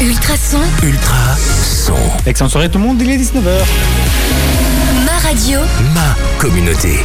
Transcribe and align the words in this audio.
Ultrason, 0.00 0.60
Ultra 0.84 1.34
son. 1.36 1.92
Excellente 2.24 2.52
soirée 2.52 2.68
tout 2.70 2.78
le 2.78 2.84
monde, 2.84 3.02
il 3.02 3.10
est 3.10 3.16
19h. 3.16 3.64
ma 5.04 5.28
radio, 5.28 5.58
Ma 5.92 6.16
communauté. 6.38 7.00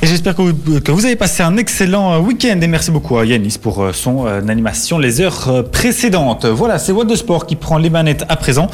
Et 0.00 0.06
j'espère 0.06 0.36
que 0.36 0.42
vous, 0.42 0.80
que 0.80 0.92
vous 0.92 1.04
avez 1.04 1.16
passé 1.16 1.42
un 1.42 1.56
excellent 1.56 2.12
euh, 2.12 2.18
week-end 2.20 2.60
et 2.62 2.66
merci 2.68 2.92
beaucoup 2.92 3.18
à 3.18 3.24
Yanis 3.24 3.56
pour 3.60 3.82
euh, 3.82 3.92
son 3.92 4.26
euh, 4.26 4.40
animation 4.48 4.98
les 5.00 5.20
heures 5.20 5.48
euh, 5.48 5.62
précédentes. 5.64 6.46
Voilà, 6.46 6.78
c'est 6.78 6.92
What 6.92 7.06
de 7.06 7.16
Sport 7.16 7.44
qui 7.46 7.56
prend 7.56 7.76
les 7.76 7.90
manettes 7.90 8.24
à 8.28 8.36
présent 8.36 8.68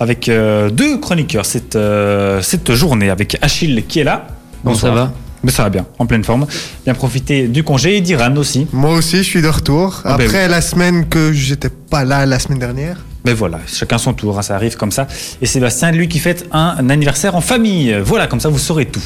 avec 0.00 0.28
euh, 0.28 0.68
deux 0.70 0.98
chroniqueurs 0.98 1.46
cette, 1.46 1.76
euh, 1.76 2.42
cette 2.42 2.72
journée, 2.74 3.10
avec 3.10 3.38
Achille 3.40 3.84
qui 3.86 4.00
est 4.00 4.04
là. 4.04 4.26
Bon, 4.64 4.74
ça 4.74 4.90
va? 4.90 5.12
Mais 5.44 5.50
ça 5.50 5.62
va 5.62 5.70
bien, 5.70 5.86
en 5.98 6.06
pleine 6.06 6.24
forme. 6.24 6.46
Bien 6.84 6.94
profiter 6.94 7.48
du 7.48 7.62
congé 7.62 7.98
et 7.98 8.00
d'Iran 8.00 8.34
aussi. 8.36 8.66
Moi 8.72 8.94
aussi, 8.94 9.18
je 9.18 9.22
suis 9.22 9.42
de 9.42 9.48
retour. 9.48 10.00
Ah 10.04 10.16
ben 10.16 10.24
Après 10.24 10.48
la 10.48 10.62
semaine 10.62 11.06
que 11.06 11.32
j'étais 11.32 11.68
pas 11.68 12.04
là 12.04 12.24
la 12.24 12.38
semaine 12.38 12.58
dernière. 12.58 12.96
Mais 13.26 13.34
voilà, 13.34 13.58
chacun 13.66 13.98
son 13.98 14.12
tour, 14.14 14.38
hein, 14.38 14.42
ça 14.42 14.54
arrive 14.54 14.76
comme 14.76 14.90
ça. 14.90 15.06
Et 15.40 15.46
Sébastien, 15.46 15.92
lui, 15.92 16.08
qui 16.08 16.18
fête 16.18 16.46
un 16.52 16.88
anniversaire 16.90 17.36
en 17.36 17.40
famille. 17.40 17.94
Voilà, 18.02 18.26
comme 18.26 18.40
ça, 18.40 18.48
vous 18.48 18.58
saurez 18.58 18.86
tout. 18.86 19.04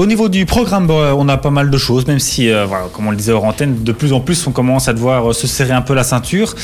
Au 0.00 0.06
niveau 0.06 0.30
du 0.30 0.46
programme, 0.46 0.86
bah, 0.86 1.12
on 1.14 1.28
a 1.28 1.36
pas 1.36 1.50
mal 1.50 1.68
de 1.68 1.76
choses, 1.76 2.06
même 2.06 2.20
si, 2.20 2.48
euh, 2.48 2.66
comme 2.94 3.08
on 3.08 3.10
le 3.10 3.18
disait 3.18 3.32
hors 3.32 3.44
antenne, 3.44 3.82
de 3.84 3.92
plus 3.92 4.14
en 4.14 4.20
plus, 4.20 4.46
on 4.46 4.50
commence 4.50 4.88
à 4.88 4.94
devoir 4.94 5.28
euh, 5.28 5.32
se 5.34 5.46
serrer 5.46 5.74
un 5.74 5.82
peu 5.82 5.92
la 5.92 6.04
ceinture. 6.04 6.54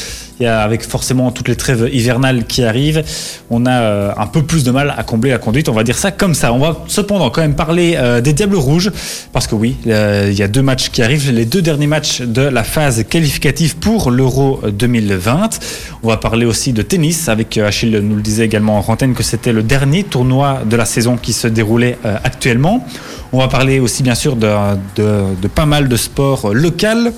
Avec 0.45 0.83
forcément 0.83 1.31
toutes 1.31 1.49
les 1.49 1.57
trêves 1.57 1.89
hivernales 1.91 2.45
qui 2.45 2.63
arrivent, 2.63 3.03
on 3.49 3.65
a 3.65 3.71
euh, 3.71 4.13
un 4.19 4.27
peu 4.27 4.43
plus 4.43 4.65
de 4.65 4.71
mal 4.71 4.95
à 4.95 5.03
combler 5.03 5.31
la 5.31 5.39
conduite, 5.39 5.71
on 5.71 5.73
va 5.73 5.83
dire 5.83 5.97
ça 5.97 6.11
comme 6.11 6.35
ça. 6.35 6.53
On 6.53 6.59
va 6.59 6.77
cependant 6.89 7.31
quand 7.31 7.41
même 7.41 7.55
parler 7.55 7.95
euh, 7.97 8.21
des 8.21 8.35
Diables 8.35 8.57
Rouges, 8.57 8.93
parce 9.33 9.47
que 9.47 9.55
oui, 9.55 9.77
euh, 9.87 10.29
il 10.31 10.39
y 10.39 10.43
a 10.43 10.49
deux 10.49 10.61
matchs 10.61 10.91
qui 10.91 11.01
arrivent, 11.01 11.31
les 11.31 11.47
deux 11.47 11.63
derniers 11.63 11.87
matchs 11.87 12.21
de 12.21 12.43
la 12.43 12.65
phase 12.65 13.05
qualificative 13.09 13.77
pour 13.77 14.11
l'Euro 14.11 14.61
2020. 14.71 15.59
On 16.03 16.09
va 16.09 16.19
parler 16.19 16.47
aussi 16.47 16.73
de 16.73 16.83
tennis, 16.83 17.29
avec 17.29 17.59
euh, 17.59 17.67
Achille 17.67 17.99
nous 18.01 18.15
le 18.15 18.23
disait 18.23 18.45
également 18.45 18.79
en 18.79 18.93
antenne 18.93 19.15
que 19.15 19.25
c'était 19.25 19.53
le 19.53 19.65
dernier 19.65 20.05
tournoi 20.05 20.61
de 20.65 20.77
la 20.77 20.85
saison 20.85 21.17
qui 21.17 21.33
se 21.33 21.49
déroulait 21.49 21.99
euh, 22.05 22.17
actuellement. 22.23 22.87
On 23.33 23.39
va 23.39 23.49
parler 23.49 23.81
aussi 23.81 24.03
bien 24.03 24.15
sûr 24.15 24.37
de, 24.37 24.49
de, 24.97 25.23
de 25.41 25.49
pas 25.49 25.67
mal 25.67 25.89
de 25.89 25.97
sports 25.97 26.55
locaux 26.55 27.13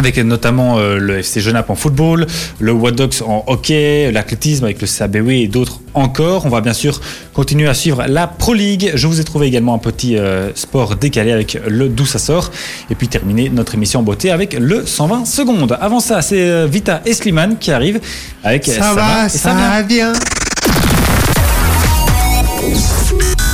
avec 0.00 0.16
notamment 0.16 0.78
euh, 0.78 0.98
le 0.98 1.18
FC 1.18 1.40
Genappe 1.40 1.68
en 1.68 1.74
football, 1.74 2.26
le 2.58 2.72
What 2.72 2.92
Dogs 2.92 3.22
en 3.26 3.44
hockey, 3.46 4.10
l'athlétisme 4.10 4.64
avec 4.64 4.80
le 4.80 4.86
CABW 4.86 5.30
et 5.30 5.46
d'autres 5.46 5.80
encore. 5.92 6.46
On 6.46 6.48
va 6.48 6.62
bien 6.62 6.72
sûr 6.72 7.00
continuer 7.34 7.68
à 7.68 7.74
suivre 7.74 8.04
la 8.08 8.26
Pro 8.26 8.54
League. 8.54 8.92
Je 8.94 9.06
vous 9.06 9.20
ai 9.20 9.24
trouvé 9.24 9.46
également 9.46 9.74
un 9.74 9.78
petit 9.78 10.16
euh, 10.16 10.54
sport 10.54 10.96
décalé 10.96 11.32
avec 11.32 11.58
le 11.68 11.90
D'où 11.90 12.06
ça 12.06 12.18
sort. 12.18 12.50
Et 12.90 12.94
puis 12.94 13.08
terminer 13.08 13.50
notre 13.50 13.74
émission 13.74 14.00
en 14.00 14.02
beauté 14.02 14.30
avec 14.30 14.54
le 14.54 14.86
120 14.86 15.26
secondes. 15.26 15.76
Avant 15.80 16.00
ça, 16.00 16.22
c'est 16.22 16.48
euh, 16.48 16.66
Vita 16.66 17.02
et 17.04 17.12
Slimane 17.12 17.58
qui 17.58 17.70
arrivent 17.70 18.00
avec 18.42 18.64
Ça, 18.64 18.94
va, 18.94 19.26
et 19.26 19.28
ça, 19.28 19.52
va 19.52 19.82
bien. 19.82 20.14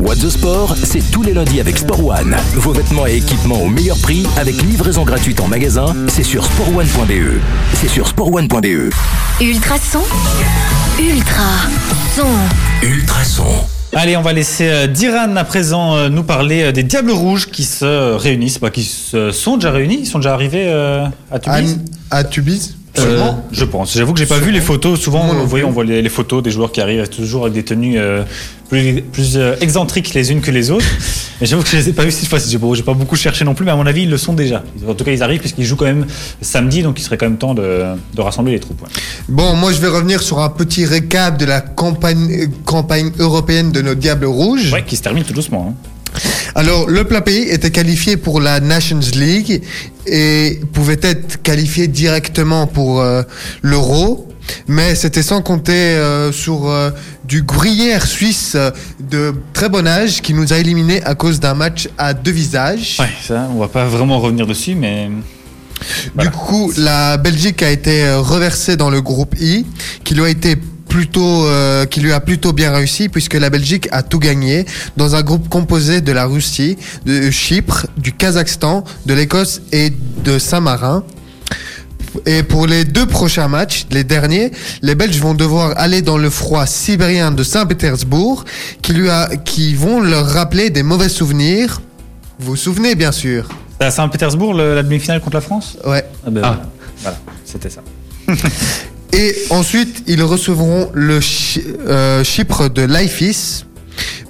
What 0.03 0.17
the 0.17 0.29
Sport, 0.29 0.77
c'est 0.83 1.11
tous 1.11 1.23
les 1.23 1.33
lundis 1.33 1.61
avec 1.61 1.79
Sport 1.79 2.05
One. 2.05 2.37
Vos 2.55 2.73
vêtements 2.73 3.07
et 3.07 3.17
équipements 3.17 3.63
au 3.63 3.69
meilleur 3.69 3.97
prix 3.99 4.27
avec 4.37 4.61
livraison 4.63 5.05
gratuite 5.05 5.41
en 5.41 5.49
magasin. 5.49 5.95
C'est 6.09 6.23
sur 6.23 6.45
sportone.be. 6.45 7.41
C'est 7.75 7.89
sur 7.89 8.07
sportone.be. 8.07 8.91
Ultrason, 9.41 10.03
Ultra 10.99 11.43
son. 12.15 12.27
Ultra 12.87 13.25
son. 13.25 13.45
Allez, 13.95 14.17
on 14.17 14.23
va 14.23 14.33
laisser 14.35 14.69
euh, 14.69 14.87
Diran 14.87 15.35
à 15.37 15.45
présent 15.45 15.97
euh, 15.97 16.09
nous 16.11 16.25
parler 16.25 16.65
euh, 16.65 16.73
des 16.73 16.83
Diables 16.83 17.13
Rouges 17.13 17.47
qui 17.47 17.65
se 17.65 18.15
réunissent, 18.15 18.59
pas 18.59 18.71
qui 18.71 18.83
se 18.83 19.31
sont 19.31 19.57
déjà 19.57 19.71
réunis, 19.71 20.01
ils 20.01 20.07
sont 20.07 20.19
déjà 20.19 20.35
arrivés 20.35 20.67
euh, 20.67 21.07
à 21.31 21.39
Tunis. 21.39 21.79
À, 22.11 22.19
à 22.19 22.25
Tubize 22.25 22.77
Euh, 23.05 23.31
je 23.53 23.65
pense. 23.65 23.95
J'avoue 23.97 24.13
que 24.13 24.19
j'ai 24.19 24.27
pas 24.27 24.39
vu 24.39 24.51
les 24.53 24.61
photos. 24.61 24.99
Souvent, 25.01 25.27
voyez, 25.45 25.65
plus. 25.65 25.71
on 25.71 25.73
voit 25.73 25.85
les, 25.85 26.03
les 26.03 26.09
photos 26.09 26.43
des 26.43 26.51
joueurs 26.51 26.73
qui 26.73 26.81
arrivent 26.81 27.09
toujours 27.09 27.43
avec 27.43 27.55
des 27.55 27.65
tenues 27.65 27.99
euh, 27.99 28.23
plus, 28.69 29.03
plus 29.03 29.37
euh, 29.37 29.55
excentriques 29.61 30.13
les 30.15 30.33
unes 30.33 30.41
que 30.41 30.51
les 30.51 30.71
autres. 30.71 30.85
Et 31.41 31.45
j'avoue 31.47 31.63
que 31.63 31.69
je 31.69 31.77
les 31.77 31.91
ai 31.91 31.93
pas 31.93 32.05
vus 32.05 32.13
cette 32.13 32.29
fois-ci. 32.29 32.51
J'ai 32.51 32.59
pas, 32.59 32.67
j'ai 32.73 32.83
pas 32.83 32.95
beaucoup 32.95 33.17
cherché 33.17 33.45
non 33.45 33.55
plus, 33.55 33.65
mais 33.67 33.73
à 33.73 33.77
mon 33.77 33.85
avis, 33.87 34.05
ils 34.05 34.11
le 34.11 34.17
sont 34.17 34.33
déjà. 34.33 34.63
En 34.89 34.95
tout 34.95 35.05
cas, 35.05 35.13
ils 35.13 35.23
arrivent 35.23 35.41
puisqu'ils 35.41 35.65
jouent 35.67 35.77
quand 35.77 35.85
même 35.85 36.07
samedi, 36.41 36.83
donc 36.83 36.99
il 36.99 37.03
serait 37.03 37.19
quand 37.19 37.27
même 37.27 37.37
temps 37.39 37.53
de, 37.55 37.83
de 38.15 38.21
rassembler 38.23 38.53
les 38.53 38.61
troupes. 38.61 38.81
ouais. 38.83 38.89
Bon, 39.29 39.55
moi 39.55 39.71
je 39.73 39.79
vais 39.81 39.89
revenir 39.89 40.23
sur 40.23 40.39
un 40.39 40.49
petit 40.49 40.87
récap 40.87 41.37
de 41.37 41.45
la 41.45 41.61
campagne, 41.61 42.49
campagne 42.65 43.11
européenne 43.19 43.71
de 43.73 43.83
nos 43.83 43.95
Diables 43.95 44.25
Rouges. 44.27 44.73
Ouais, 44.73 44.83
qui 44.85 44.97
se 44.97 45.03
termine 45.03 45.25
tout 45.25 45.35
doucement. 45.35 45.75
hein. 45.75 45.89
Alors, 46.55 46.89
le 46.89 47.05
plat 47.05 47.21
pays 47.21 47.43
était 47.51 47.71
qualifié 47.71 48.17
pour 48.17 48.41
la 48.41 48.61
Nations 48.61 49.01
League 49.15 49.63
et 50.07 50.61
pouvait 50.73 50.99
être 51.03 51.43
qualifié 51.43 51.87
directement 51.87 52.67
pour 52.67 53.01
euh, 53.01 53.23
l'Euro. 53.63 54.27
Mais 54.69 54.95
c'était 54.95 55.23
sans 55.23 55.43
compter 55.43 55.73
euh, 55.73 56.31
sur 56.31 56.71
euh, 56.71 56.91
du 57.25 57.43
gruyère 57.43 58.07
suisse 58.07 58.57
de 59.01 59.35
très 59.53 59.69
bon 59.69 59.87
âge 59.87 60.23
qui 60.23 60.35
nous 60.35 60.53
a 60.53 60.59
éliminés 60.59 61.03
à 61.03 61.15
cause 61.15 61.41
d'un 61.41 61.55
match 61.55 61.89
à 61.99 62.15
deux 62.15 62.31
visages. 62.31 62.97
Ouais, 63.01 63.11
ça, 63.27 63.49
on 63.53 63.59
va 63.59 63.69
pas 63.69 63.85
vraiment 63.87 64.21
revenir 64.21 64.47
dessus, 64.47 64.77
mais 64.77 65.11
Voilà. 66.15 66.31
Du 66.31 66.37
coup, 66.37 66.73
la 66.79 67.17
Belgique 67.17 67.63
a 67.63 67.71
été 67.71 68.09
reversée 68.15 68.77
dans 68.77 68.89
le 68.89 69.03
groupe 69.03 69.35
I, 69.39 69.67
qui 70.05 70.15
lui 70.15 70.25
a 70.25 70.29
été 70.29 70.57
plutôt, 70.89 71.47
euh, 71.47 71.85
qui 71.87 72.01
lui 72.01 72.13
a 72.13 72.21
plutôt 72.21 72.53
bien 72.53 72.71
réussi 72.73 73.09
puisque 73.09 73.35
la 73.35 73.51
Belgique 73.51 73.89
a 73.93 74.03
tout 74.03 74.19
gagné 74.19 74.65
dans 74.97 75.15
un 75.17 75.23
groupe 75.23 75.49
composé 75.49 76.01
de 76.01 76.13
la 76.13 76.27
Russie, 76.27 76.77
de 77.05 77.31
Chypre, 77.31 77.87
du 77.97 78.13
Kazakhstan, 78.13 78.85
de 79.07 79.15
l'Écosse 79.15 79.61
et 79.73 79.91
de 80.25 80.39
Saint-Marin. 80.39 81.05
Et 82.25 82.43
pour 82.43 82.67
les 82.67 82.85
deux 82.85 83.05
prochains 83.05 83.49
matchs, 83.49 83.85
les 83.91 84.03
derniers, 84.05 84.51
les 84.81 84.95
Belges 84.95 85.19
vont 85.21 85.35
devoir 85.35 85.75
aller 85.77 86.01
dans 86.01 86.17
le 86.17 86.31
froid 86.31 86.65
sibérien 86.67 87.31
de 87.31 87.43
Saint-Pétersbourg, 87.43 88.45
qui 88.81 88.95
lui 88.95 89.11
a, 89.11 89.29
qui 89.37 89.75
vont 89.75 90.01
leur 90.01 90.27
rappeler 90.27 90.71
des 90.71 90.83
mauvais 90.83 91.11
souvenirs. 91.11 91.83
Vous 92.39 92.53
vous 92.53 92.57
souvenez, 92.57 92.95
bien 92.95 93.13
sûr. 93.13 93.49
c'est 93.79 93.87
à 93.87 93.91
Saint-Pétersbourg 93.91 94.55
le- 94.55 94.75
la 94.75 94.83
demi-finale 94.83 95.21
contre 95.21 95.35
la 95.37 95.41
France? 95.43 95.77
Ouais. 95.87 96.05
Ah, 96.27 96.31
ben, 96.31 96.41
Ah. 96.43 96.63
voilà, 97.03 97.19
c'était 97.45 97.69
ça. 97.71 97.83
Et 99.13 99.35
ensuite, 99.51 100.03
ils 100.07 100.23
recevront 100.23 100.91
le 100.95 101.21
Chi- 101.21 101.63
euh, 101.87 102.23
Chypre 102.25 102.69
de 102.69 102.83
Laifis. 102.83 103.65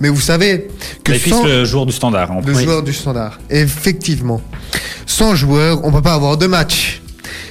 Mais 0.01 0.09
vous 0.11 0.21
savez 0.21 0.69
que 1.03 1.13
fils, 1.15 1.33
sans 1.33 1.45
le 1.45 1.65
joueur 1.65 1.87
du 1.87 1.93
standard. 1.93 2.31
hein, 2.31 2.41
le 2.47 2.53
joueur 2.55 2.83
du 2.83 2.93
standard, 2.93 3.39
effectivement, 3.51 4.41
sans 5.07 5.35
joueur, 5.35 5.81
on 5.85 5.91
peut 5.91 6.03
pas 6.03 6.13
avoir 6.15 6.37
de 6.37 6.47
match. 6.47 7.01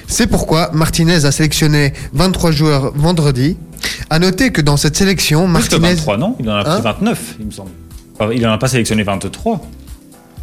C'est 0.08 0.28
pourquoi 0.28 0.69
Martinez 0.72 1.25
a 1.25 1.31
sélectionné 1.31 1.94
23 2.14 2.52
joueurs 2.52 2.91
vendredi. 2.96 3.58
À 4.09 4.19
noter 4.19 4.52
que 4.52 4.62
dans 4.62 4.78
cette 4.78 4.96
sélection, 4.96 5.52
Plus 5.52 5.68
que 5.68 5.75
Martinez 5.75 5.96
23, 5.96 6.18
non? 6.18 6.35
Il 6.40 6.50
en 6.50 6.56
a 6.56 6.64
pris 6.64 6.74
Hein? 6.74 6.80
29, 6.81 7.19
il 7.40 7.46
me 7.47 7.52
semble. 7.52 7.72
Il 8.34 8.46
en 8.47 8.53
a 8.53 8.58
pas 8.59 8.68
sélectionné 8.68 9.02
23. 9.03 9.62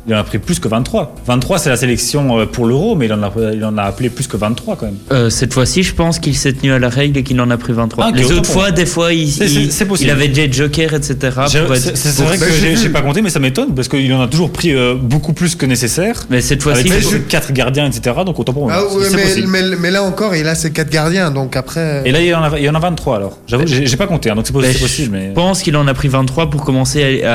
Il 0.08 0.14
en 0.14 0.18
a 0.18 0.24
pris 0.24 0.38
plus 0.38 0.58
que 0.58 0.66
23. 0.66 1.14
23, 1.26 1.58
c'est 1.58 1.70
la 1.70 1.76
sélection 1.76 2.40
euh, 2.40 2.44
pour 2.46 2.66
l'euro, 2.66 2.96
mais 2.96 3.06
il 3.06 3.12
en, 3.12 3.22
a, 3.22 3.30
il 3.54 3.64
en 3.64 3.78
a 3.78 3.82
appelé 3.82 4.10
plus 4.10 4.26
que 4.26 4.36
23 4.36 4.74
quand 4.76 4.86
même. 4.86 4.96
Euh, 5.12 5.30
cette 5.30 5.54
fois-ci, 5.54 5.84
je 5.84 5.94
pense 5.94 6.18
qu'il 6.18 6.34
s'est 6.36 6.52
tenu 6.54 6.72
à 6.72 6.80
la 6.80 6.88
règle 6.88 7.18
et 7.18 7.22
qu'il 7.22 7.40
en 7.40 7.48
a 7.50 7.56
pris 7.56 7.72
23. 7.72 8.06
Ah, 8.08 8.10
Les 8.12 8.32
autres 8.32 8.50
fois, 8.50 8.72
des 8.72 8.84
fois, 8.84 9.12
il, 9.12 9.30
C'est- 9.30 9.44
il- 9.44 9.66
c'est- 9.66 9.70
c'est 9.70 9.84
possible. 9.84 10.08
il 10.10 10.12
avait 10.12 10.26
déjà 10.28 10.50
Joker, 10.50 10.92
etc. 10.94 11.16
C'est 11.46 11.60
vrai 11.60 11.78
que 12.38 12.76
j'ai 12.82 12.88
pas 12.88 13.02
compté, 13.02 13.22
mais 13.22 13.30
ça 13.30 13.38
m'étonne 13.38 13.74
parce 13.76 13.86
qu'il 13.86 14.12
en 14.12 14.22
a 14.22 14.26
toujours 14.26 14.50
pris 14.50 14.74
euh, 14.74 14.94
beaucoup 15.00 15.34
plus 15.34 15.54
que 15.54 15.66
nécessaire. 15.66 16.16
Mais 16.30 16.41
cette 16.41 16.62
fois-ci, 16.64 16.82
il 16.86 16.92
faut- 16.94 17.16
4 17.28 17.52
gardiens, 17.52 17.86
etc. 17.86 18.16
Donc 18.26 18.38
autant 18.41 18.52
pour 18.52 18.64
moi. 18.64 18.72
Ah 18.74 18.82
C'est- 18.88 18.96
ouais, 18.96 19.04
c'est 19.08 19.16
mais, 19.16 19.22
possible. 19.22 19.48
mais- 19.48 19.76
mais 19.78 19.91
là 19.92 20.02
encore, 20.02 20.34
il 20.34 20.48
a 20.48 20.56
ses 20.56 20.72
quatre 20.72 20.91
gardiens, 20.91 21.30
donc 21.30 21.54
après. 21.54 22.02
Et 22.04 22.10
là, 22.10 22.20
il 22.20 22.26
y 22.26 22.34
en 22.34 22.42
a, 22.42 22.58
il 22.58 22.64
y 22.64 22.68
en 22.68 22.74
a 22.74 22.80
23 22.80 23.16
alors. 23.18 23.38
J'avoue, 23.46 23.66
j'ai 23.68 23.86
j'ai 23.86 23.96
pas 23.96 24.08
compté, 24.08 24.30
hein, 24.30 24.34
donc 24.34 24.46
c'est 24.48 24.52
possi- 24.52 24.72
c'est 24.72 24.80
possible. 24.80 25.16
Je 25.16 25.26
Mais... 25.28 25.32
pense 25.32 25.62
qu'il 25.62 25.76
en 25.76 25.86
a 25.86 25.94
pris 25.94 26.08
23 26.08 26.50
pour 26.50 26.64
commencer 26.64 27.22
à, 27.22 27.28
à, 27.28 27.32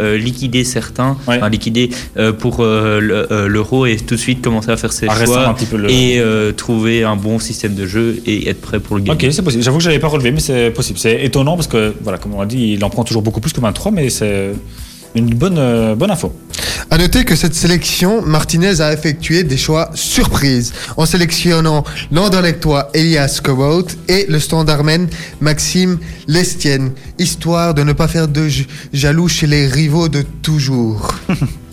euh, 0.00 0.16
liquider 0.16 0.64
certains, 0.64 1.16
Ouais. 1.28 1.36
enfin, 1.36 1.48
liquider 1.50 1.90
pour 2.32 2.60
euh, 2.60 3.00
le- 3.00 3.32
euh, 3.32 3.48
l'euro 3.48 3.86
et 3.86 3.96
tout 3.96 4.14
de 4.14 4.20
suite 4.20 4.42
commencer 4.42 4.70
à 4.70 4.76
faire 4.76 4.92
ses 4.92 5.08
À 5.08 5.24
choix 5.24 5.48
un 5.48 5.54
petit 5.54 5.66
peu 5.66 5.76
le- 5.76 5.90
et 5.90 6.18
euh, 6.18 6.52
trouver 6.52 7.04
un 7.04 7.16
bon 7.16 7.38
système 7.38 7.74
de 7.74 7.86
jeu 7.86 8.22
et 8.26 8.48
être 8.48 8.60
prêt 8.60 8.80
pour 8.80 8.96
le 8.96 9.02
Ok, 9.02 9.08
gagner. 9.18 9.32
c'est 9.32 9.42
possible. 9.42 9.62
J'avoue 9.62 9.78
que 9.78 9.84
je 9.84 9.88
l'avais 9.88 10.00
pas 10.00 10.08
relevé, 10.08 10.32
mais 10.32 10.40
c'est 10.40 10.70
possible. 10.70 10.98
C'est 10.98 11.24
étonnant 11.24 11.56
parce 11.56 11.68
que, 11.68 11.94
voilà, 12.02 12.18
comme 12.18 12.34
on 12.34 12.40
l'a 12.40 12.46
dit, 12.46 12.72
il 12.74 12.84
en 12.84 12.90
prend 12.90 13.04
toujours 13.04 13.22
beaucoup 13.22 13.40
plus 13.40 13.52
que 13.52 13.60
23, 13.60 13.92
mais 13.92 14.08
c'est 14.10 14.52
une 15.14 15.30
bonne, 15.34 15.56
euh, 15.58 15.94
bonne 15.94 16.10
info. 16.10 16.32
À 16.90 16.98
noter 16.98 17.24
que 17.24 17.34
cette 17.34 17.54
sélection, 17.54 18.22
Martinez 18.22 18.80
a 18.80 18.92
effectué 18.92 19.42
des 19.42 19.56
choix 19.56 19.90
surprises 19.94 20.72
en 20.96 21.04
sélectionnant 21.06 21.82
l'Anderlechtois 22.12 22.90
Elias 22.94 23.40
Kowout 23.42 23.86
et 24.08 24.26
le 24.28 24.38
standardman 24.38 25.08
Maxime 25.40 25.98
Lestienne, 26.28 26.92
histoire 27.18 27.74
de 27.74 27.82
ne 27.82 27.92
pas 27.92 28.06
faire 28.08 28.28
de 28.28 28.48
jaloux 28.92 29.26
chez 29.26 29.46
les 29.48 29.66
rivaux 29.66 30.08
de 30.08 30.22
toujours. 30.42 31.14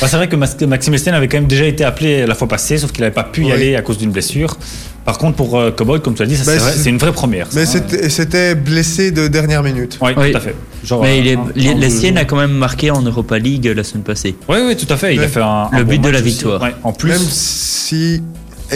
Bah, 0.00 0.08
c'est 0.08 0.16
vrai 0.16 0.28
que 0.28 0.36
Maxime 0.36 0.94
Estienne 0.94 1.14
avait 1.14 1.28
quand 1.28 1.36
même 1.38 1.46
déjà 1.46 1.64
été 1.66 1.84
appelé 1.84 2.26
la 2.26 2.34
fois 2.34 2.48
passée, 2.48 2.78
sauf 2.78 2.90
qu'il 2.92 3.02
n'avait 3.02 3.14
pas 3.14 3.24
pu 3.24 3.42
y 3.42 3.44
Oui. 3.46 3.52
aller 3.52 3.76
à 3.76 3.82
cause 3.82 3.98
d'une 3.98 4.10
blessure. 4.10 4.56
Par 5.04 5.18
contre, 5.18 5.36
pour 5.36 5.58
euh, 5.58 5.70
Cowboy, 5.70 6.00
comme 6.00 6.14
tu 6.14 6.22
as 6.22 6.26
dit, 6.26 6.36
ça, 6.36 6.44
Bah, 6.46 6.52
c'est 6.52 6.58
vrai, 6.58 6.72
c'est- 6.72 6.78
c'est 6.84 6.90
une 6.90 6.96
vraie 6.98 7.12
première. 7.12 7.52
ça, 7.52 7.60
Mais 7.60 7.66
hein. 7.66 8.08
c'était- 8.08 8.54
blessé 8.54 9.10
de 9.10 9.28
dernière 9.28 9.62
minute. 9.62 9.98
Oui, 10.00 10.12
Oui. 10.16 10.30
tout 10.32 10.38
à 10.38 10.40
fait. 10.40 10.54
Genre, 10.82 11.02
Mais 11.02 11.18
il 11.18 11.26
est, 11.28 11.34
un- 11.36 11.40
un- 11.40 11.52
les- 11.54 11.68
un- 11.70 11.74
les 11.74 11.90
siennes 11.90 12.16
a 12.18 12.24
quand 12.24 12.36
même 12.36 12.52
marqué 12.52 12.90
en 12.90 13.02
Europa 13.02 13.38
League 13.38 13.68
euh, 13.68 13.74
la 13.74 13.84
semaine 13.84 14.02
passée. 14.04 14.34
Oui, 14.48 14.56
oui, 14.66 14.76
tout 14.76 14.90
à 14.92 14.96
fait. 14.96 15.14
Il 15.14 15.20
Mais 15.20 15.26
a 15.26 15.28
fait 15.28 15.40
un, 15.42 15.68
le 15.72 15.78
un 15.78 15.84
but 15.84 15.98
bon 16.00 16.08
de 16.08 16.12
la 16.12 16.20
victoire. 16.22 16.62
Ouais, 16.62 16.74
en 16.82 16.92
plus, 16.92 17.10
Même 17.10 17.18
si 17.20 18.22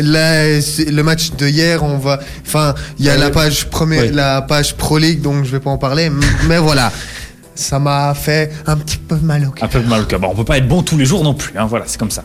là, 0.03 0.45
le 0.47 1.03
match 1.03 1.31
de 1.39 1.49
hier, 1.49 1.83
on 1.83 1.97
va. 1.97 2.21
Enfin, 2.47 2.75
il 2.99 3.07
y 3.07 3.09
a 3.11 3.15
Euh, 3.15 3.19
la 3.19 3.31
page 3.31 3.65
première, 3.71 4.03
oui. 4.03 4.11
la 4.13 4.43
page 4.43 4.75
Pro 4.77 4.99
League, 4.99 5.23
donc 5.23 5.45
je 5.45 5.51
vais 5.51 5.61
pas 5.61 5.71
en 5.71 5.79
parler. 5.79 6.11
mais 6.47 6.59
voilà, 6.59 6.93
ça 7.59 7.79
m'a 7.81 8.15
fait 8.15 8.53
un 8.67 8.77
petit 8.77 8.99
peu 8.99 9.17
mal 9.17 9.45
au 9.47 9.51
cœur. 9.51 9.65
Un 9.65 9.69
peu 9.69 9.81
mal 9.81 10.03
au 10.03 10.05
cœur. 10.05 10.21
Bon, 10.21 10.29
on 10.31 10.37
peut 10.37 10.45
pas 10.45 10.59
être 10.59 10.69
bon 10.69 10.83
tous 10.83 10.97
les 10.97 11.05
jours 11.05 11.25
non 11.25 11.35
plus. 11.35 11.59
Hein, 11.59 11.67
voilà, 11.67 11.85
c'est 11.89 11.99
comme 11.99 12.11
ça. 12.11 12.25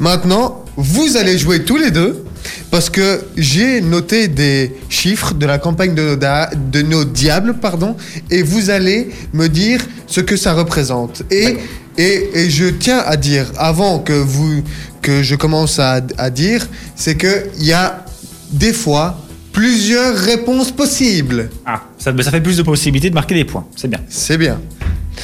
Maintenant, 0.00 0.64
vous 0.76 1.16
allez 1.16 1.38
jouer 1.38 1.64
tous 1.64 1.76
les 1.76 1.92
deux 1.92 2.24
parce 2.70 2.90
que 2.90 3.22
j'ai 3.36 3.80
noté 3.80 4.26
des 4.26 4.74
chiffres 4.88 5.34
de 5.34 5.46
la 5.46 5.58
campagne 5.58 5.94
de 5.94 6.02
nos, 6.02 6.16
de 6.16 6.82
nos 6.82 7.04
diables, 7.04 7.54
pardon, 7.54 7.96
et 8.30 8.42
vous 8.42 8.70
allez 8.70 9.10
me 9.32 9.48
dire 9.48 9.80
ce 10.08 10.20
que 10.20 10.36
ça 10.36 10.54
représente. 10.54 11.22
Et, 11.30 11.58
et, 11.96 12.30
et 12.34 12.50
je 12.50 12.66
tiens 12.66 12.98
à 13.06 13.16
dire, 13.16 13.46
avant 13.58 14.00
que, 14.00 14.12
vous, 14.12 14.62
que 15.02 15.22
je 15.22 15.36
commence 15.36 15.78
à, 15.78 16.00
à 16.18 16.30
dire, 16.30 16.66
c'est 16.96 17.16
qu'il 17.16 17.64
y 17.64 17.72
a 17.72 18.04
des 18.50 18.72
fois 18.72 19.18
plusieurs 19.52 20.16
réponses 20.16 20.72
possibles. 20.72 21.48
Ah, 21.64 21.82
ça, 22.02 22.10
mais 22.10 22.24
ça 22.24 22.32
fait 22.32 22.40
plus 22.40 22.56
de 22.56 22.64
possibilités 22.64 23.10
de 23.10 23.14
marquer 23.14 23.36
des 23.36 23.44
points. 23.44 23.64
C'est 23.76 23.86
bien. 23.86 24.00
C'est 24.08 24.36
bien. 24.36 24.60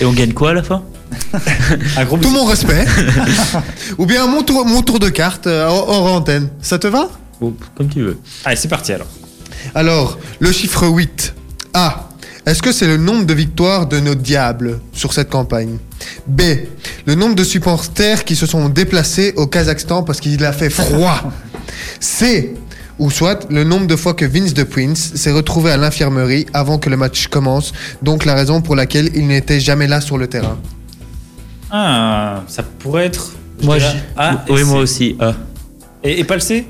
Et 0.01 0.05
on 0.05 0.13
gagne 0.13 0.33
quoi 0.33 0.51
à 0.51 0.55
la 0.55 0.63
fin 0.63 0.85
Un 1.97 2.05
gros 2.05 2.19
Tout 2.19 2.31
mon 2.31 2.45
respect. 2.45 2.87
Ou 3.99 4.07
bien 4.07 4.29
mon 4.29 4.43
tour, 4.45 4.65
mon 4.65 4.83
tour 4.83 5.01
de 5.01 5.09
carte 5.09 5.49
euh, 5.49 5.67
hors 5.67 5.89
hors 5.89 6.15
antenne. 6.15 6.51
Ça 6.63 6.79
te 6.79 6.87
va 6.87 7.11
Bon, 7.41 7.53
Comme 7.75 7.89
tu 7.89 8.03
veux. 8.03 8.21
Allez, 8.45 8.55
c'est 8.55 8.69
parti 8.69 8.93
alors. 8.93 9.09
Alors, 9.75 10.21
le 10.39 10.53
chiffre 10.53 10.87
8. 10.87 11.35
A. 11.75 12.11
Est-ce 12.47 12.63
que 12.63 12.71
c'est 12.71 12.87
le 12.87 12.97
nombre 12.97 13.27
de 13.27 13.35
victoires 13.35 13.89
de 13.89 13.99
nos 13.99 14.15
diables 14.15 14.79
sur 14.93 15.13
cette 15.13 15.31
campagne 15.31 15.79
B. 16.29 16.43
Le 17.07 17.17
nombre 17.17 17.35
de 17.35 17.43
supporters 17.43 18.25
qui 18.25 18.37
se 18.37 18.47
sont 18.47 18.69
déplacés 18.69 19.33
au 19.35 19.49
Kazakhstan 19.49 20.05
parce 20.05 20.21
qu'il 20.21 20.45
a 20.45 20.53
fait 20.53 20.71
froid. 20.71 21.33
C. 21.99 22.55
Ou 22.99 23.11
soit 23.11 23.47
le 23.51 23.63
nombre 23.65 23.87
de 23.87 23.95
fois 23.97 24.15
que 24.15 24.25
Vince 24.25 24.55
de 24.55 24.65
Prince 24.65 25.13
s'est 25.15 25.31
retrouvé 25.33 25.71
à 25.71 25.77
l'infirmerie 25.77 26.47
avant 26.53 26.79
que 26.79 26.91
le 26.91 26.97
match 26.97 27.29
commence, 27.29 27.73
donc 28.03 28.25
la 28.25 28.35
raison 28.35 28.61
pour 28.61 28.75
laquelle 28.75 29.11
il 29.15 29.27
n'était 29.29 29.61
jamais 29.61 29.87
là 29.87 30.01
sur 30.01 30.19
le 30.19 30.27
terrain. 30.27 30.59
Ah, 31.71 32.43
ça 32.49 32.63
pourrait 32.63 33.07
être. 33.07 33.33
Moi, 33.63 33.79
dirais 33.79 33.93
je- 34.17 34.21
A 34.21 34.45
et 34.49 34.53
oui, 34.53 34.59
C. 34.61 34.65
moi 34.65 34.79
aussi. 34.81 35.17
A. 35.21 35.35
Et, 36.05 36.21
et 36.21 36.25
pas 36.25 36.35
le 36.35 36.41
C 36.41 36.65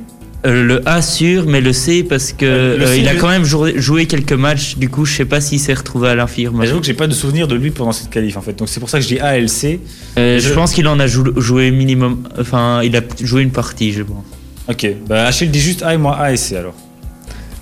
Euh, 0.46 0.62
le 0.64 0.88
A 0.88 1.02
sûr, 1.02 1.46
mais 1.46 1.60
le 1.60 1.72
C 1.72 2.04
parce 2.04 2.32
que 2.32 2.44
Euh, 2.46 2.78
euh, 2.80 2.86
C, 2.86 2.98
il 3.00 3.08
a 3.08 3.14
je- 3.14 3.18
quand 3.20 3.28
même 3.28 3.44
joué, 3.44 4.06
quelques 4.06 4.32
matchs. 4.32 4.76
Du 4.76 4.88
coup, 4.88 5.04
je 5.04 5.14
sais 5.16 5.24
pas 5.24 5.40
s'il 5.40 5.58
s'est 5.60 5.74
retrouvé 5.74 6.08
à 6.08 6.10
Mais 6.12 6.16
l'infirmerie. 6.16 6.66
J'avoue 6.68 6.80
que 6.80 6.86
j'ai 6.86 6.94
pas 6.94 7.06
de 7.08 7.12
souvenir 7.14 7.48
de 7.48 7.54
lui 7.56 7.70
pendant 7.70 7.92
cette 7.92 8.10
qualif 8.10 8.36
en 8.36 8.40
fait. 8.42 8.52
Donc 8.56 8.68
c'est 8.68 8.80
pour 8.80 8.88
ça 8.90 8.98
que 8.98 9.02
je 9.04 9.08
dis 9.08 9.18
A 9.20 9.36
et 9.36 9.40
le 9.40 9.48
C. 9.48 9.80
Euh, 10.16 10.38
je- 10.38 10.48
je 10.48 10.54
pense 10.54 10.72
qu'il 10.72 10.86
en 10.88 10.98
a 11.00 11.06
jou- 11.06 11.38
joué 11.40 11.70
minimum. 11.70 12.22
Enfin, 12.38 12.80
il 12.82 12.96
a 12.96 13.00
joué 13.22 13.42
une 13.42 13.50
partie, 13.50 13.92
je 13.92 14.02
pense. 14.02 14.24
Ok, 14.68 14.86
bah 15.08 15.26
Achille 15.26 15.50
dit 15.50 15.60
juste 15.60 15.82
A 15.82 15.94
et 15.94 15.96
moi 15.96 16.16
A 16.18 16.32
et 16.32 16.36
C 16.36 16.56
alors. 16.56 16.74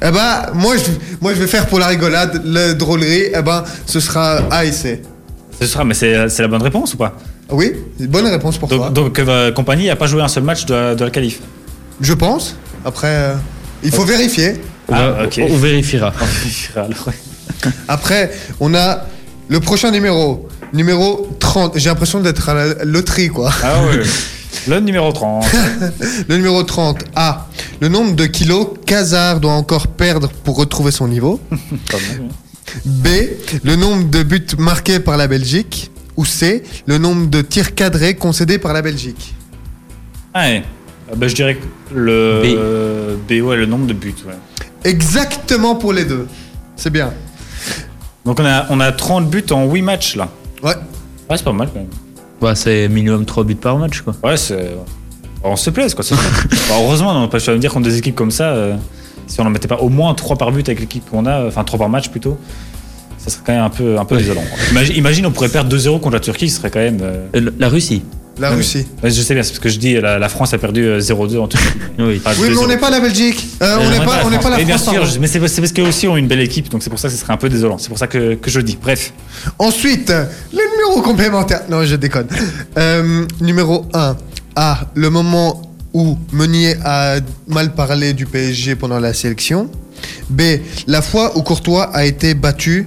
Eh 0.03 0.11
ben, 0.11 0.51
moi 0.55 0.77
je, 0.77 0.83
moi 1.21 1.33
je 1.35 1.39
vais 1.41 1.47
faire 1.47 1.67
pour 1.67 1.79
la 1.79 1.87
rigolade, 1.87 2.43
la 2.45 2.75
drôlerie, 2.75 3.25
eh 3.35 3.43
ben, 3.43 3.65
ce 3.87 4.01
sera 4.01 4.39
A 4.51 4.65
et 4.65 4.73
C. 4.73 5.03
Ce 5.61 5.67
sera, 5.67 5.85
mais 5.85 5.95
c'est 5.95 6.29
c'est 6.29 6.43
la 6.43 6.49
bonne 6.49 6.63
réponse 6.63 6.95
ou 6.95 6.97
pas? 6.97 7.17
Oui, 7.51 7.73
bonne 8.01 8.27
réponse 8.27 8.59
pour 8.59 8.69
toi. 8.69 8.91
Donc, 8.91 9.15
donc 9.17 9.19
euh, 9.21 9.53
compagnie 9.53 9.89
a 9.89 9.97
pas 9.97 10.07
joué 10.07 10.21
un 10.21 10.29
seul 10.29 10.43
match 10.43 10.67
de, 10.67 10.75
la- 10.75 10.95
de 10.95 11.05
la 11.05 11.11
qualif? 11.11 11.41
Je 12.01 12.13
pense. 12.13 12.57
Après, 12.85 13.09
euh, 13.09 13.35
il 13.85 13.91
faut 13.93 14.05
vérifier. 14.05 14.55
Ah, 14.93 15.15
on, 15.21 15.25
ok. 15.25 15.41
on 15.51 15.57
vérifiera. 15.57 16.13
alors, 16.77 16.89
ouais. 17.07 17.71
Après, 17.89 18.33
on 18.61 18.75
a 18.75 19.05
le 19.49 19.61
prochain 19.61 19.91
numéro. 19.93 20.49
Numéro 20.73 21.35
30. 21.39 21.79
J'ai 21.79 21.89
l'impression 21.89 22.21
d'être 22.21 22.49
à 22.49 22.55
la 22.55 22.85
loterie, 22.85 23.29
quoi. 23.29 23.51
Ah 23.63 23.83
ouais. 23.85 24.03
Le 24.69 24.81
numéro 24.81 25.13
30. 25.13 25.45
Le 26.29 26.37
numéro 26.37 26.63
30. 26.63 27.05
A. 27.15 27.47
Le 27.81 27.89
nombre 27.89 28.15
de 28.15 28.27
kilos 28.27 28.69
qu'Hazard 28.87 29.41
doit 29.41 29.53
encore 29.53 29.87
perdre 29.89 30.29
pour 30.45 30.57
retrouver 30.57 30.91
son 30.91 31.09
niveau. 31.09 31.41
B. 32.85 33.07
Le 33.65 33.77
nombre 33.77 34.09
de 34.11 34.23
buts 34.23 34.47
marqués 34.59 35.01
par 35.01 35.17
la 35.17 35.29
Belgique. 35.29 35.91
Ou 36.17 36.25
C. 36.25 36.63
Le 36.87 36.99
nombre 36.99 37.29
de 37.29 37.43
tirs 37.43 37.75
cadrés 37.75 38.15
concédés 38.15 38.59
par 38.59 38.73
la 38.73 38.83
Belgique. 38.83 39.35
Ah 40.35 40.47
ouais. 40.49 40.65
Ah 41.11 41.15
bah, 41.17 41.29
je 41.29 41.35
dirais 41.35 41.57
que 41.57 41.95
le 41.95 43.17
B. 43.29 43.33
ouais, 43.43 43.57
le 43.57 43.67
nombre 43.67 43.87
de 43.87 43.93
buts. 43.93 44.15
Ouais. 44.27 44.35
Exactement 44.85 45.77
pour 45.77 45.93
les 45.93 46.05
deux. 46.05 46.27
C'est 46.77 46.91
bien. 46.91 47.13
Donc 48.25 48.41
on 48.41 48.45
a, 48.45 48.67
on 48.71 48.81
a 48.81 48.91
30 48.93 49.31
buts 49.31 49.45
en 49.51 49.67
8 49.71 49.83
matchs 49.83 50.17
là. 50.17 50.29
Ouais. 50.63 50.75
Ouais, 51.31 51.37
c'est 51.37 51.45
pas 51.45 51.53
mal 51.53 51.69
quand 51.73 51.81
même. 51.81 51.89
Bah, 52.41 52.55
c'est 52.55 52.89
minimum 52.89 53.25
3 53.25 53.45
buts 53.45 53.55
par 53.55 53.79
match, 53.79 54.01
quoi. 54.03 54.15
Ouais, 54.23 54.37
c'est. 54.37 54.73
On 55.43 55.55
se 55.57 55.71
plaise 55.71 55.95
quoi. 55.95 56.05
Bah, 56.69 56.75
heureusement, 56.81 57.15
non, 57.15 57.29
parce 57.29 57.45
que 57.45 57.51
je 57.51 57.53
veux 57.53 57.59
dire 57.61 57.73
contre 57.73 57.89
des 57.89 57.97
équipes 57.99 58.17
comme 58.17 58.31
ça, 58.33 58.49
euh, 58.51 58.75
si 59.27 59.41
on 59.41 59.45
n'en 59.45 59.51
mettait 59.51 59.69
pas 59.69 59.77
au 59.77 59.89
moins 59.89 60.13
3 60.15 60.37
par 60.37 60.51
but 60.53 60.69
avec 60.69 60.81
l'équipe 60.81 61.09
qu'on 61.09 61.25
a, 61.27 61.47
enfin 61.47 61.63
3 61.65 61.79
par 61.79 61.89
match 61.89 62.09
plutôt, 62.09 62.37
ça 63.19 63.31
serait 63.31 63.43
quand 63.47 63.53
même 63.53 63.63
un 63.63 63.71
peu, 63.71 63.99
un 63.99 64.05
peu 64.05 64.17
désolant. 64.17 64.43
Imagine, 64.73 64.97
imagine, 64.97 65.27
on 65.27 65.31
pourrait 65.31 65.49
perdre 65.49 65.75
2-0 65.75 66.01
contre 66.01 66.15
la 66.15 66.21
Turquie, 66.21 66.49
ce 66.49 66.57
serait 66.59 66.71
quand 66.71 66.81
même. 66.81 66.99
euh, 67.03 67.27
Euh, 67.37 67.51
la 67.59 67.69
Russie. 67.69 68.03
La 68.39 68.51
Russie. 68.51 68.87
Je 69.03 69.09
sais 69.11 69.33
bien, 69.35 69.43
c'est 69.43 69.51
parce 69.51 69.61
que 69.61 69.69
je 69.69 69.79
dis 69.79 69.95
la, 69.95 70.19
la 70.19 70.29
France 70.29 70.53
a 70.53 70.59
perdu 70.59 70.85
euh, 70.85 71.01
0-2 71.01 71.39
en 71.39 71.49
Turquie. 71.49 71.67
Oui. 71.99 72.21
Enfin, 72.25 72.37
Oui, 72.41 72.49
mais 72.51 72.57
on 72.59 72.65
2-0. 72.65 72.69
n'est 72.69 72.77
pas 72.77 72.91
la 72.91 73.01
Belgique. 73.01 73.47
Euh, 73.63 73.67
Euh, 73.67 73.79
on 73.81 73.91
n'est 73.91 74.05
pas, 74.05 74.21
on 74.27 74.31
n'est 74.31 74.39
pas 74.39 74.51
la 74.51 74.57
Mais 74.59 74.65
bien 74.65 74.77
France. 74.77 74.93
sûr, 74.93 75.03
pardon. 75.03 75.19
mais 75.21 75.27
c'est 75.27 75.41
parce 75.41 75.73
qu'eux 75.73 75.83
aussi 75.89 76.07
ont 76.07 76.17
une 76.17 76.27
belle 76.29 76.41
équipe, 76.41 76.69
donc 76.69 76.83
c'est 76.83 76.91
pour 76.91 76.99
ça 76.99 77.09
que 77.09 77.15
ce 77.15 77.21
serait 77.21 77.33
un 77.33 77.39
peu 77.39 77.49
désolant. 77.49 77.79
C'est 77.79 77.89
pour 77.89 77.99
ça 77.99 78.07
que, 78.07 78.35
que 78.35 78.51
je 78.51 78.59
le 78.59 78.65
dis. 78.65 78.77
Bref. 78.81 79.13
Ensuite, 79.59 80.11
le 80.11 80.59
numéro 80.77 81.01
complémentaire. 81.03 81.63
Non, 81.71 81.85
je 81.85 81.97
déconne. 81.97 82.27
Euh, 82.77 83.25
numéro 83.41 83.87
1. 83.95 84.17
A. 84.57 84.81
Le 84.95 85.09
moment 85.11 85.63
où 85.95 86.19
Meunier 86.33 86.75
a 86.85 87.17
mal 87.49 87.73
parlé 87.75 88.13
du 88.13 88.27
PSG 88.27 88.75
pendant 88.77 89.01
la 89.01 89.15
sélection. 89.15 89.71
B. 90.29 90.43
La 90.87 91.01
fois 91.01 91.37
où 91.39 91.43
Courtois 91.43 91.85
a 91.95 92.05
été 92.05 92.35
battu. 92.35 92.87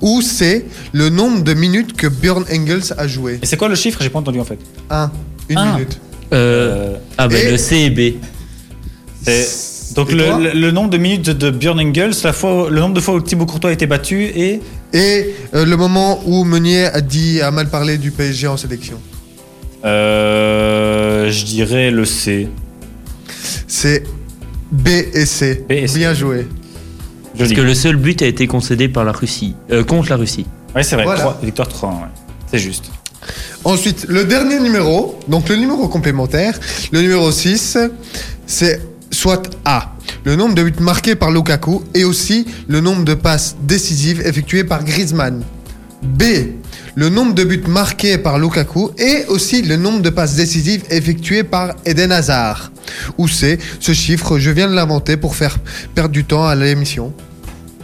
Ou 0.00 0.22
C. 0.22 0.64
Le 0.92 1.08
nombre 1.10 1.42
de 1.44 1.52
minutes 1.54 1.94
que 1.94 2.06
Björn 2.06 2.44
Engels 2.52 2.94
a 2.96 3.06
joué. 3.06 3.38
Et 3.42 3.46
c'est 3.46 3.56
quoi 3.56 3.68
le 3.68 3.74
chiffre? 3.74 3.98
J'ai 4.02 4.08
pas 4.10 4.18
entendu 4.20 4.40
en 4.40 4.44
fait. 4.44 4.58
1. 4.90 5.10
Une 5.48 5.58
Ah. 5.58 5.72
minute. 5.74 6.00
Euh, 6.32 6.94
Euh, 6.94 6.96
ah, 7.18 7.28
bah, 7.28 7.36
et- 7.38 7.50
le 7.50 7.56
C 7.56 7.76
et 7.76 7.90
B. 7.90 8.14
c'est- 9.22 9.94
donc 9.94 10.10
Et 10.10 10.14
le, 10.14 10.24
toi? 10.26 10.38
le- 10.38 10.52
le 10.58 10.70
nombre 10.70 10.90
de 10.90 10.96
minutes 10.98 11.30
de 11.30 11.50
Björn 11.50 11.80
Engels, 11.80 12.12
la 12.24 12.32
fois, 12.32 12.68
le 12.70 12.80
nombre 12.80 12.94
de 12.94 13.00
fois 13.00 13.14
où 13.14 13.20
Thibaut 13.20 13.46
Courtois 13.46 13.70
a 13.70 13.72
été 13.72 13.86
battu 13.86 14.24
et 14.24 14.60
Et 14.92 15.34
euh, 15.54 15.64
le 15.64 15.76
moment 15.76 16.20
où 16.26 16.44
Meunier 16.44 16.86
a 16.86 17.00
dit 17.00 17.40
a 17.40 17.50
mal 17.52 17.68
parlé 17.68 17.96
du 17.98 18.10
PSG 18.10 18.46
en 18.48 18.56
sélection. 18.56 18.98
euh, 19.84 21.30
je 21.30 21.44
dirais 21.44 21.90
le 21.90 22.04
C. 22.04 22.48
C'est 23.66 24.04
B 24.72 24.88
et 25.14 25.26
C. 25.26 25.64
B 25.68 25.72
et 25.72 25.86
C. 25.88 25.98
Bien 25.98 26.14
joué. 26.14 26.46
Parce 27.38 27.52
que 27.52 27.60
le 27.60 27.74
seul 27.74 27.96
but 27.96 28.22
a 28.22 28.26
été 28.26 28.46
concédé 28.46 28.88
par 28.88 29.04
la 29.04 29.12
Russie. 29.12 29.54
Euh, 29.70 29.84
contre 29.84 30.10
la 30.10 30.16
Russie. 30.16 30.46
Ouais, 30.74 30.82
c'est 30.82 30.96
vrai. 30.96 31.04
Voilà. 31.04 31.38
Victoire 31.42 31.68
3, 31.68 31.88
ouais. 31.88 31.96
C'est 32.50 32.58
juste. 32.58 32.90
Ensuite, 33.64 34.06
le 34.08 34.24
dernier 34.24 34.58
numéro, 34.60 35.18
donc 35.28 35.48
le 35.48 35.56
numéro 35.56 35.88
complémentaire, 35.88 36.58
le 36.92 37.02
numéro 37.02 37.30
6, 37.30 37.78
c'est 38.46 38.80
soit 39.10 39.50
A, 39.64 39.92
le 40.24 40.36
nombre 40.36 40.54
de 40.54 40.62
buts 40.62 40.80
marqués 40.80 41.14
par 41.14 41.30
Lukaku 41.30 41.82
et 41.94 42.04
aussi 42.04 42.46
le 42.68 42.80
nombre 42.80 43.04
de 43.04 43.14
passes 43.14 43.56
décisives 43.62 44.22
effectuées 44.24 44.64
par 44.64 44.84
Griezmann. 44.84 45.42
B, 46.02 46.22
le 47.00 47.08
nombre 47.08 47.32
de 47.34 47.44
buts 47.44 47.62
marqués 47.66 48.18
par 48.18 48.38
Lukaku 48.38 48.90
et 48.98 49.24
aussi 49.28 49.62
le 49.62 49.76
nombre 49.76 50.02
de 50.02 50.10
passes 50.10 50.36
décisives 50.36 50.82
effectuées 50.90 51.44
par 51.44 51.74
Eden 51.86 52.12
Hazard. 52.12 52.70
Ou 53.16 53.26
C, 53.26 53.58
ce 53.80 53.92
chiffre, 53.92 54.38
je 54.38 54.50
viens 54.50 54.68
de 54.68 54.74
l'inventer 54.74 55.16
pour 55.16 55.34
faire 55.34 55.56
perdre 55.94 56.10
du 56.12 56.24
temps 56.24 56.46
à 56.46 56.54
l'émission. 56.54 57.14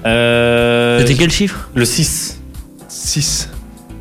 Euh, 0.04 0.98
C'était 1.00 1.14
quel 1.14 1.30
chiffre? 1.30 1.70
Le 1.74 1.86
6. 1.86 2.36
6. 2.88 3.48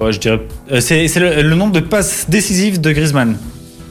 Ouais, 0.02 0.12
je 0.12 0.20
dirais. 0.20 0.42
euh, 0.72 0.82
c'est 0.82 1.08
c'est 1.08 1.22
le, 1.22 1.42
le 1.50 1.56
nombre 1.56 1.72
de 1.72 1.80
passes 1.80 2.26
décisives 2.28 2.82
de 2.82 2.92
Griezmann. 2.92 3.38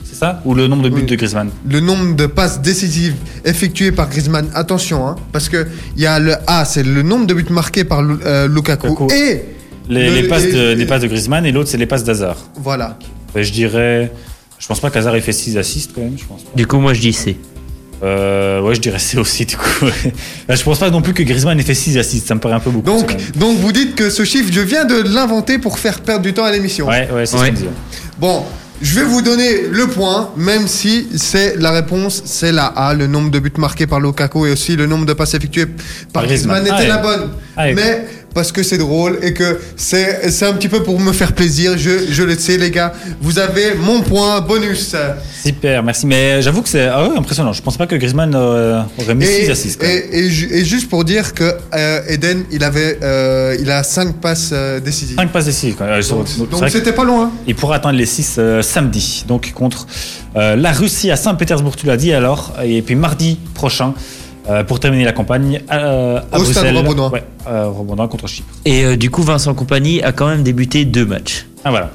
C'est 0.05 0.17
ça? 0.17 0.43
Ou 0.45 0.53
le 0.55 0.67
nombre 0.69 0.83
de 0.83 0.91
buts 0.91 1.01
Oui. 1.01 1.07
de 1.07 1.17
Griezmann? 1.17 1.49
Le 1.67 1.81
nombre 1.81 2.15
de 2.15 2.27
passes 2.27 2.61
décisives 2.61 3.15
effectuées 3.47 3.93
par 3.93 4.11
Griezmann. 4.11 4.47
Attention, 4.55 5.09
hein, 5.09 5.17
parce 5.33 5.49
que 5.49 5.67
il 5.97 6.03
y 6.03 6.07
a 6.07 6.19
le 6.19 6.35
A, 6.47 6.67
c'est 6.67 6.83
le 6.83 7.03
nombre 7.03 7.27
de 7.27 7.33
buts 7.33 7.47
marqués 7.51 7.85
par 7.85 8.01
euh, 8.01 8.47
Lukaku. 8.47 8.89
Lukaku. 8.89 9.09
Et 9.15 9.43
les, 9.89 10.09
Le- 10.11 10.15
les 10.17 10.23
passes 10.29 10.45
de, 10.45 10.73
et- 10.73 10.75
les 10.75 10.87
passes 10.87 11.03
de 11.03 11.07
Griezmann 11.09 11.45
et 11.47 11.53
l'autre, 11.53 11.69
c'est 11.71 11.77
les 11.79 11.87
passes 11.87 12.05
d'Hazard. 12.05 12.37
voilà. 12.57 12.99
Je 13.37 13.51
dirais. 13.51 14.13
Je 14.59 14.67
pense 14.69 14.79
pas 14.81 14.91
qu'Hazard 14.91 15.17
ait 15.17 15.21
fait 15.21 15.33
6 15.33 15.59
assists 15.59 15.91
quand 15.95 16.01
même, 16.03 16.17
je 16.17 16.25
pense 16.25 16.43
pas. 16.43 16.51
Du 16.55 16.67
coup, 16.67 16.79
moi 16.79 16.95
je 16.95 17.01
dis 17.01 17.13
C. 17.13 17.37
Euh, 18.03 18.61
ouais, 18.61 18.75
je 18.75 18.81
dirais 18.81 18.99
C 18.99 19.17
aussi, 19.19 19.47
du 19.47 19.57
coup. 19.57 19.87
Je 20.49 20.63
pense 20.63 20.79
pas 20.79 20.91
non 20.91 21.01
plus 21.01 21.15
que 21.15 21.23
Griezmann 21.23 21.59
ait 21.59 21.63
fait 21.63 21.75
6 21.75 21.97
assists, 21.99 22.27
ça 22.29 22.35
me 22.35 22.41
paraît 22.41 22.55
un 22.55 22.61
peu 22.61 22.71
beaucoup. 22.71 22.85
Donc, 22.87 23.17
donc 23.37 23.59
vous 23.59 23.73
dites 23.73 23.95
que 23.95 24.11
ce 24.11 24.25
chiffre, 24.25 24.51
je 24.53 24.61
viens 24.61 24.85
de 24.85 25.03
l'inventer 25.15 25.59
pour 25.59 25.79
faire 25.79 26.01
perdre 26.01 26.23
du 26.23 26.33
temps 26.35 26.45
à 26.45 26.53
l'émission. 26.53 26.87
Ouais, 26.87 27.09
ouais, 27.13 27.25
c'est 27.25 27.37
Ouais. 27.39 27.47
ce 27.47 27.51
qu'on 27.51 27.57
dit. 27.57 27.65
Bon, 28.19 28.43
je 28.83 28.95
vais 28.99 29.05
vous 29.05 29.23
donner 29.23 29.63
le 29.71 29.87
point, 29.87 30.31
même 30.37 30.67
si 30.69 31.07
c'est 31.17 31.57
la 31.57 31.71
réponse, 31.71 32.23
c'est 32.27 32.53
la 32.53 32.67
A, 32.67 32.93
le 32.95 33.07
nombre 33.07 33.31
de 33.31 33.39
buts 33.39 33.53
marqués 33.57 33.87
par 33.87 34.01
Lukaku 34.01 34.47
et 34.47 34.51
aussi 34.53 34.77
le 34.77 34.87
nombre 34.87 35.07
de 35.07 35.13
passes 35.15 35.33
effectuées 35.35 35.67
par 35.67 35.77
Par 36.13 36.27
Griezmann. 36.27 36.59
Griezmann 36.63 36.81
était 36.83 36.91
Ah, 36.93 36.97
la 36.97 37.03
bonne. 37.03 37.31
Ah. 37.57 37.73
Mais 37.73 38.05
parce 38.35 38.53
que 38.53 38.63
c'est 38.63 38.79
drôle 38.79 39.19
et 39.23 39.33
que 39.33 39.59
c'est 39.77 40.31
c'est 40.31 40.47
un 40.47 40.53
petit 40.55 40.69
peu 40.69 40.83
pour 40.83 40.99
me 41.01 41.13
faire 41.13 41.33
plaisir. 41.33 41.79
Je, 41.79 41.91
je 42.11 42.23
le 42.23 42.37
sais, 42.37 42.59
les 42.59 42.71
gars. 42.71 42.93
Vous 43.21 43.39
avez 43.39 43.75
mon 43.75 44.01
point 44.03 44.41
bonus. 44.41 44.95
Super, 45.45 45.83
merci. 45.83 46.07
Mais 46.07 46.43
j'avoue 46.43 46.63
que 46.63 46.69
c'est 46.69 46.87
ah 46.89 47.09
ouais, 47.09 47.17
impressionnant. 47.17 47.53
Je 47.53 47.63
pensais 47.63 47.79
pas 47.79 47.87
que 47.87 47.95
Griezmann 47.97 48.35
euh, 48.35 48.81
aurait 48.99 49.15
mis 49.15 49.27
6 49.27 49.51
assists. 49.51 49.81
quand 49.81 49.87
même. 49.87 50.03
et, 50.13 50.19
et 50.19 50.31
ju- 50.31 50.49
et 50.53 50.65
juste 50.65 50.89
pour 50.89 51.05
dire 51.05 51.33
que 51.35 51.45
euh, 51.75 52.01
Eden, 52.09 52.45
il 52.51 52.65
avait, 52.65 52.99
euh, 53.03 53.57
il 53.61 53.71
a 53.71 53.83
5 53.83 54.15
passes 54.17 54.53
décisives. 54.85 55.17
5 55.17 55.31
passes 55.31 55.47
décisives. 55.47 55.77
C'est 55.79 56.09
Donc 56.11 56.51
donc 56.51 56.61
que- 56.65 56.69
c'était 56.71 56.93
pas 56.93 57.05
loin. 57.05 57.31
Il 57.47 57.55
pourra 57.55 57.77
atteindre 57.77 57.99
les 57.99 58.07
6 58.07 58.41
samedi, 58.63 59.25
donc 59.29 59.53
contre 59.53 59.87
la 60.35 60.73
Russie 60.73 61.11
à 61.11 61.17
Saint-Pétersbourg, 61.17 61.77
tu 61.77 61.87
l'as 61.87 61.97
dit 61.97 62.13
alors, 62.13 62.55
et 62.65 62.83
puis 62.83 62.95
mardi 62.97 63.39
prochain 63.55 63.95
euh, 64.49 64.65
pour 64.65 64.81
terminer 64.81 65.05
la 65.05 65.13
campagne 65.13 65.63
euh, 65.73 66.21
à 66.33 66.39
Au 66.39 66.45
stade. 66.45 66.75
Ouais, 66.75 67.25
euh, 67.49 68.07
contre 68.09 68.27
Chypre. 68.29 68.49
Et 68.65 68.85
euh, 68.85 68.97
du 68.97 69.11
coup, 69.11 69.23
Vincent 69.23 69.55
Compagnie 69.55 70.03
a 70.03 70.13
quand 70.13 70.29
même 70.29 70.43
débuté 70.43 70.85
deux 70.85 71.07
matchs. 71.07 71.47
Ah 71.65 71.71
voilà. 71.71 71.91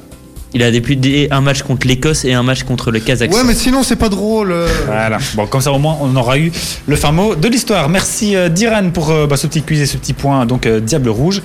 Il 0.53 0.63
a 0.63 0.71
débuté 0.71 1.27
un 1.31 1.41
match 1.41 1.61
contre 1.61 1.85
l'Écosse 1.85 2.25
et 2.25 2.33
un 2.33 2.41
match 2.41 2.63
contre 2.63 2.89
le 2.89 2.99
Kazakhstan. 2.99 3.39
Ouais, 3.39 3.47
mais 3.47 3.53
sinon 3.53 3.83
c'est 3.83 3.95
pas 3.95 4.09
drôle. 4.09 4.55
Voilà. 4.87 5.19
Bon, 5.35 5.45
comme 5.45 5.61
ça 5.61 5.71
au 5.71 5.77
moins 5.77 5.97
on 6.01 6.15
aura 6.15 6.39
eu 6.39 6.51
le 6.87 6.95
fin 6.95 7.11
mot 7.11 7.35
de 7.35 7.47
l'histoire. 7.47 7.87
Merci 7.87 8.35
euh, 8.35 8.49
Diran 8.49 8.89
pour 8.91 9.11
euh, 9.11 9.27
bah, 9.27 9.37
ce 9.37 9.45
petit 9.45 9.61
quiz 9.61 9.79
et 9.79 9.85
ce 9.85 9.97
petit 9.97 10.13
point. 10.13 10.47
Donc 10.47 10.65
euh, 10.65 10.79
Diable 10.79 11.09
Rouge. 11.09 11.43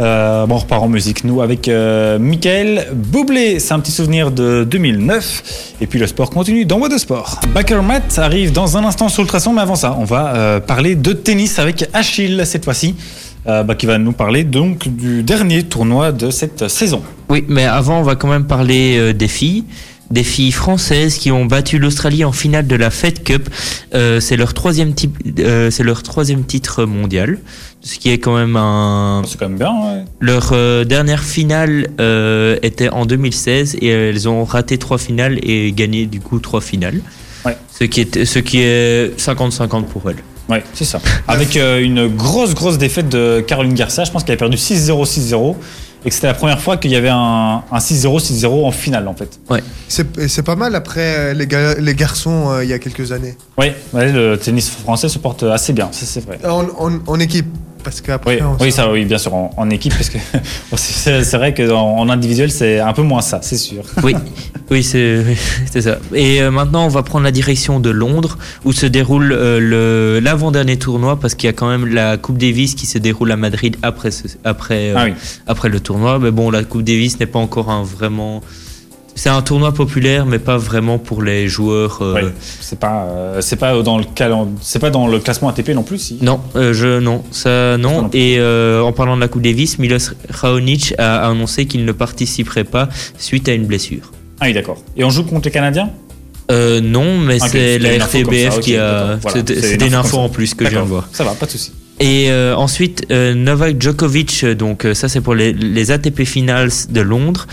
Euh, 0.00 0.46
bon, 0.46 0.56
on 0.56 0.58
repart 0.58 0.82
en 0.82 0.88
musique, 0.88 1.24
nous, 1.24 1.40
avec 1.40 1.68
euh, 1.68 2.18
Michael 2.18 2.88
Boublé. 2.94 3.60
C'est 3.60 3.74
un 3.74 3.80
petit 3.80 3.92
souvenir 3.92 4.30
de 4.30 4.64
2009. 4.68 5.74
Et 5.80 5.86
puis 5.86 5.98
le 5.98 6.06
sport 6.06 6.30
continue 6.30 6.64
dans 6.64 6.78
What 6.78 6.88
de 6.88 6.98
Sport. 6.98 7.40
Backer 7.54 7.82
Matt 7.82 8.18
arrive 8.18 8.52
dans 8.52 8.76
un 8.76 8.84
instant 8.84 9.08
sur 9.08 9.22
le 9.22 9.28
traçon, 9.28 9.52
mais 9.52 9.62
avant 9.62 9.76
ça, 9.76 9.96
on 9.98 10.04
va 10.04 10.34
euh, 10.34 10.60
parler 10.60 10.96
de 10.96 11.12
tennis 11.12 11.58
avec 11.58 11.88
Achille 11.92 12.42
cette 12.44 12.64
fois-ci, 12.64 12.96
bah, 13.46 13.74
qui 13.76 13.86
va 13.86 13.98
nous 13.98 14.12
parler 14.12 14.42
donc 14.42 14.88
du 14.88 15.22
dernier 15.22 15.62
tournoi 15.64 16.12
de 16.12 16.30
cette 16.30 16.68
saison. 16.68 17.02
Oui, 17.28 17.44
mais 17.46 17.64
avant, 17.64 18.00
on 18.00 18.02
va 18.02 18.16
quand 18.16 18.28
même 18.28 18.46
parler 18.46 19.12
des 19.12 19.28
filles. 19.28 19.64
Des 20.10 20.22
filles 20.22 20.52
françaises 20.52 21.16
qui 21.16 21.30
ont 21.30 21.46
battu 21.46 21.78
l'Australie 21.78 22.24
en 22.24 22.32
finale 22.32 22.66
de 22.66 22.76
la 22.76 22.90
Fed 22.90 23.22
Cup. 23.22 23.48
Euh, 23.94 24.20
c'est 24.20 24.36
leur 24.36 24.52
troisième 24.52 24.92
euh, 25.38 25.70
c'est 25.70 25.82
leur 25.82 26.02
troisième 26.02 26.44
titre 26.44 26.84
mondial, 26.84 27.38
ce 27.80 27.98
qui 27.98 28.10
est 28.10 28.18
quand 28.18 28.36
même 28.36 28.56
un. 28.56 29.22
C'est 29.26 29.38
quand 29.38 29.48
même 29.48 29.58
bien, 29.58 29.72
ouais. 29.72 30.04
Leur 30.20 30.50
euh, 30.52 30.84
dernière 30.84 31.22
finale 31.22 31.88
était 32.62 32.90
en 32.90 33.06
2016 33.06 33.76
et 33.80 33.88
elles 33.88 34.28
ont 34.28 34.44
raté 34.44 34.76
trois 34.78 34.98
finales 34.98 35.38
et 35.42 35.72
gagné 35.72 36.06
du 36.06 36.20
coup 36.20 36.38
trois 36.38 36.60
finales. 36.60 37.00
Ouais. 37.46 37.56
Ce 37.72 37.84
qui 37.84 38.02
est 38.02 38.24
ce 38.24 38.38
qui 38.38 38.60
est 38.60 39.18
50-50 39.18 39.84
pour 39.84 40.10
elles. 40.10 40.22
Ouais, 40.50 40.62
c'est 40.74 40.84
ça. 40.84 41.00
Avec 41.26 41.56
une 41.56 42.08
grosse, 42.08 42.54
grosse 42.54 42.76
défaite 42.76 43.08
de 43.08 43.42
Caroline 43.46 43.72
Garcia. 43.72 44.04
Je 44.04 44.10
pense 44.10 44.24
qu'elle 44.24 44.34
a 44.34 44.38
perdu 44.38 44.58
6-0, 44.58 45.06
6-0. 45.06 45.56
Et 46.04 46.10
que 46.10 46.14
c'était 46.14 46.26
la 46.26 46.34
première 46.34 46.60
fois 46.60 46.76
qu'il 46.76 46.90
y 46.90 46.96
avait 46.96 47.08
un, 47.08 47.62
un 47.70 47.78
6-0, 47.78 48.20
6-0 48.20 48.64
en 48.66 48.70
finale, 48.70 49.08
en 49.08 49.14
fait. 49.14 49.38
C'est 49.88 50.18
et 50.18 50.28
c'est 50.28 50.42
pas 50.42 50.56
mal 50.56 50.74
après 50.74 51.00
euh, 51.16 51.32
les, 51.34 51.46
ga- 51.46 51.74
les 51.78 51.94
garçons 51.94 52.50
euh, 52.50 52.64
il 52.64 52.68
y 52.70 52.72
a 52.74 52.78
quelques 52.78 53.10
années. 53.12 53.36
Oui, 53.58 53.72
ouais, 53.94 54.12
le 54.12 54.36
tennis 54.36 54.68
français 54.70 55.08
se 55.08 55.18
porte 55.18 55.44
assez 55.44 55.72
bien, 55.72 55.88
ça 55.92 56.04
c'est 56.06 56.24
vrai. 56.24 56.38
En, 56.44 56.64
en- 56.78 56.98
en 57.06 57.20
équipe, 57.20 57.46
parce 57.84 58.00
qu'après. 58.00 58.40
Oui, 58.60 58.72
ça, 58.72 58.90
oui, 58.90 59.04
bien 59.04 59.18
sûr, 59.18 59.32
en, 59.34 59.50
en 59.56 59.70
équipe, 59.70 59.94
parce 59.94 60.08
que 60.10 60.18
c'est 60.76 61.22
c'est 61.22 61.36
vrai 61.36 61.54
qu'en 61.54 61.98
en 61.98 62.08
individuel, 62.08 62.50
c'est 62.50 62.80
un 62.80 62.92
peu 62.92 63.02
moins 63.02 63.20
ça, 63.20 63.40
c'est 63.42 63.56
sûr. 63.58 63.84
Oui, 64.02 64.14
oui, 64.70 64.82
c'est 64.82 65.22
oui, 65.24 65.82
ça. 65.82 65.98
Et 66.14 66.42
euh, 66.42 66.50
maintenant, 66.50 66.84
on 66.86 66.88
va 66.88 67.02
prendre 67.02 67.24
la 67.24 67.30
direction 67.30 67.78
de 67.78 67.90
Londres, 67.90 68.38
où 68.64 68.72
se 68.72 68.86
déroule 68.86 69.32
euh, 69.32 69.60
le 69.60 70.20
l'avant-dernier 70.20 70.78
tournoi, 70.78 71.20
parce 71.20 71.34
qu'il 71.34 71.46
y 71.46 71.50
a 71.50 71.52
quand 71.52 71.68
même 71.68 71.86
la 71.86 72.16
Coupe 72.16 72.38
Davis 72.38 72.74
qui 72.74 72.86
se 72.86 72.98
déroule 72.98 73.30
à 73.30 73.36
Madrid 73.36 73.76
après 73.82 74.10
ce- 74.10 74.24
après 74.44 74.90
euh, 74.90 74.94
Ah 74.96 75.04
oui. 75.04 75.12
après 75.46 75.68
le 75.68 75.78
tournoi. 75.80 76.18
Mais 76.18 76.30
bon, 76.30 76.50
la 76.50 76.64
Coupe 76.64 76.82
Davis 76.82 77.20
n'est 77.20 77.26
pas 77.26 77.38
encore 77.38 77.70
un 77.70 77.82
vraiment. 77.84 78.42
C'est 79.16 79.28
un 79.28 79.42
tournoi 79.42 79.72
populaire, 79.72 80.26
mais 80.26 80.38
pas 80.40 80.56
vraiment 80.56 80.98
pour 80.98 81.22
les 81.22 81.46
joueurs. 81.48 81.98
euh, 82.02 82.14
Ouais. 82.14 82.24
C'est 82.60 82.78
pas, 82.78 83.04
euh, 83.04 83.40
c'est 83.40 83.56
pas 83.56 83.80
dans 83.82 83.98
le 83.98 84.04
c'est 84.60 84.78
pas 84.80 84.90
dans 84.90 85.06
le 85.06 85.20
classement 85.20 85.48
ATP 85.48 85.68
non 85.70 85.84
plus, 85.84 85.98
si. 85.98 86.18
Non, 86.20 86.40
euh, 86.56 86.72
je 86.72 86.98
non, 86.98 87.22
ça 87.30 87.76
Non. 87.78 88.10
Et 88.12 88.36
euh, 88.38 88.82
en 88.82 88.92
parlant 88.92 89.14
de 89.16 89.20
la 89.20 89.28
Coupe 89.28 89.42
Davis, 89.42 89.78
Milos 89.78 90.10
Raonic 90.30 90.94
a 90.98 91.28
annoncé 91.28 91.66
qu'il 91.66 91.84
ne 91.84 91.92
participerait 91.92 92.64
pas 92.64 92.88
suite 93.16 93.48
à 93.48 93.52
une 93.52 93.66
blessure. 93.66 94.10
Ah 94.40 94.46
oui, 94.46 94.52
d'accord. 94.52 94.82
Et 94.96 95.04
on 95.04 95.10
joue 95.10 95.24
contre 95.24 95.46
les 95.46 95.52
Canadiens? 95.52 95.90
Non, 96.50 97.18
mais 97.18 97.38
c'est 97.38 97.78
la 97.78 98.04
RTBF 98.04 98.60
qui 98.60 98.76
a. 98.76 99.18
c'est 99.28 99.48
une 99.50 99.60
C'était 99.60 99.86
une 99.86 99.94
info 99.94 100.08
info 100.08 100.16
comme 100.16 100.24
en 100.26 100.28
plus 100.28 100.54
que 100.54 100.64
je 100.64 100.70
viens 100.70 100.82
de 100.82 100.88
voir. 100.88 101.08
Ça 101.12 101.24
va, 101.24 101.32
pas 101.32 101.46
de 101.46 101.50
souci. 101.52 101.72
Et 102.00 102.26
euh, 102.30 102.56
ensuite, 102.56 103.06
euh, 103.12 103.34
Novak 103.34 103.80
Djokovic, 103.80 104.44
donc 104.44 104.84
euh, 104.84 104.94
ça 104.94 105.08
c'est 105.08 105.20
pour 105.20 105.34
les, 105.34 105.52
les 105.52 105.92
ATP 105.92 106.24
Finals 106.24 106.70
de 106.90 107.00
Londres, 107.00 107.46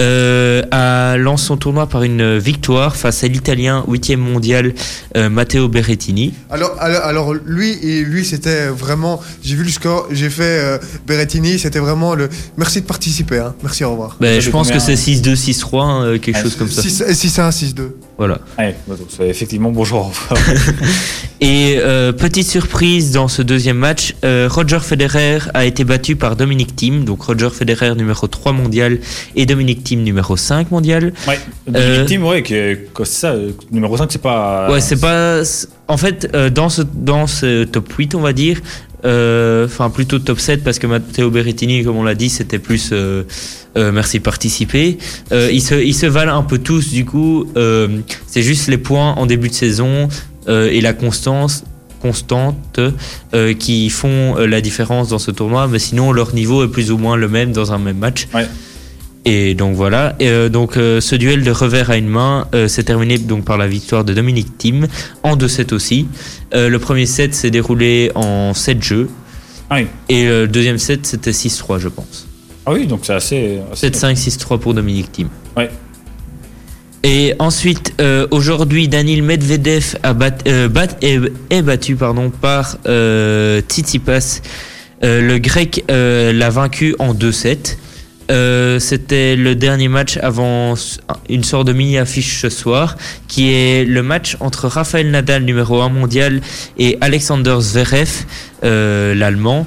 euh, 0.00 0.62
a 0.70 1.16
lancé 1.16 1.46
son 1.46 1.56
tournoi 1.56 1.86
par 1.86 2.02
une 2.02 2.38
victoire 2.38 2.96
face 2.96 3.24
à 3.24 3.28
l'Italien 3.28 3.84
8e 3.88 4.16
mondial 4.16 4.74
euh, 5.16 5.28
Matteo 5.28 5.68
Berrettini. 5.68 6.34
Alors, 6.50 6.76
alors, 6.78 7.02
alors, 7.02 7.34
lui, 7.34 7.72
et 7.82 8.02
lui 8.04 8.24
c'était 8.24 8.68
vraiment. 8.68 9.20
J'ai 9.42 9.56
vu 9.56 9.64
le 9.64 9.70
score, 9.70 10.06
j'ai 10.10 10.30
fait 10.30 10.42
euh, 10.60 10.78
Berrettini, 11.06 11.58
c'était 11.58 11.78
vraiment 11.78 12.14
le. 12.14 12.28
Merci 12.56 12.80
de 12.80 12.86
participer, 12.86 13.38
hein. 13.38 13.54
merci, 13.62 13.84
au 13.84 13.90
revoir. 13.90 14.16
Ben, 14.20 14.40
je 14.40 14.50
pense 14.50 14.70
que 14.70 14.78
c'est 14.78 14.94
6-2, 14.94 15.34
6-3, 15.34 15.80
hein, 15.82 16.04
euh, 16.04 16.18
quelque 16.18 16.38
Ah, 16.38 16.42
chose 16.42 16.56
comme 16.56 16.70
ça. 16.70 16.82
6-1, 16.82 17.50
6-2. 17.50 17.74
Voilà. 18.18 18.38
Bah, 18.56 18.64
effectivement, 19.20 19.70
bonjour. 19.70 20.12
Et 21.40 21.76
euh, 21.78 22.12
petite 22.12 22.46
surprise 22.46 23.10
dans 23.10 23.26
ce 23.26 23.42
deuxième 23.42 23.76
match, 23.78 24.14
euh, 24.24 24.48
Roger 24.50 24.78
Federer 24.80 25.38
a 25.54 25.64
été 25.64 25.82
battu 25.82 26.14
par 26.14 26.36
Dominic 26.36 26.76
Thiem, 26.76 27.04
donc 27.04 27.22
Roger 27.22 27.48
Federer 27.50 27.94
numéro 27.96 28.28
3 28.28 28.52
mondial 28.52 28.98
et 29.34 29.44
Dominic 29.44 29.82
Thiem 29.82 30.02
numéro 30.02 30.36
5 30.36 30.70
mondial. 30.70 31.12
ouais. 31.26 31.40
Euh, 31.74 32.00
Le 32.02 32.06
team, 32.06 32.24
ouais, 32.24 32.42
que, 32.44 32.74
que 32.94 33.04
ça, 33.04 33.32
euh, 33.32 33.50
numéro 33.72 33.96
5, 33.96 34.12
c'est 34.12 34.22
pas. 34.22 34.70
Ouais, 34.70 34.80
c'est 34.80 35.00
pas. 35.00 35.40
En 35.88 35.96
fait, 35.96 36.30
euh, 36.34 36.48
dans, 36.48 36.68
ce, 36.68 36.82
dans 36.82 37.26
ce 37.26 37.64
top 37.64 37.92
8, 37.92 38.14
on 38.14 38.20
va 38.20 38.32
dire, 38.32 38.60
euh, 38.60 38.60
enfin 39.04 39.90
plutôt 39.90 40.18
top 40.18 40.38
7, 40.38 40.62
parce 40.62 40.78
que 40.78 40.86
Matteo 40.86 41.30
Berrettini, 41.30 41.84
comme 41.84 41.96
on 41.96 42.04
l'a 42.04 42.14
dit, 42.14 42.30
c'était 42.30 42.58
plus 42.58 42.90
euh, 42.92 43.24
euh, 43.76 43.92
merci 43.92 44.20
participer. 44.20 44.98
Euh, 45.32 45.50
ils, 45.52 45.62
se, 45.62 46.06
valent 46.06 46.36
un 46.36 46.42
peu 46.42 46.58
tous, 46.58 46.90
du 46.90 47.04
coup, 47.04 47.46
euh, 47.56 47.88
c'est 48.26 48.42
juste 48.42 48.68
les 48.68 48.78
points 48.78 49.12
en 49.12 49.26
début 49.26 49.48
de 49.48 49.54
saison 49.54 50.08
euh, 50.48 50.68
et 50.70 50.80
la 50.80 50.92
constance 50.92 51.64
constante 52.00 52.80
euh, 53.32 53.54
qui 53.54 53.88
font 53.88 54.36
euh, 54.36 54.46
la 54.46 54.60
différence 54.60 55.10
dans 55.10 55.20
ce 55.20 55.30
tournoi 55.30 55.68
mais 55.68 55.78
sinon 55.78 56.10
leur 56.10 56.34
niveau 56.34 56.64
est 56.64 56.68
plus 56.68 56.90
ou 56.90 56.98
moins 56.98 57.14
le 57.14 57.28
même 57.28 57.52
dans 57.52 57.70
un 57.70 57.78
même 57.78 57.98
match. 57.98 58.26
Et 59.24 59.54
donc 59.54 59.76
voilà, 59.76 60.16
et 60.18 60.28
euh, 60.28 60.48
donc 60.48 60.76
euh, 60.76 61.00
ce 61.00 61.14
duel 61.14 61.44
de 61.44 61.50
revers 61.52 61.90
à 61.90 61.96
une 61.96 62.08
main 62.08 62.48
euh, 62.54 62.66
s'est 62.66 62.82
terminé 62.82 63.18
donc 63.18 63.44
par 63.44 63.56
la 63.56 63.68
victoire 63.68 64.04
de 64.04 64.14
Dominique 64.14 64.58
Thiem 64.58 64.88
en 65.22 65.36
2-7 65.36 65.72
aussi. 65.74 66.08
Euh, 66.54 66.68
le 66.68 66.78
premier 66.80 67.06
set 67.06 67.32
s'est 67.34 67.50
déroulé 67.50 68.10
en 68.16 68.52
7 68.52 68.82
jeux 68.82 69.08
Ah 69.70 69.76
oui. 69.76 69.86
et 70.08 70.24
le 70.26 70.48
deuxième 70.48 70.78
set 70.78 71.06
c'était 71.06 71.30
6-3 71.30 71.78
je 71.78 71.88
pense. 71.88 72.26
Ah 72.66 72.72
oui, 72.72 72.86
donc 72.86 73.00
c'est 73.04 73.14
assez. 73.14 73.58
assez 73.72 73.90
7-5, 73.90 74.14
6-3 74.16 74.58
pour 74.58 74.74
Dominique 74.74 75.10
Thiem. 75.12 75.28
Ouais. 75.56 75.70
Et 77.04 77.34
ensuite, 77.40 77.94
euh, 78.00 78.28
aujourd'hui, 78.30 78.86
Daniil 78.86 79.24
Medvedev 79.24 79.96
a 80.04 80.14
bat- 80.14 80.30
euh, 80.46 80.68
bat- 80.68 80.96
est, 81.02 81.18
est 81.50 81.62
battu 81.62 81.96
pardon, 81.96 82.30
par 82.30 82.76
Tsitsipas. 83.68 84.40
Le 85.02 85.38
grec 85.38 85.84
l'a 85.88 86.50
vaincu 86.50 86.94
en 87.00 87.12
2-7. 87.14 87.76
Euh, 88.32 88.78
C'était 88.78 89.36
le 89.36 89.54
dernier 89.54 89.88
match 89.88 90.16
avant 90.16 90.74
une 91.28 91.44
sorte 91.44 91.66
de 91.66 91.72
mini-affiche 91.72 92.40
ce 92.40 92.48
soir, 92.48 92.96
qui 93.28 93.52
est 93.52 93.84
le 93.84 94.02
match 94.02 94.36
entre 94.40 94.68
Rafael 94.68 95.10
Nadal, 95.10 95.44
numéro 95.44 95.80
1 95.82 95.90
mondial, 95.90 96.40
et 96.78 96.96
Alexander 97.00 97.56
Zverev, 97.60 98.24
euh, 98.64 99.14
l'allemand, 99.14 99.66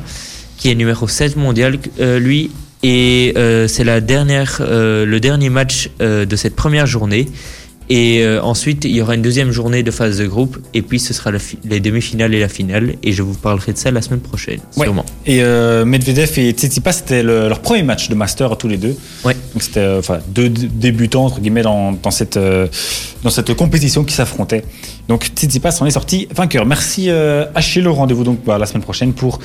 qui 0.58 0.72
est 0.72 0.76
numéro 0.76 1.08
7 1.08 1.36
mondial, 1.36 1.78
euh, 2.00 2.20
lui. 2.20 2.52
Et 2.84 3.34
c'est 3.68 3.84
la 3.84 4.00
dernière, 4.00 4.62
le 4.62 5.18
dernier 5.18 5.50
match 5.50 5.90
de 6.00 6.36
cette 6.36 6.56
première 6.56 6.86
journée. 6.86 7.28
Et 7.90 8.24
euh, 8.24 8.42
ensuite, 8.42 8.84
il 8.86 8.92
y 8.96 9.02
aura 9.02 9.14
une 9.14 9.22
deuxième 9.22 9.52
journée 9.52 9.84
de 9.84 9.92
phase 9.92 10.18
de 10.18 10.26
groupe. 10.26 10.58
Et 10.74 10.82
puis, 10.82 11.00
ce 11.00 11.14
sera 11.14 11.32
les 11.64 11.80
demi-finales 11.80 12.34
et 12.34 12.40
la 12.40 12.48
finale. 12.50 12.96
Et 13.04 13.12
je 13.12 13.22
vous 13.22 13.36
parlerai 13.36 13.74
de 13.74 13.78
ça 13.78 13.92
la 13.92 14.02
semaine 14.02 14.22
prochaine, 14.22 14.60
Ouais. 14.78 14.86
sûrement. 14.86 15.06
Et 15.28 15.44
euh, 15.44 15.86
Medvedev 15.86 16.32
et 16.40 16.50
Tsitsipas, 16.52 16.94
c'était 16.94 17.22
le- 17.22 17.48
leur 17.48 17.60
premier 17.60 17.84
match 17.84 18.10
de 18.10 18.16
master 18.16 18.58
tous 18.58 18.68
les 18.68 18.78
deux. 18.78 18.96
Ouais. 19.24 19.36
Donc 19.54 19.62
c'était 19.62 19.82
euh, 19.82 20.00
enfin, 20.00 20.18
deux 20.30 20.50
débutants 20.50 21.26
entre 21.26 21.40
guillemets 21.40 21.62
dans, 21.62 21.92
dans 21.92 22.12
cette 22.12 22.38
euh, 22.38 22.68
dans 23.24 23.30
cette 23.30 23.54
compétition 23.54 24.04
qui 24.04 24.14
s'affrontaient. 24.16 24.64
Donc 25.08 25.26
Tsitsipas 25.36 25.78
en 25.82 25.86
est 25.86 25.92
sorti 25.92 26.28
vainqueur. 26.36 26.66
Merci 26.66 27.10
Achille. 27.54 27.88
Rendez-vous 27.88 28.24
donc 28.24 28.40
bah, 28.44 28.58
la 28.58 28.66
semaine 28.66 28.82
prochaine 28.84 29.14
pour 29.14 29.40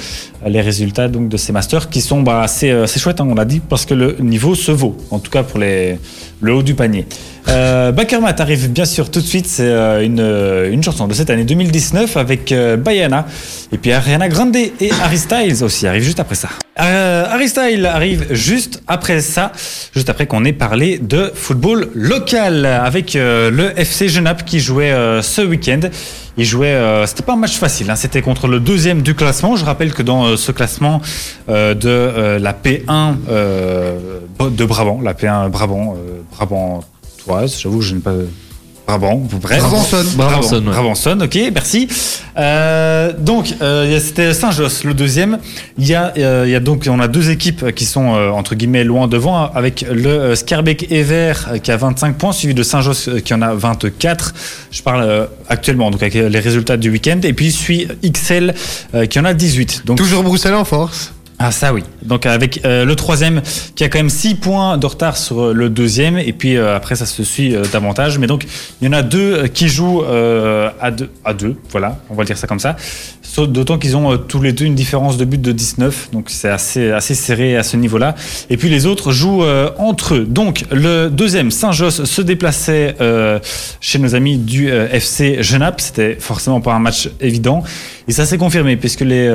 les 0.46 0.60
résultats 0.62 1.08
donc 1.08 1.28
de 1.28 1.36
ces 1.36 1.52
masters 1.52 1.88
qui 1.90 2.00
sont 2.00 2.22
bah, 2.22 2.40
assez 2.42 2.70
assez 2.70 2.98
chouettes. 2.98 3.20
hein, 3.20 3.26
on 3.30 3.34
l'a 3.34 3.44
dit 3.44 3.60
parce 3.60 3.84
que 3.84 3.92
le 3.94 4.16
niveau 4.20 4.54
se 4.54 4.72
vaut. 4.72 4.96
En 5.10 5.18
tout 5.18 5.30
cas 5.30 5.42
pour 5.42 5.58
les 5.60 5.98
le 6.40 6.54
haut 6.54 6.62
du 6.62 6.74
panier. 6.74 7.04
Euh, 7.48 7.92
Bakermat 7.92 8.34
arrive 8.38 8.70
bien 8.70 8.84
sûr 8.84 9.10
tout 9.10 9.20
de 9.20 9.26
suite. 9.26 9.46
C'est 9.46 9.64
euh, 9.64 10.04
une, 10.04 10.20
euh, 10.20 10.70
une 10.72 10.82
chanson 10.82 11.06
de 11.08 11.14
cette 11.14 11.30
année 11.30 11.44
2019 11.44 12.16
avec 12.16 12.52
euh, 12.52 12.76
Bayana 12.76 13.26
Et 13.72 13.78
puis 13.78 13.92
Ariana 13.92 14.28
Grande 14.28 14.56
et 14.56 14.72
Harry 15.02 15.18
Styles 15.18 15.62
aussi 15.64 15.86
arrivent 15.86 16.02
juste 16.02 16.20
après 16.20 16.34
ça. 16.34 16.48
Euh, 16.80 17.26
Harry 17.28 17.48
Styles 17.48 17.84
arrive 17.86 18.26
juste 18.30 18.82
après 18.86 19.20
ça, 19.20 19.52
juste 19.94 20.08
après 20.08 20.26
qu'on 20.26 20.44
ait 20.44 20.52
parlé 20.52 20.98
de 20.98 21.30
football 21.34 21.88
local 21.94 22.64
avec 22.64 23.16
euh, 23.16 23.50
le 23.50 23.78
FC 23.78 24.08
Genappe 24.08 24.44
qui 24.44 24.60
jouait 24.60 24.94
ce 25.22 25.42
week-end. 25.42 25.80
Il 26.36 26.44
jouait, 26.44 27.04
c'était 27.06 27.22
pas 27.22 27.34
un 27.34 27.36
match 27.36 27.58
facile, 27.58 27.90
hein, 27.90 27.96
c'était 27.96 28.22
contre 28.22 28.46
le 28.46 28.60
deuxième 28.60 29.02
du 29.02 29.14
classement. 29.14 29.56
Je 29.56 29.64
rappelle 29.64 29.92
que 29.92 30.02
dans 30.02 30.36
ce 30.38 30.52
classement 30.52 31.02
de 31.48 32.38
la 32.38 32.52
P1 32.52 33.16
euh, 34.40 34.50
de 34.50 34.64
Brabant, 34.64 35.00
la 35.02 35.12
P1 35.12 35.48
Brabant, 35.50 35.96
euh, 35.96 36.22
Brabantoise, 37.26 37.58
j'avoue 37.60 37.78
que 37.78 37.84
je 37.84 37.94
n'ai 37.94 38.00
pas. 38.00 38.12
Brabant, 38.86 39.22
bref. 39.40 39.62
Ouais. 40.66 40.72
Brabançonne, 40.72 41.22
ok, 41.22 41.38
merci. 41.54 41.86
Euh, 42.36 43.12
donc, 43.16 43.54
euh, 43.62 44.00
c'était 44.00 44.34
Saint-Josse, 44.34 44.82
le 44.82 44.94
deuxième. 44.94 45.38
Il 45.78 45.86
y, 45.86 45.94
a, 45.94 46.12
euh, 46.18 46.42
il 46.44 46.50
y 46.50 46.56
a 46.56 46.60
donc, 46.60 46.88
on 46.90 46.98
a 46.98 47.06
deux 47.06 47.30
équipes 47.30 47.70
qui 47.72 47.84
sont, 47.84 48.16
euh, 48.16 48.30
entre 48.30 48.56
guillemets, 48.56 48.82
loin 48.82 49.06
devant, 49.06 49.48
avec 49.52 49.82
le 49.82 50.08
euh, 50.08 50.34
Scarbeck 50.34 50.90
Ever 50.90 51.34
euh, 51.52 51.58
qui 51.58 51.70
a 51.70 51.76
25 51.76 52.16
points, 52.16 52.32
suivi 52.32 52.52
de 52.52 52.64
Saint-Josse 52.64 53.10
qui 53.24 53.32
en 53.32 53.42
a 53.42 53.54
24. 53.54 54.34
Je 54.72 54.82
parle 54.82 55.02
euh, 55.04 55.26
actuellement, 55.48 55.92
donc 55.92 56.02
avec 56.02 56.14
les 56.14 56.40
résultats 56.40 56.76
du 56.76 56.90
week-end. 56.90 57.20
Et 57.22 57.32
puis, 57.32 57.52
suit 57.52 57.86
XL 58.04 58.54
euh, 58.94 59.06
qui 59.06 59.20
en 59.20 59.24
a 59.24 59.34
18. 59.34 59.82
Donc, 59.86 59.98
Toujours 59.98 60.24
Bruxelles 60.24 60.54
en 60.54 60.64
force. 60.64 61.12
Ah 61.42 61.52
ça 61.52 61.72
oui. 61.72 61.82
Donc 62.02 62.26
avec 62.26 62.60
euh, 62.66 62.84
le 62.84 62.94
troisième 62.94 63.40
qui 63.74 63.82
a 63.82 63.88
quand 63.88 63.98
même 63.98 64.10
6 64.10 64.34
points 64.34 64.76
de 64.76 64.84
retard 64.84 65.16
sur 65.16 65.40
euh, 65.40 65.52
le 65.54 65.70
deuxième 65.70 66.18
et 66.18 66.34
puis 66.34 66.58
euh, 66.58 66.76
après 66.76 66.96
ça 66.96 67.06
se 67.06 67.24
suit 67.24 67.56
davantage. 67.72 68.18
Mais 68.18 68.26
donc 68.26 68.44
il 68.82 68.84
y 68.84 68.88
en 68.88 68.92
a 68.92 69.02
deux 69.02 69.46
qui 69.48 69.68
jouent 69.68 70.02
à, 70.02 70.90
deux, 70.90 71.08
à 71.24 71.32
deux, 71.32 71.56
voilà, 71.70 71.96
on 72.10 72.14
va 72.14 72.24
dire 72.24 72.36
ça 72.36 72.46
comme 72.46 72.60
ça. 72.60 72.76
D'autant 73.38 73.78
qu'ils 73.78 73.96
ont 73.96 74.18
tous 74.18 74.42
les 74.42 74.52
deux 74.52 74.66
une 74.66 74.74
différence 74.74 75.16
de 75.16 75.24
but 75.24 75.40
de 75.40 75.52
19, 75.52 76.10
donc 76.12 76.28
c'est 76.28 76.50
assez, 76.50 76.90
assez 76.90 77.14
serré 77.14 77.56
à 77.56 77.62
ce 77.62 77.78
niveau-là. 77.78 78.16
Et 78.50 78.58
puis 78.58 78.68
les 78.68 78.84
autres 78.84 79.12
jouent 79.12 79.44
entre 79.78 80.16
eux. 80.16 80.24
Donc 80.24 80.64
le 80.70 81.08
deuxième, 81.08 81.50
Saint-Josse, 81.50 82.04
se 82.04 82.22
déplaçait 82.22 82.96
chez 83.80 83.98
nos 83.98 84.14
amis 84.14 84.36
du 84.36 84.68
FC 84.68 85.42
Genappe. 85.42 85.80
C'était 85.80 86.16
forcément 86.20 86.60
pas 86.60 86.74
un 86.74 86.80
match 86.80 87.08
évident. 87.20 87.62
Et 88.08 88.12
ça 88.12 88.26
s'est 88.26 88.38
confirmé 88.38 88.76
puisque 88.76 89.02
les... 89.02 89.28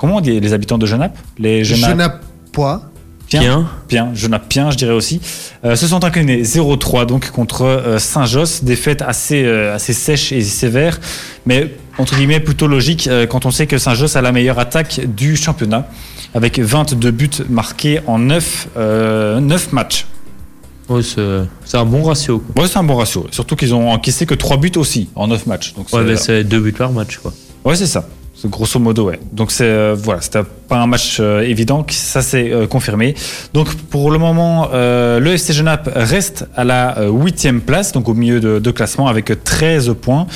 comment 0.00 0.16
on 0.16 0.20
dit 0.20 0.40
les 0.40 0.52
habitants 0.54 0.78
de 0.78 0.86
Genappe 0.86 1.16
Les 1.38 1.62
Genapois. 1.62 2.82
Bien. 3.30 3.68
Bien, 3.88 4.10
Genappien, 4.12 4.72
je 4.72 4.76
dirais 4.76 4.92
aussi, 4.92 5.20
euh, 5.64 5.76
se 5.76 5.86
sont 5.86 6.02
inclinés 6.04 6.42
0-3 6.42 7.06
donc 7.06 7.30
contre 7.30 7.62
euh, 7.62 7.98
Saint-Josse, 8.00 8.64
défaite 8.64 9.02
assez 9.02 9.44
euh, 9.44 9.72
assez 9.72 9.92
sèche 9.92 10.32
et 10.32 10.40
sévère, 10.42 10.98
mais 11.46 11.72
entre 11.98 12.16
guillemets 12.16 12.40
plutôt 12.40 12.66
logique 12.66 13.06
euh, 13.06 13.26
quand 13.28 13.46
on 13.46 13.52
sait 13.52 13.68
que 13.68 13.78
Saint-Josse 13.78 14.16
a 14.16 14.20
la 14.22 14.32
meilleure 14.32 14.58
attaque 14.58 15.00
du 15.14 15.36
championnat 15.36 15.86
avec 16.34 16.58
22 16.58 17.10
buts 17.12 17.30
marqués 17.48 18.00
en 18.08 18.18
9 18.18 18.68
euh, 18.76 19.38
9 19.38 19.72
matchs. 19.74 20.06
Ouais, 20.88 21.02
c'est 21.04 21.76
un 21.78 21.84
bon 21.84 22.02
ratio. 22.02 22.40
Quoi. 22.40 22.64
Ouais, 22.64 22.68
c'est 22.68 22.78
un 22.80 22.82
bon 22.82 22.96
ratio, 22.96 23.28
surtout 23.30 23.54
qu'ils 23.54 23.72
ont 23.74 23.90
encaissé 23.92 24.26
que 24.26 24.34
3 24.34 24.56
buts 24.56 24.72
aussi 24.74 25.08
en 25.14 25.28
9 25.28 25.46
matchs. 25.46 25.74
Donc 25.74 25.86
Ouais, 25.92 26.00
c'est- 26.00 26.04
mais 26.04 26.16
c'est 26.16 26.42
deux 26.42 26.58
buts 26.58 26.72
par 26.72 26.90
match. 26.90 27.18
Quoi. 27.18 27.32
Ouais, 27.64 27.76
c'est 27.76 27.86
ça. 27.86 28.08
C'est 28.40 28.48
grosso 28.48 28.80
modo, 28.80 29.04
ouais. 29.04 29.20
Donc 29.32 29.50
c'est 29.50 29.64
euh, 29.64 29.94
voilà, 29.94 30.22
c'était 30.22 30.40
pas 30.66 30.78
un 30.78 30.86
match 30.86 31.18
euh, 31.20 31.40
évident, 31.42 31.84
ça 31.90 32.22
s'est 32.22 32.50
euh, 32.50 32.66
confirmé. 32.66 33.14
Donc 33.52 33.74
pour 33.74 34.10
le 34.10 34.18
moment, 34.18 34.70
euh, 34.72 35.20
le 35.20 35.32
FC 35.32 35.52
Genappe 35.52 35.90
reste 35.94 36.46
à 36.56 36.64
la 36.64 36.96
huitième 37.10 37.60
place, 37.60 37.92
donc 37.92 38.08
au 38.08 38.14
milieu 38.14 38.40
de, 38.40 38.70
classement 38.70 39.08
avec 39.08 39.44
13 39.44 39.94
points. 40.00 40.26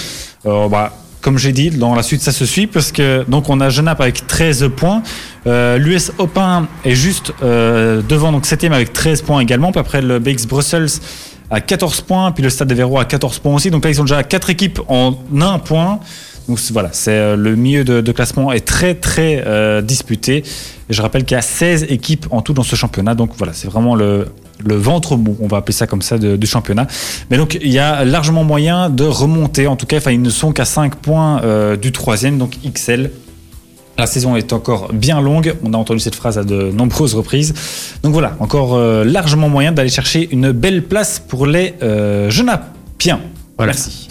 Bah, 0.45 0.93
comme 1.23 1.39
j'ai 1.39 1.53
dit, 1.53 1.71
dans 1.71 1.95
la 1.95 2.03
suite 2.03 2.21
ça 2.21 2.33
se 2.33 2.45
suit 2.45 2.67
parce 2.67 2.93
que 2.93 3.25
donc 3.27 3.49
on 3.49 3.59
a 3.61 3.71
Genappe 3.71 4.03
avec 4.03 4.27
13 4.27 4.69
points, 4.77 5.03
l'US 5.47 6.13
Opin 6.19 6.67
est 6.85 6.95
juste 6.95 7.33
devant 7.41 8.33
donc 8.33 8.45
septième 8.45 8.75
avec 8.75 8.93
13 8.93 9.23
points 9.23 9.41
également. 9.41 9.73
Puis 9.73 9.81
après 9.81 10.03
le 10.03 10.19
BX 10.19 10.47
Brussels 10.47 11.01
à 11.51 11.61
14 11.61 12.03
points, 12.03 12.33
puis 12.33 12.43
le 12.43 12.51
Stade 12.51 12.69
de 12.69 12.75
Véro 12.75 12.99
à 12.99 13.05
14 13.05 13.39
points 13.39 13.55
aussi. 13.55 13.71
Donc 13.71 13.85
là 13.85 13.91
ils 13.91 14.01
ont 14.01 14.05
déjà 14.05 14.23
quatre 14.25 14.51
équipes 14.51 14.81
en 14.89 15.17
un 15.41 15.59
point. 15.59 16.01
Donc 16.49 16.59
voilà, 16.73 16.91
c'est 16.93 17.13
euh, 17.13 17.37
le 17.37 17.57
milieu 17.57 17.85
de, 17.85 18.01
de 18.01 18.13
classement 18.13 18.53
est 18.53 18.67
très 18.67 18.95
très 18.95 19.43
euh, 19.47 19.81
disputé. 19.81 20.39
Et 20.91 20.93
je 20.93 21.01
rappelle 21.01 21.25
qu'il 21.25 21.37
y 21.37 21.39
a 21.39 21.43
16 21.43 21.87
équipes 21.88 22.27
en 22.31 22.42
tout 22.42 22.53
dans 22.53 22.62
ce 22.62 22.77
championnat. 22.77 23.14
Donc 23.14 23.31
voilà, 23.37 23.53
c'est 23.53 23.68
vraiment 23.68 23.95
le, 23.95 24.27
le 24.64 24.75
ventre 24.77 25.16
mou, 25.16 25.37
on 25.40 25.47
va 25.47 25.59
appeler 25.59 25.73
ça 25.73 25.87
comme 25.87 26.03
ça, 26.03 26.18
du 26.18 26.47
championnat. 26.47 26.87
Mais 27.31 27.37
donc 27.37 27.59
il 27.61 27.73
y 27.73 27.79
a 27.79 28.05
largement 28.05 28.45
moyen 28.45 28.90
de 28.90 29.05
remonter. 29.05 29.66
En 29.66 29.77
tout 29.77 29.87
cas, 29.87 29.99
enfin, 29.99 30.12
ils 30.12 30.23
ne 30.23 30.31
sont 30.31 30.53
qu'à 30.53 30.64
5 30.64 30.97
points 30.97 31.42
euh, 31.42 31.77
du 31.77 31.92
troisième, 31.92 32.38
donc 32.38 32.57
XL. 32.64 33.11
La 33.97 34.07
saison 34.07 34.35
est 34.35 34.53
encore 34.53 34.92
bien 34.92 35.21
longue. 35.21 35.55
On 35.62 35.73
a 35.73 35.77
entendu 35.77 36.01
cette 36.01 36.16
phrase 36.16 36.37
à 36.37 36.42
de 36.42 36.73
nombreuses 36.73 37.14
reprises. 37.14 37.55
Donc 38.03 38.12
voilà, 38.12 38.37
encore 38.40 38.75
euh, 38.75 39.05
largement 39.05 39.49
moyen 39.49 39.71
d'aller 39.71 39.88
chercher 39.88 40.29
une 40.33 40.51
belle 40.51 40.83
place 40.83 41.21
pour 41.21 41.47
les 41.47 41.75
euh. 41.83 42.29
Voilà. 43.57 43.73
Merci. 43.73 44.09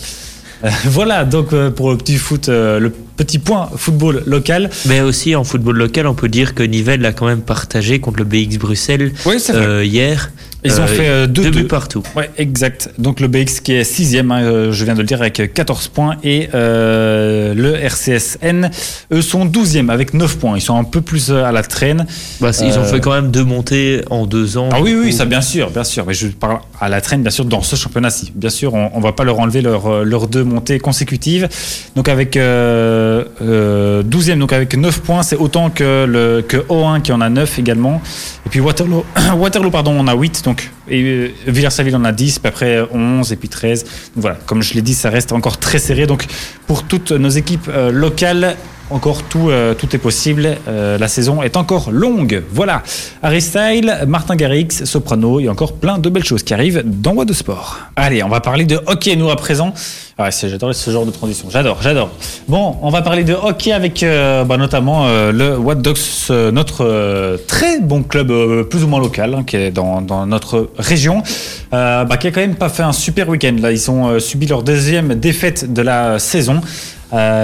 Euh, 0.64 0.70
voilà 0.86 1.26
donc 1.26 1.52
euh, 1.54 1.72
pour 1.72 1.92
le 1.92 1.98
petit 1.98 2.18
foot, 2.18 2.48
euh, 2.50 2.80
le 2.80 2.90
petit 2.90 3.40
point 3.40 3.70
football 3.76 4.24
local. 4.26 4.70
Mais 4.88 5.02
aussi 5.02 5.36
en 5.36 5.44
football 5.44 5.78
local, 5.78 6.08
on 6.08 6.14
peut 6.14 6.30
dire 6.30 6.56
que 6.56 6.64
Nivelles 6.64 7.06
a 7.06 7.14
quand 7.14 7.26
même 7.26 7.42
partagé 7.42 8.00
contre 8.00 8.20
le 8.20 8.26
BX 8.26 8.58
Bruxelles 8.58 9.14
Oui, 9.26 9.38
euh, 9.50 9.84
hier. 9.84 10.32
Ils 10.66 10.80
ont 10.80 10.84
Euh, 10.84 10.88
fait 10.88 11.08
euh, 11.08 11.28
deux 11.28 11.50
2-2. 11.50 11.52
buts 11.52 11.64
partout. 11.68 12.04
Ouais, 12.16 12.30
exact. 12.38 12.90
Donc 12.98 13.20
le 13.20 13.28
BX 13.28 13.60
qui 13.64 13.74
est 13.74 13.84
sixième, 13.84 14.32
hein, 14.32 14.42
euh, 14.44 14.72
je 14.72 14.86
viens 14.86 14.94
de 14.94 15.00
le 15.02 15.06
dire, 15.06 15.20
avec 15.22 15.54
14 15.54 15.88
points. 15.90 16.16
Et 16.24 16.50
le 16.54 17.76
RCSN, 17.82 18.70
eux, 19.12 19.22
sont 19.22 19.46
12e 19.46 19.90
avec 19.90 20.14
9 20.14 20.38
points. 20.38 20.58
Ils 20.58 20.62
sont 20.62 20.78
un 20.78 20.84
peu 20.84 21.02
plus 21.02 21.32
à 21.32 21.52
la 21.52 21.64
traîne. 21.64 22.06
Bah, 22.42 22.52
Ils 22.62 22.78
ont 22.80 22.84
fait 22.84 23.00
quand 23.00 23.12
même 23.14 23.32
deux 23.32 23.44
montées 23.44 24.02
en 24.10 24.26
deux 24.26 24.58
ans. 24.58 24.70
Ah 24.72 24.82
oui, 24.82 24.96
oui, 24.98 25.12
coup, 25.12 25.18
ça 25.18 25.26
bien 25.26 25.42
sûr, 25.42 25.70
bien 25.70 25.84
sûr. 25.84 26.06
Mais 26.08 26.14
je 26.14 26.28
parle 26.28 26.60
à 26.80 26.90
la 26.90 27.02
traîne, 27.02 27.22
bien 27.22 27.32
sûr, 27.32 27.46
dans 27.46 27.62
ce 27.62 27.76
championnat-ci. 27.76 28.32
Bien 28.36 28.50
sûr, 28.50 28.74
on, 28.74 28.92
on 28.94 29.00
va 29.00 29.12
pas 29.12 29.24
leur 29.24 29.40
enlever 29.40 29.62
leur, 29.62 30.04
leurs 30.06 30.28
deux 30.28 30.44
montées 30.44 30.80
consécutives. 30.80 31.48
Donc 31.96 32.08
avec 32.10 32.38
euh, 32.38 33.24
euh, 33.42 34.04
12e, 34.04 34.40
donc 34.40 34.54
avec 34.54 34.76
9 34.78 35.02
points, 35.02 35.24
c'est 35.24 35.36
autant 35.38 35.70
que 35.70 36.06
le 36.06 36.42
que 36.48 36.58
O1 36.58 37.02
qui 37.02 37.12
en 37.12 37.22
a 37.22 37.30
9 37.30 37.60
également. 37.60 38.02
Et 38.46 38.50
puis 38.50 38.60
Waterloo, 38.60 39.06
Waterloo 39.38 39.70
pardon, 39.72 39.96
on 39.98 40.08
a 40.08 40.14
8. 40.16 40.44
Donc 40.46 40.53
et 40.90 41.02
euh, 41.02 41.32
Villers-Saville 41.48 41.96
en 41.96 42.04
a 42.04 42.12
10, 42.12 42.40
puis 42.40 42.48
après 42.48 42.82
11 42.92 43.32
et 43.32 43.36
puis 43.36 43.50
13. 43.50 43.84
Donc 43.84 43.92
voilà, 44.18 44.38
comme 44.46 44.62
je 44.62 44.74
l'ai 44.74 44.82
dit, 44.82 44.94
ça 44.94 45.10
reste 45.10 45.32
encore 45.32 45.58
très 45.58 45.80
serré. 45.80 46.06
Donc 46.08 46.26
pour 46.68 46.84
toutes 46.84 47.12
nos 47.12 47.30
équipes 47.30 47.70
euh, 47.70 47.92
locales, 47.92 48.56
encore 48.90 49.24
tout, 49.24 49.50
euh, 49.50 49.74
tout 49.74 49.96
est 49.96 50.00
possible. 50.00 50.58
Euh, 50.68 50.98
la 50.98 51.08
saison 51.08 51.42
est 51.42 51.58
encore 51.58 51.92
longue. 51.92 52.44
Voilà. 52.52 52.84
Harry 53.22 53.42
Style, 53.42 53.98
Martin 54.08 54.36
Garrix, 54.36 54.86
Soprano 54.86 55.40
et 55.40 55.50
encore 55.50 55.74
plein 55.74 55.98
de 55.98 56.10
belles 56.10 56.24
choses 56.24 56.44
qui 56.44 56.54
arrivent 56.54 56.84
dans 56.86 57.14
What 57.14 57.26
de 57.26 57.34
Sport. 57.34 57.80
Allez, 57.96 58.24
on 58.24 58.30
va 58.30 58.40
parler 58.40 58.66
de 58.66 58.80
hockey 58.86 59.16
nous 59.16 59.30
à 59.30 59.36
présent. 59.36 59.74
C'est- 60.30 60.48
j'adore 60.48 60.74
ce 60.76 60.92
genre 60.92 61.06
de 61.06 61.12
transition. 61.12 61.48
J'adore, 61.50 61.80
j'adore. 61.82 62.10
Bon, 62.48 62.78
on 62.82 62.90
va 62.92 63.02
parler 63.02 63.24
de 63.24 63.34
hockey 63.34 63.72
avec 63.72 64.04
euh, 64.04 64.44
bah, 64.44 64.58
notamment 64.58 65.08
euh, 65.08 65.32
le 65.32 65.58
What 65.58 65.76
Dogs, 65.76 65.98
notre 66.54 66.86
euh, 66.86 67.38
très 67.48 67.80
bon 67.80 68.04
club 68.04 68.32
plus 68.70 68.84
ou 68.84 68.88
moins 68.88 69.00
local 69.00 69.34
hein, 69.34 69.44
qui 69.46 69.56
est 69.58 69.72
dans, 69.72 70.02
dans 70.02 70.26
notre 70.28 70.70
région, 70.78 71.24
bah, 71.72 72.06
qui 72.20 72.28
a 72.28 72.32
quand 72.32 72.42
même 72.42 72.56
pas 72.56 72.70
fait 72.70 72.84
un 72.84 72.94
super 72.94 73.28
week-end. 73.28 73.56
Là, 73.60 73.72
ils 73.72 73.90
ont 73.90 74.20
subi 74.20 74.46
leur 74.46 74.62
deuxième 74.64 75.16
défaite 75.16 75.74
de 75.74 75.82
la 75.82 76.20
saison. 76.20 76.62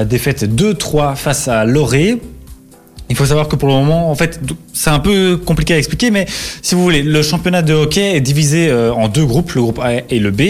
Défaite 0.07 0.43
2-3 0.45 1.15
face 1.15 1.47
à 1.47 1.65
Loré. 1.65 2.19
Il 3.09 3.15
faut 3.15 3.25
savoir 3.25 3.47
que 3.47 3.55
pour 3.55 3.67
le 3.69 3.73
moment, 3.75 4.11
en 4.11 4.15
fait, 4.15 4.39
c'est 4.73 4.91
un 4.91 4.99
peu 4.99 5.37
compliqué 5.37 5.73
à 5.73 5.77
expliquer, 5.77 6.11
mais 6.11 6.25
si 6.61 6.75
vous 6.75 6.83
voulez, 6.83 7.01
le 7.01 7.21
championnat 7.23 7.61
de 7.63 7.73
hockey 7.73 8.15
est 8.15 8.21
divisé 8.21 8.69
euh, 8.69 8.93
en 8.93 9.07
deux 9.07 9.25
groupes, 9.25 9.51
le 9.53 9.61
groupe 9.61 9.79
A 9.79 9.93
et 10.09 10.19
le 10.19 10.31
B, 10.31 10.41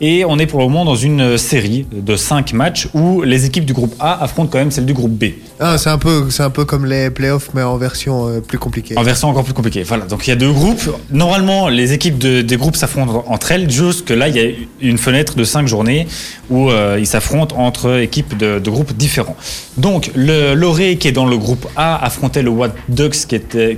et 0.00 0.24
on 0.26 0.38
est 0.38 0.46
pour 0.46 0.60
le 0.60 0.66
moment 0.66 0.84
dans 0.84 0.94
une 0.94 1.20
euh, 1.22 1.36
série 1.38 1.86
de 1.90 2.14
cinq 2.16 2.52
matchs 2.52 2.88
où 2.92 3.22
les 3.22 3.46
équipes 3.46 3.64
du 3.64 3.72
groupe 3.72 3.94
A 3.98 4.22
affrontent 4.22 4.50
quand 4.52 4.58
même 4.58 4.70
celles 4.70 4.84
du 4.84 4.92
groupe 4.92 5.12
B. 5.12 5.24
Ah, 5.58 5.78
c'est 5.78 5.88
un 5.90 5.98
peu, 5.98 6.28
c'est 6.30 6.42
un 6.42 6.50
peu 6.50 6.64
comme 6.64 6.84
les 6.86 7.08
playoffs, 7.10 7.48
mais 7.54 7.62
en 7.62 7.76
version 7.78 8.28
euh, 8.28 8.40
plus 8.40 8.58
compliquée. 8.58 8.96
En 8.98 9.02
version 9.02 9.28
encore 9.28 9.44
plus 9.44 9.54
compliquée. 9.54 9.82
Voilà. 9.82 10.04
Donc 10.04 10.26
il 10.26 10.30
y 10.30 10.32
a 10.32 10.36
deux 10.36 10.52
groupes. 10.52 10.90
Normalement, 11.10 11.68
les 11.68 11.92
équipes 11.92 12.18
de- 12.18 12.42
des 12.42 12.56
groupes 12.56 12.76
s'affrontent 12.76 13.24
entre 13.26 13.52
elles. 13.52 13.70
Juste 13.70 14.04
que 14.04 14.12
là, 14.14 14.28
il 14.28 14.36
y 14.36 14.40
a 14.40 14.50
une 14.80 14.98
fenêtre 14.98 15.34
de 15.36 15.44
cinq 15.44 15.66
journées 15.66 16.06
où 16.50 16.68
euh, 16.70 16.98
ils 17.00 17.06
s'affrontent 17.06 17.56
entre 17.58 18.00
équipes 18.00 18.36
de, 18.36 18.58
de 18.58 18.70
groupes 18.70 18.92
différents. 18.92 19.36
Donc 19.78 20.10
le 20.14 20.54
Loré 20.54 20.96
qui 20.96 21.08
est 21.08 21.12
dans 21.12 21.26
le 21.26 21.38
groupe 21.38 21.66
A 21.76 22.01
affrontait 22.02 22.42
le 22.42 22.50
Watt 22.50 22.74
Ducks 22.88 23.26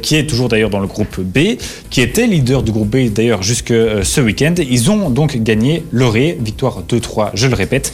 qui 0.03 0.17
est 0.17 0.29
toujours 0.29 0.49
d'ailleurs 0.49 0.71
dans 0.71 0.81
le 0.81 0.87
groupe 0.87 1.21
B, 1.21 1.57
qui 1.91 2.01
était 2.01 2.27
leader 2.27 2.63
du 2.63 2.73
groupe 2.73 2.89
B 2.89 3.13
d'ailleurs 3.13 3.43
jusque 3.43 3.71
euh, 3.71 4.03
ce 4.03 4.21
week-end. 4.21 4.55
Ils 4.59 4.91
ont 4.91 5.11
donc 5.11 5.37
gagné 5.37 5.85
Loré, 5.93 6.37
victoire 6.41 6.83
2-3, 6.89 7.31
je 7.35 7.47
le 7.47 7.55
répète. 7.55 7.93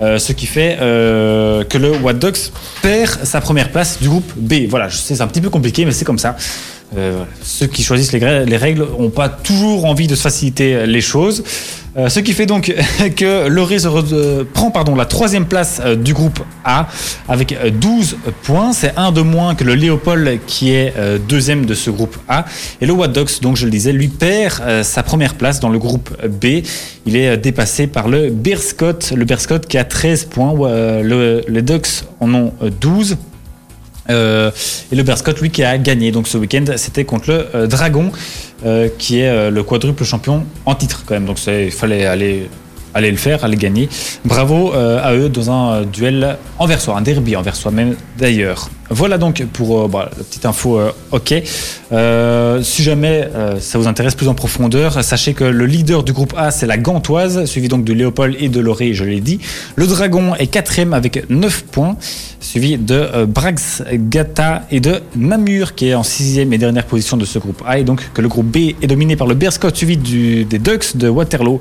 Euh, 0.00 0.18
ce 0.18 0.32
qui 0.32 0.46
fait 0.46 0.78
euh, 0.80 1.64
que 1.64 1.78
le 1.78 1.92
Watt 1.92 2.18
Ducks 2.18 2.50
perd 2.80 3.24
sa 3.24 3.40
première 3.40 3.70
place 3.70 4.00
du 4.00 4.08
groupe 4.08 4.32
B. 4.36 4.66
Voilà, 4.68 4.88
c'est 4.90 5.20
un 5.20 5.26
petit 5.26 5.40
peu 5.40 5.50
compliqué, 5.50 5.84
mais 5.84 5.92
c'est 5.92 6.04
comme 6.04 6.18
ça. 6.18 6.36
Euh, 6.96 7.24
ceux 7.42 7.66
qui 7.66 7.82
choisissent 7.82 8.12
les, 8.12 8.56
règles 8.56 8.86
n'ont 8.98 9.10
pas 9.10 9.28
toujours 9.28 9.84
envie 9.86 10.06
de 10.06 10.14
se 10.14 10.22
faciliter 10.22 10.86
les 10.86 11.00
choses. 11.00 11.42
Euh, 11.94 12.08
ce 12.08 12.20
qui 12.20 12.32
fait 12.32 12.46
donc 12.46 12.74
que 13.16 13.48
Loré 13.48 13.78
se 13.78 13.86
re- 13.86 14.02
euh, 14.14 14.44
prend 14.50 14.70
pardon, 14.70 14.94
la 14.94 15.04
troisième 15.04 15.44
place 15.44 15.78
euh, 15.84 15.94
du 15.94 16.14
groupe 16.14 16.40
A 16.64 16.88
avec 17.28 17.52
euh, 17.52 17.70
12 17.70 18.16
points. 18.44 18.72
C'est 18.72 18.94
un 18.96 19.12
de 19.12 19.20
moins 19.20 19.54
que 19.54 19.62
le 19.64 19.74
Léopold 19.74 20.40
qui 20.46 20.70
est 20.72 20.94
euh, 20.96 21.18
deuxième 21.18 21.66
de 21.66 21.74
ce 21.74 21.90
groupe 21.90 22.16
A. 22.28 22.46
Et 22.80 22.86
le 22.86 22.94
Wadox, 22.94 23.40
donc 23.40 23.56
je 23.56 23.66
le 23.66 23.70
disais, 23.70 23.92
lui 23.92 24.08
perd 24.08 24.62
euh, 24.62 24.82
sa 24.82 25.02
première 25.02 25.34
place 25.34 25.60
dans 25.60 25.68
le 25.68 25.78
groupe 25.78 26.16
B. 26.26 26.62
Il 27.04 27.14
est 27.14 27.28
euh, 27.28 27.36
dépassé 27.36 27.86
par 27.86 28.08
le 28.08 28.30
Bearscott. 28.30 29.12
Le 29.14 29.26
qui 29.68 29.76
a 29.76 29.84
13 29.84 30.24
points. 30.26 30.54
Euh, 30.62 31.02
le- 31.02 31.44
les 31.48 31.62
Ducks 31.62 32.04
en 32.20 32.32
ont 32.32 32.52
euh, 32.62 32.70
12. 32.80 33.16
Euh, 34.10 34.50
et 34.90 34.96
le 34.96 35.02
Bearscott, 35.02 35.40
lui, 35.40 35.50
qui 35.50 35.62
a 35.62 35.78
gagné 35.78 36.10
donc 36.10 36.28
ce 36.28 36.38
week-end, 36.38 36.64
c'était 36.76 37.04
contre 37.04 37.30
le 37.30 37.46
euh, 37.54 37.66
Dragon, 37.66 38.10
euh, 38.64 38.88
qui 38.98 39.20
est 39.20 39.50
le 39.50 39.62
quadruple 39.62 40.04
champion 40.04 40.44
en 40.66 40.74
titre 40.74 41.04
quand 41.06 41.14
même. 41.14 41.26
Donc 41.26 41.38
il 41.46 41.70
fallait 41.70 42.06
aller, 42.06 42.48
aller 42.94 43.10
le 43.10 43.16
faire, 43.16 43.44
aller 43.44 43.56
gagner. 43.56 43.88
Bravo 44.24 44.72
euh, 44.74 45.00
à 45.02 45.14
eux 45.14 45.28
dans 45.28 45.50
un 45.50 45.72
euh, 45.72 45.84
duel 45.84 46.36
envers 46.58 46.80
soi, 46.80 46.96
un 46.96 47.02
derby 47.02 47.36
envers 47.36 47.56
soi-même 47.56 47.96
d'ailleurs. 48.18 48.70
Voilà 48.90 49.16
donc 49.16 49.44
pour 49.52 49.82
euh, 49.84 49.88
bah, 49.88 50.10
la 50.16 50.24
petite 50.24 50.44
info 50.44 50.78
euh, 51.92 52.62
si 52.62 52.82
jamais 52.82 53.28
ça 53.60 53.78
vous 53.78 53.86
intéresse 53.86 54.14
plus 54.14 54.28
en 54.28 54.34
profondeur, 54.34 55.02
sachez 55.04 55.34
que 55.34 55.44
le 55.44 55.66
leader 55.66 56.02
du 56.02 56.12
groupe 56.12 56.34
A 56.36 56.50
c'est 56.50 56.66
la 56.66 56.78
Gantoise, 56.78 57.44
suivi 57.44 57.68
donc 57.68 57.84
de 57.84 57.92
Léopold 57.92 58.36
et 58.38 58.48
de 58.48 58.60
Loré, 58.60 58.94
je 58.94 59.04
l'ai 59.04 59.20
dit. 59.20 59.40
Le 59.76 59.86
Dragon 59.86 60.34
est 60.36 60.46
quatrième 60.46 60.94
avec 60.94 61.28
9 61.28 61.64
points, 61.64 61.96
suivi 62.40 62.78
de 62.78 63.24
Brax 63.26 63.82
Gata 63.92 64.62
et 64.70 64.80
de 64.80 65.00
Namur 65.16 65.74
qui 65.74 65.88
est 65.88 65.94
en 65.94 66.02
sixième 66.02 66.52
et 66.52 66.58
dernière 66.58 66.86
position 66.86 67.16
de 67.16 67.24
ce 67.24 67.38
groupe 67.38 67.62
A. 67.66 67.78
Et 67.78 67.84
donc 67.84 68.02
que 68.14 68.22
le 68.22 68.28
groupe 68.28 68.46
B 68.46 68.74
est 68.82 68.86
dominé 68.86 69.16
par 69.16 69.26
le 69.26 69.34
Bearscott 69.34 69.76
suivi 69.76 69.96
des 69.96 70.58
Ducks 70.58 70.96
de 70.96 71.08
Waterloo 71.08 71.60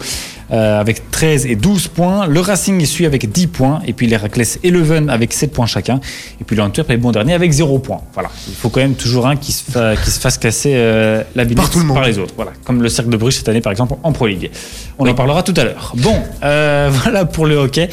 avec 0.49 1.11
13 1.11 1.20
et 1.23 1.55
12 1.55 1.87
points. 1.89 2.25
Le 2.27 2.39
Racing 2.39 2.83
suit 2.85 3.05
avec 3.05 3.31
10 3.31 3.47
points. 3.47 3.81
Et 3.85 3.93
puis 3.93 4.07
les 4.07 4.17
Raclès 4.17 4.59
et 4.63 4.71
Leuven 4.71 5.09
avec 5.09 5.33
7 5.33 5.51
points 5.51 5.65
chacun. 5.65 5.99
Et 6.39 6.43
puis 6.43 6.55
l'Antwerp 6.55 6.89
est 6.89 6.97
bon 6.97 7.11
dernier 7.11 7.33
avec 7.33 7.51
0 7.51 7.79
points. 7.79 8.01
Voilà. 8.13 8.29
Il 8.47 8.55
faut 8.55 8.69
quand 8.69 8.79
même 8.81 8.95
toujours 8.95 9.27
un 9.27 9.35
qui 9.35 9.51
se, 9.51 9.63
fa- 9.69 9.95
qui 9.95 10.09
se 10.09 10.19
fasse 10.19 10.37
casser 10.37 10.73
euh, 10.75 11.23
la 11.35 11.43
billette 11.43 11.57
Par 11.57 11.69
tout 11.69 11.79
le 11.79 11.85
monde. 11.85 11.97
par 11.97 12.05
les 12.07 12.17
autres. 12.17 12.33
Voilà. 12.35 12.51
Comme 12.65 12.81
le 12.81 12.89
Cercle 12.89 13.11
de 13.11 13.17
Bruges 13.17 13.35
cette 13.35 13.49
année 13.49 13.61
par 13.61 13.71
exemple 13.71 13.95
en 14.03 14.11
Pro 14.11 14.27
League. 14.27 14.49
On 14.97 15.07
en 15.07 15.13
parlera 15.13 15.43
tout 15.43 15.53
à 15.57 15.63
l'heure. 15.63 15.93
Bon, 15.97 16.15
euh, 16.43 16.89
voilà 17.03 17.25
pour 17.25 17.45
le 17.45 17.55
hockey. 17.55 17.89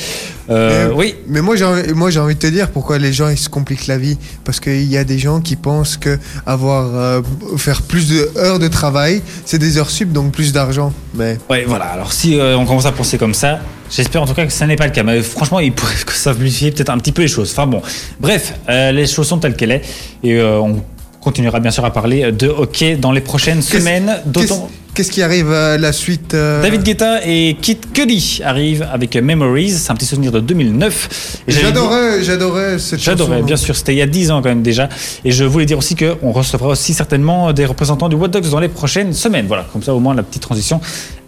Euh, 0.50 0.88
Mais- 0.88 0.94
oui. 0.94 1.14
Mais 1.26 1.40
moi 1.42 1.56
j'ai 1.56 1.64
envie- 1.64 2.18
envie 2.18 2.34
de 2.34 2.38
te 2.40 2.46
dire 2.46 2.70
pourquoi 2.70 2.98
les 2.98 3.12
gens 3.12 3.28
ils 3.28 3.36
se 3.38 3.48
compliquent 3.50 3.86
la 3.86 3.98
vie 3.98 4.16
parce 4.44 4.60
qu'il 4.60 4.84
y 4.84 4.96
a 4.96 5.04
des 5.04 5.18
gens 5.18 5.40
qui 5.40 5.56
pensent 5.56 5.96
que 5.98 6.18
avoir 6.46 6.94
euh, 6.96 7.20
faire 7.58 7.82
plus 7.82 8.08
de 8.08 8.30
heures 8.38 8.58
de 8.58 8.68
travail 8.68 9.20
c'est 9.44 9.58
des 9.58 9.76
heures 9.76 9.90
sup 9.90 10.10
donc 10.12 10.32
plus 10.32 10.52
d'argent. 10.52 10.92
Mais 11.14 11.36
Ouais, 11.50 11.64
voilà. 11.66 11.86
Alors 11.86 12.12
si 12.12 12.38
euh, 12.38 12.56
on 12.56 12.64
commence 12.64 12.86
à 12.86 12.92
penser 12.92 13.17
comme 13.18 13.34
ça, 13.34 13.60
j'espère 13.90 14.22
en 14.22 14.26
tout 14.26 14.34
cas 14.34 14.46
que 14.46 14.52
ça 14.52 14.66
n'est 14.66 14.76
pas 14.76 14.86
le 14.86 14.92
cas. 14.92 15.02
Mais 15.02 15.20
franchement, 15.22 15.60
il 15.60 15.72
pourrait 15.72 15.94
que 16.06 16.12
simplifier 16.12 16.70
peut-être 16.70 16.90
un 16.90 16.98
petit 16.98 17.12
peu 17.12 17.22
les 17.22 17.28
choses. 17.28 17.50
Enfin 17.52 17.66
bon, 17.66 17.82
bref, 18.20 18.54
euh, 18.68 18.92
les 18.92 19.06
choses 19.06 19.28
sont 19.28 19.38
telles 19.38 19.56
qu'elles 19.56 19.72
est 19.72 19.82
et 20.22 20.34
euh, 20.34 20.60
on 20.60 20.82
continuera 21.20 21.60
bien 21.60 21.70
sûr 21.70 21.84
à 21.84 21.92
parler 21.92 22.32
de 22.32 22.48
hockey 22.48 22.96
dans 22.96 23.12
les 23.12 23.20
prochaines 23.20 23.62
semaines. 23.62 24.20
D'autant 24.24 24.70
qu'est-ce 24.94 25.10
qui 25.10 25.22
arrive 25.22 25.52
à 25.52 25.78
la 25.78 25.92
suite 25.92 26.34
euh, 26.34 26.62
David 26.62 26.82
Guetta 26.82 27.20
et 27.26 27.56
Kit 27.60 27.78
Cudi 27.94 28.40
arrivent 28.44 28.86
avec 28.92 29.16
Memories. 29.16 29.70
C'est 29.70 29.90
un 29.90 29.94
petit 29.94 30.06
souvenir 30.06 30.32
de 30.32 30.40
2009. 30.40 31.08
Et 31.46 31.52
j'avais 31.52 31.66
dit- 31.66 31.68
J'adorais 31.68 32.22
j'adorais 32.22 32.78
cette 32.78 33.00
J'adorais, 33.00 33.42
bien 33.42 33.56
sûr, 33.56 33.76
c'était 33.76 33.94
il 33.94 33.98
y 33.98 34.02
a 34.02 34.06
10 34.06 34.30
ans 34.30 34.42
quand 34.42 34.48
même 34.48 34.62
déjà. 34.62 34.88
Et 35.24 35.30
je 35.32 35.44
voulais 35.44 35.66
dire 35.66 35.78
aussi 35.78 35.94
qu'on 35.96 36.32
recevra 36.32 36.68
aussi 36.68 36.94
certainement 36.94 37.52
des 37.52 37.64
représentants 37.64 38.08
du 38.08 38.16
What 38.16 38.28
Dogs 38.28 38.48
dans 38.50 38.60
les 38.60 38.68
prochaines 38.68 39.12
semaines. 39.12 39.46
Voilà, 39.46 39.66
comme 39.72 39.82
ça 39.82 39.94
au 39.94 40.00
moins 40.00 40.14
la 40.14 40.22
petite 40.22 40.42
transition 40.42 40.80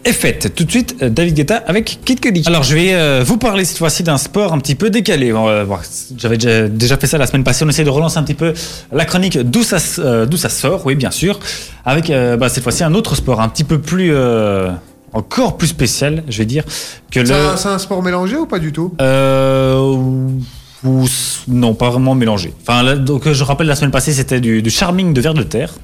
est 0.03 0.13
faite. 0.15 0.55
Tout 0.55 0.65
de 0.65 0.71
suite, 0.71 0.97
euh, 1.03 1.11
David 1.11 1.35
Guetta 1.35 1.57
avec 1.67 1.99
Kid 2.07 2.21
Cudi. 2.21 2.43
Alors 2.47 2.63
je 2.63 2.75
vais 2.75 2.95
euh, 2.95 3.23
vous 3.25 3.37
parler 3.37 3.67
cette 3.67 3.77
fois-ci 3.77 4.03
d'un 4.03 4.17
sport 4.17 4.55
un 4.55 4.59
petit 4.59 4.75
peu 4.75 4.89
décalé. 4.89 5.31
Bon, 5.31 5.47
euh, 5.47 5.67
bon, 5.67 5.77
J'avais 6.17 6.39
déjà, 6.39 6.69
déjà 6.69 6.97
fait 6.97 7.07
ça 7.07 7.19
la 7.19 7.27
semaine 7.27 7.45
passée. 7.45 7.67
On 7.67 7.69
essaie 7.69 7.85
de 7.85 7.91
relancer 7.91 8.17
un 8.17 8.23
petit 8.23 8.33
peu 8.33 8.55
la 8.93 9.05
chronique 9.05 9.37
d'où 9.39 9.63
ça, 9.63 9.77
euh, 9.99 10.25
d'où 10.25 10.39
ça 10.39 10.49
sort, 10.49 10.87
oui 10.87 10.95
bien 10.95 11.11
sûr. 11.11 11.39
Avec 11.85 12.09
euh, 12.09 12.39
bah, 12.39 12.49
cette 12.49 12.63
fois-ci 12.63 12.83
un 12.83 12.95
autre 12.95 13.15
sport 13.15 13.43
un 13.43 13.50
petit 13.51 13.65
peu 13.65 13.79
plus... 13.81 14.11
euh, 14.15 14.71
encore 15.13 15.57
plus 15.57 15.67
spécial, 15.67 16.23
je 16.29 16.39
vais 16.39 16.47
dire, 16.47 16.65
que 17.11 17.25
C'est 17.25 17.33
le... 17.33 17.35
un, 17.35 17.57
c'est 17.57 17.69
un 17.69 17.79
sport 17.79 18.01
mélangé 18.03 18.37
ou 18.37 18.47
pas 18.47 18.61
du 18.61 18.73
tout? 18.73 18.95
Euh, 19.01 19.77
ou- 19.81 20.41
ou- 20.85 21.07
non, 21.49 21.75
pas 21.75 21.91
vraiment 21.91 22.15
mélangé. 22.15 22.55
Enfin, 22.63 22.83
là, 22.85 22.95
donc 22.95 23.27
euh, 23.27 23.35
je 23.35 23.43
rappelle 23.43 23.67
la 23.67 23.75
semaine 23.75 23.91
passée, 23.91 24.13
c'était 24.13 24.41
du, 24.41 24.63
du 24.63 24.71
charming 24.71 25.13
de 25.13 25.21
verre 25.21 25.35
de 25.35 25.43
terre. 25.43 25.75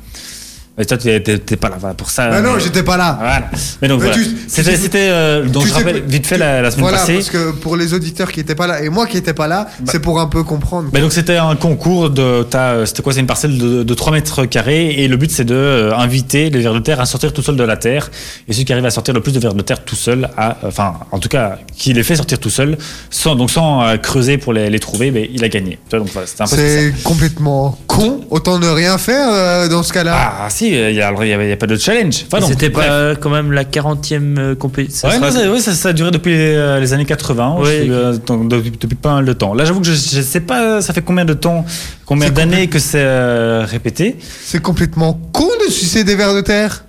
Mais 0.79 0.85
toi, 0.85 0.99
tu 0.99 1.09
n'étais 1.09 1.57
pas 1.57 1.71
là 1.71 1.77
pour 1.95 2.11
ça. 2.11 2.29
Bah 2.29 2.41
non 2.43 2.55
mais- 2.55 2.61
j'étais 2.61 2.83
pas 2.83 2.97
là. 2.99 3.17
Voilà. 3.19 3.43
Mais 3.81 3.89
donc 3.89 4.03
Mais 4.03 4.11
voilà. 4.11 4.23
C'était, 4.49 5.09
euh, 5.11 5.45
donc 5.47 5.65
je 5.67 5.73
rappelle 5.73 6.03
vite 6.07 6.27
fait 6.27 6.35
tu- 6.35 6.41
la, 6.41 6.61
la 6.61 6.71
semaine 6.71 6.83
voilà, 6.83 6.99
passée. 6.99 7.15
parce 7.15 7.31
que 7.31 7.51
pour 7.53 7.77
les 7.77 7.95
auditeurs 7.95 8.31
qui 8.31 8.41
étaient 8.41 8.55
pas 8.55 8.67
là 8.67 8.83
et 8.83 8.89
moi 8.91 9.07
qui 9.07 9.17
étais 9.17 9.33
pas 9.33 9.47
là, 9.49 9.69
c'est 9.87 10.01
pour 10.01 10.21
un 10.21 10.27
peu 10.27 10.43
comprendre. 10.45 10.91
Mais 10.93 11.01
donc 11.01 11.13
c'était 11.13 11.39
un 11.39 11.57
concours 11.57 12.11
de, 12.11 12.23
euh, 12.55 12.85
c'était 12.87 13.03
quoi 13.03 13.13
C'est 13.15 13.21
une 13.21 13.27
parcelle 13.27 13.57
de, 13.57 13.83
de 13.83 13.95
3 13.95 14.13
mètres 14.13 14.45
carrés 14.45 14.91
et 15.03 15.09
le 15.09 15.17
but 15.17 15.31
c'est 15.31 15.45
de 15.45 15.55
euh, 15.55 15.97
inviter 15.97 16.51
les 16.51 16.61
vers 16.61 16.75
de 16.75 16.79
terre 16.81 17.01
à 17.01 17.07
sortir 17.07 17.33
tout 17.33 17.43
seul 17.43 17.57
de 17.57 17.65
la 17.65 17.77
terre 17.79 18.11
et 18.49 18.53
celui 18.53 18.65
qui 18.67 18.73
arrive 18.73 18.85
à 18.85 18.91
sortir 18.91 19.15
le 19.15 19.21
plus 19.21 19.33
de 19.33 19.41
vers 19.41 19.55
de 19.55 19.63
terre 19.63 19.83
tout 19.85 19.97
seul, 19.97 20.29
à, 20.37 20.59
enfin 20.67 20.95
en 21.11 21.19
tout 21.19 21.29
cas 21.31 21.59
qui 21.75 21.93
les 21.95 22.03
fait 22.03 22.17
sortir 22.17 22.39
tout 22.39 22.51
seul, 22.51 22.77
sans 23.11 23.35
donc 23.35 23.51
sans 23.51 23.83
euh, 23.83 23.97
creuser 23.97 24.37
pour 24.37 24.53
les, 24.53 24.69
les 24.69 24.79
trouver, 24.79 25.11
mais 25.11 25.31
il 25.33 25.43
a 25.43 25.49
gagné. 25.49 25.79
Donc 25.91 26.09
voilà. 26.13 26.27
C'est 26.47 26.93
complètement 27.03 27.79
con. 27.87 28.21
Autant 28.31 28.59
ne 28.59 28.69
rien 28.69 28.99
faire 28.99 29.29
euh, 29.31 29.69
dans 29.69 29.83
ce 29.83 29.93
cas-là. 29.93 30.17
Ah 30.45 30.51
si, 30.51 30.66
il 30.69 30.95
y 30.95 31.01
a, 31.01 31.09
alors, 31.09 31.25
il 31.25 31.29
y 31.29 31.33
avait- 31.33 31.47
il 31.47 31.51
y 31.51 31.53
a 31.53 31.57
pas 31.57 31.67
de 31.67 31.77
challenge. 31.77 32.25
Enfin, 32.31 32.45
C'était 32.47 32.71
pas 32.71 32.85
euh, 32.85 33.15
quand 33.19 33.31
même 33.31 33.53
la 33.53 33.65
40e 33.65 34.55
compétition. 34.57 35.09
Ouais, 35.09 35.19
non, 35.19 35.31
ça, 35.31 35.51
ouais, 35.51 35.61
ça, 35.61 35.73
ça 35.73 35.89
a 35.91 35.93
duré 35.93 36.11
depuis 36.11 36.35
euh, 36.35 36.79
les 36.81 36.93
années 36.93 37.05
80, 37.05 37.57
Ouais, 37.59 37.65
je 37.79 37.83
suis, 37.83 37.91
euh, 37.93 38.17
donc, 38.27 38.49
depuis, 38.49 38.71
depuis 38.71 38.95
pas 38.97 39.15
mal 39.15 39.25
de 39.25 39.33
temps. 39.33 39.55
Là, 39.55 39.65
j'avoue 39.65 39.81
que 39.81 39.87
je, 39.87 39.93
je 39.93 40.23
sais 40.23 40.41
pas, 40.41 40.81
ça 40.83 40.93
fait 40.93 41.03
combien 41.03 41.25
de 41.25 41.35
temps, 41.35 41.65
combien 42.05 42.31
d'années 42.31 42.67
que 42.69 42.79
c'est 42.79 42.99
euh, 43.01 43.65
répété. 43.69 44.17
C'est 44.45 44.63
complètement 44.63 45.21
con 45.33 45.49
de 45.67 45.71
sucer 45.71 46.05
des 46.05 46.17
vers 46.17 46.35
de 46.35 46.41
terre. 46.41 46.83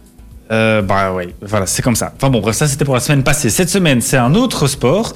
Euh, 0.49 0.81
bah 0.81 1.11
ouais, 1.11 1.35
voilà, 1.41 1.65
c'est 1.65 1.81
comme 1.81 1.97
ça. 1.97 2.13
Enfin 2.15 2.29
bon, 2.29 2.39
bref, 2.39 2.55
ça 2.55 2.67
c'était 2.69 2.85
pour 2.85 2.93
la 2.93 3.01
semaine 3.01 3.21
passée. 3.21 3.49
Cette 3.49 3.69
semaine, 3.69 3.99
c'est 3.99 4.15
un 4.15 4.33
autre 4.33 4.67
sport 4.67 5.11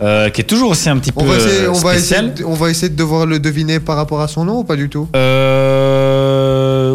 euh, 0.00 0.30
qui 0.30 0.42
est 0.42 0.44
toujours 0.44 0.70
aussi 0.70 0.88
un 0.88 0.96
petit 0.98 1.10
peu 1.10 1.22
On 1.22 1.24
va, 1.24 1.36
essayer, 1.36 1.62
euh, 1.64 1.70
on, 1.70 1.72
va 1.72 1.96
essayer 1.96 1.98
spécial. 2.22 2.34
de, 2.34 2.44
on 2.44 2.54
va 2.54 2.70
essayer 2.70 2.88
de 2.88 2.94
devoir 2.94 3.26
le 3.26 3.40
deviner 3.40 3.80
par 3.80 3.96
rapport 3.96 4.20
à 4.20 4.28
son 4.28 4.44
nom 4.44 4.58
ou 4.60 4.62
pas 4.64 4.76
du 4.76 4.88
tout? 4.88 5.08
Euh, 5.16 6.92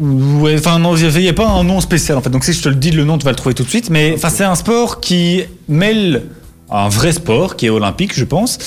ouais, 0.00 0.56
enfin 0.58 0.78
non, 0.78 0.96
il 0.96 1.08
n'y 1.20 1.28
a 1.28 1.32
pas 1.32 1.48
un 1.48 1.64
nom 1.64 1.80
spécial 1.80 2.18
en 2.18 2.20
fait. 2.20 2.30
Donc 2.30 2.44
si 2.44 2.52
je 2.52 2.62
te 2.62 2.68
le 2.68 2.74
dis 2.74 2.90
le 2.90 3.04
nom, 3.04 3.18
tu 3.18 3.24
vas 3.24 3.30
le 3.30 3.36
trouver 3.36 3.54
tout 3.54 3.62
de 3.64 3.68
suite. 3.68 3.90
Mais 3.90 4.12
enfin, 4.14 4.28
c'est 4.30 4.44
un 4.44 4.54
sport 4.54 5.00
qui 5.00 5.42
mêle 5.68 6.22
un 6.70 6.88
vrai 6.88 7.12
sport 7.12 7.56
qui 7.56 7.66
est 7.66 7.70
olympique, 7.70 8.12
je 8.14 8.24
pense, 8.24 8.58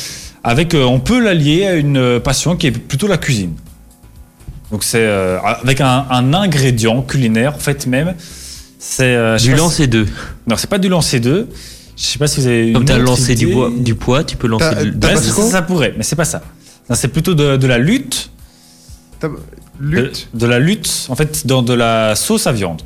avec 0.44 0.74
euh, 0.74 0.84
on 0.84 1.00
peut 1.00 1.20
l'allier 1.20 1.66
à 1.68 1.74
une 1.76 1.98
euh, 1.98 2.20
passion 2.20 2.56
qui 2.56 2.68
est 2.68 2.72
plutôt 2.72 3.08
la 3.08 3.18
cuisine. 3.18 3.54
Donc 4.72 4.84
c'est 4.84 5.00
euh, 5.02 5.40
avec 5.42 5.82
un, 5.82 6.06
un 6.10 6.34
ingrédient 6.34 7.02
culinaire 7.02 7.56
en 7.56 7.60
fait 7.60 7.88
même. 7.88 8.13
C'est 8.80 9.16
euh, 9.16 9.38
Du 9.38 9.56
lancer 9.56 9.84
si- 9.84 9.88
2. 9.90 10.08
Non, 10.48 10.56
c'est 10.58 10.70
pas 10.70 10.78
du 10.78 10.88
lancer 10.90 11.20
2. 11.20 11.48
Je 11.98 12.04
sais 12.04 12.20
pas 12.20 12.28
si 12.28 12.40
vous 12.42 12.48
avez 12.48 12.74
Comme 12.74 12.86
t'as 12.86 13.00
lancé 13.00 13.34
du, 13.34 13.46
idée. 13.46 13.54
bois, 13.54 13.72
du 13.76 13.96
poids, 13.96 14.24
tu 14.24 14.38
peux 14.38 14.48
lancer 14.48 14.66
T'as- 14.70 14.84
du, 14.86 15.08
Ouais, 15.08 15.16
ça, 15.16 15.22
ça, 15.34 15.42
ça 15.50 15.62
pourrait, 15.63 15.96
mais 15.98 16.04
c'est 16.04 16.16
pas 16.16 16.26
ça. 16.26 16.42
Non, 16.90 16.96
C'est 16.96 17.08
plutôt 17.08 17.34
de, 17.34 17.58
de 17.58 17.68
la 17.68 17.80
lutte, 17.80 18.30
De, 19.21 20.45
la 20.47 20.60
lutte 20.60 21.06
en 21.10 21.15
fait 21.15 21.45
dans 21.45 21.62
de 21.62 21.73
la 21.73 22.15
sauce 22.15 22.47
à 22.47 22.51
viande. 22.51 22.82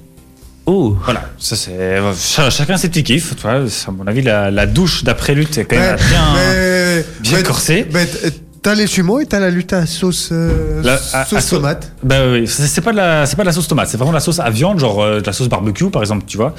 Oh 0.65 0.95
Voilà, 1.05 1.23
ça 1.39 1.55
c'est 1.55 1.97
ch- 2.13 2.49
chacun 2.53 2.77
ses 2.77 2.89
petits 2.89 3.03
kiffs. 3.03 3.35
Tu 3.35 3.41
vois, 3.41 3.53
à 3.87 3.91
mon 3.91 4.05
avis, 4.07 4.21
la, 4.21 4.51
la 4.51 4.65
douche 4.67 5.03
d'après 5.03 5.33
lutte 5.33 5.57
est 5.57 5.65
quand 5.65 5.75
même 5.77 5.95
bien. 5.95 6.21
mais- 6.35 7.05
bien 7.21 7.37
mais- 7.37 7.43
corsé. 7.43 7.87
mais 7.93 8.05
t- 8.05 8.29
T'as 8.63 8.75
les 8.75 8.85
sumo 8.85 9.19
et 9.19 9.25
t'as 9.25 9.39
la 9.39 9.49
lutte 9.49 9.73
à 9.73 9.87
sauce, 9.87 10.29
euh, 10.31 10.83
La- 10.83 10.93
à- 11.13 11.25
sauce 11.25 11.51
à 11.53 11.55
tomate. 11.55 11.91
Bah 12.03 12.17
oui, 12.31 12.47
c'est 12.47 12.81
pas 12.81 12.91
de 12.91 12.97
la, 12.97 13.25
c'est 13.25 13.35
pas 13.35 13.41
de 13.41 13.47
la 13.47 13.53
sauce 13.53 13.67
tomate, 13.67 13.89
c'est 13.89 13.97
vraiment 13.97 14.11
de 14.11 14.17
la 14.17 14.21
sauce 14.21 14.39
à 14.39 14.51
viande, 14.51 14.77
genre 14.77 15.01
euh, 15.01 15.19
de 15.19 15.25
la 15.25 15.33
sauce 15.33 15.49
barbecue 15.49 15.89
par 15.89 16.03
exemple, 16.03 16.25
tu 16.27 16.37
vois. 16.37 16.53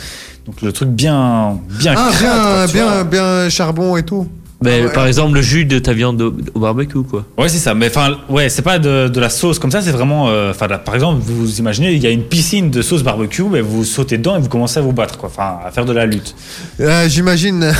Donc 0.44 0.62
le 0.62 0.72
truc 0.72 0.88
bien, 0.88 1.60
bien. 1.78 1.94
Ah, 1.96 2.08
crade, 2.10 2.18
bien, 2.20 2.32
quoi, 2.42 2.66
tu 2.66 2.72
bien, 2.72 2.84
vois. 2.88 3.04
bien 3.04 3.48
charbon 3.50 3.96
et 3.96 4.02
tout. 4.02 4.26
Mais 4.64 4.80
Ah 4.82 4.86
ouais. 4.86 4.92
Par 4.92 5.06
exemple, 5.06 5.34
le 5.34 5.42
jus 5.42 5.64
de 5.64 5.78
ta 5.78 5.92
viande 5.92 6.20
au, 6.22 6.34
au 6.54 6.60
barbecue, 6.60 7.02
quoi. 7.02 7.24
Ouais, 7.38 7.48
c'est 7.48 7.58
ça. 7.58 7.74
Mais 7.74 7.88
enfin, 7.88 8.16
ouais, 8.28 8.48
c'est 8.48 8.62
pas 8.62 8.78
de, 8.78 9.08
de 9.08 9.20
la 9.20 9.28
sauce 9.30 9.58
comme 9.58 9.70
ça, 9.70 9.80
c'est 9.82 9.90
vraiment. 9.92 10.28
euh, 10.28 10.50
Enfin, 10.50 10.68
par 10.68 10.94
exemple, 10.94 11.20
vous 11.24 11.34
vous 11.36 11.58
imaginez, 11.58 11.92
il 11.92 12.02
y 12.02 12.06
a 12.06 12.10
une 12.10 12.24
piscine 12.24 12.70
de 12.70 12.82
sauce 12.82 13.02
barbecue, 13.02 13.42
mais 13.44 13.60
vous 13.60 13.84
sautez 13.84 14.18
dedans 14.18 14.36
et 14.36 14.40
vous 14.40 14.48
commencez 14.48 14.78
à 14.78 14.82
vous 14.82 14.92
battre, 14.92 15.18
quoi. 15.18 15.28
Enfin, 15.32 15.58
à 15.66 15.70
faire 15.70 15.84
de 15.84 15.92
la 15.92 16.06
lutte. 16.06 16.34
Euh, 16.80 17.08
J'imagine, 17.08 17.72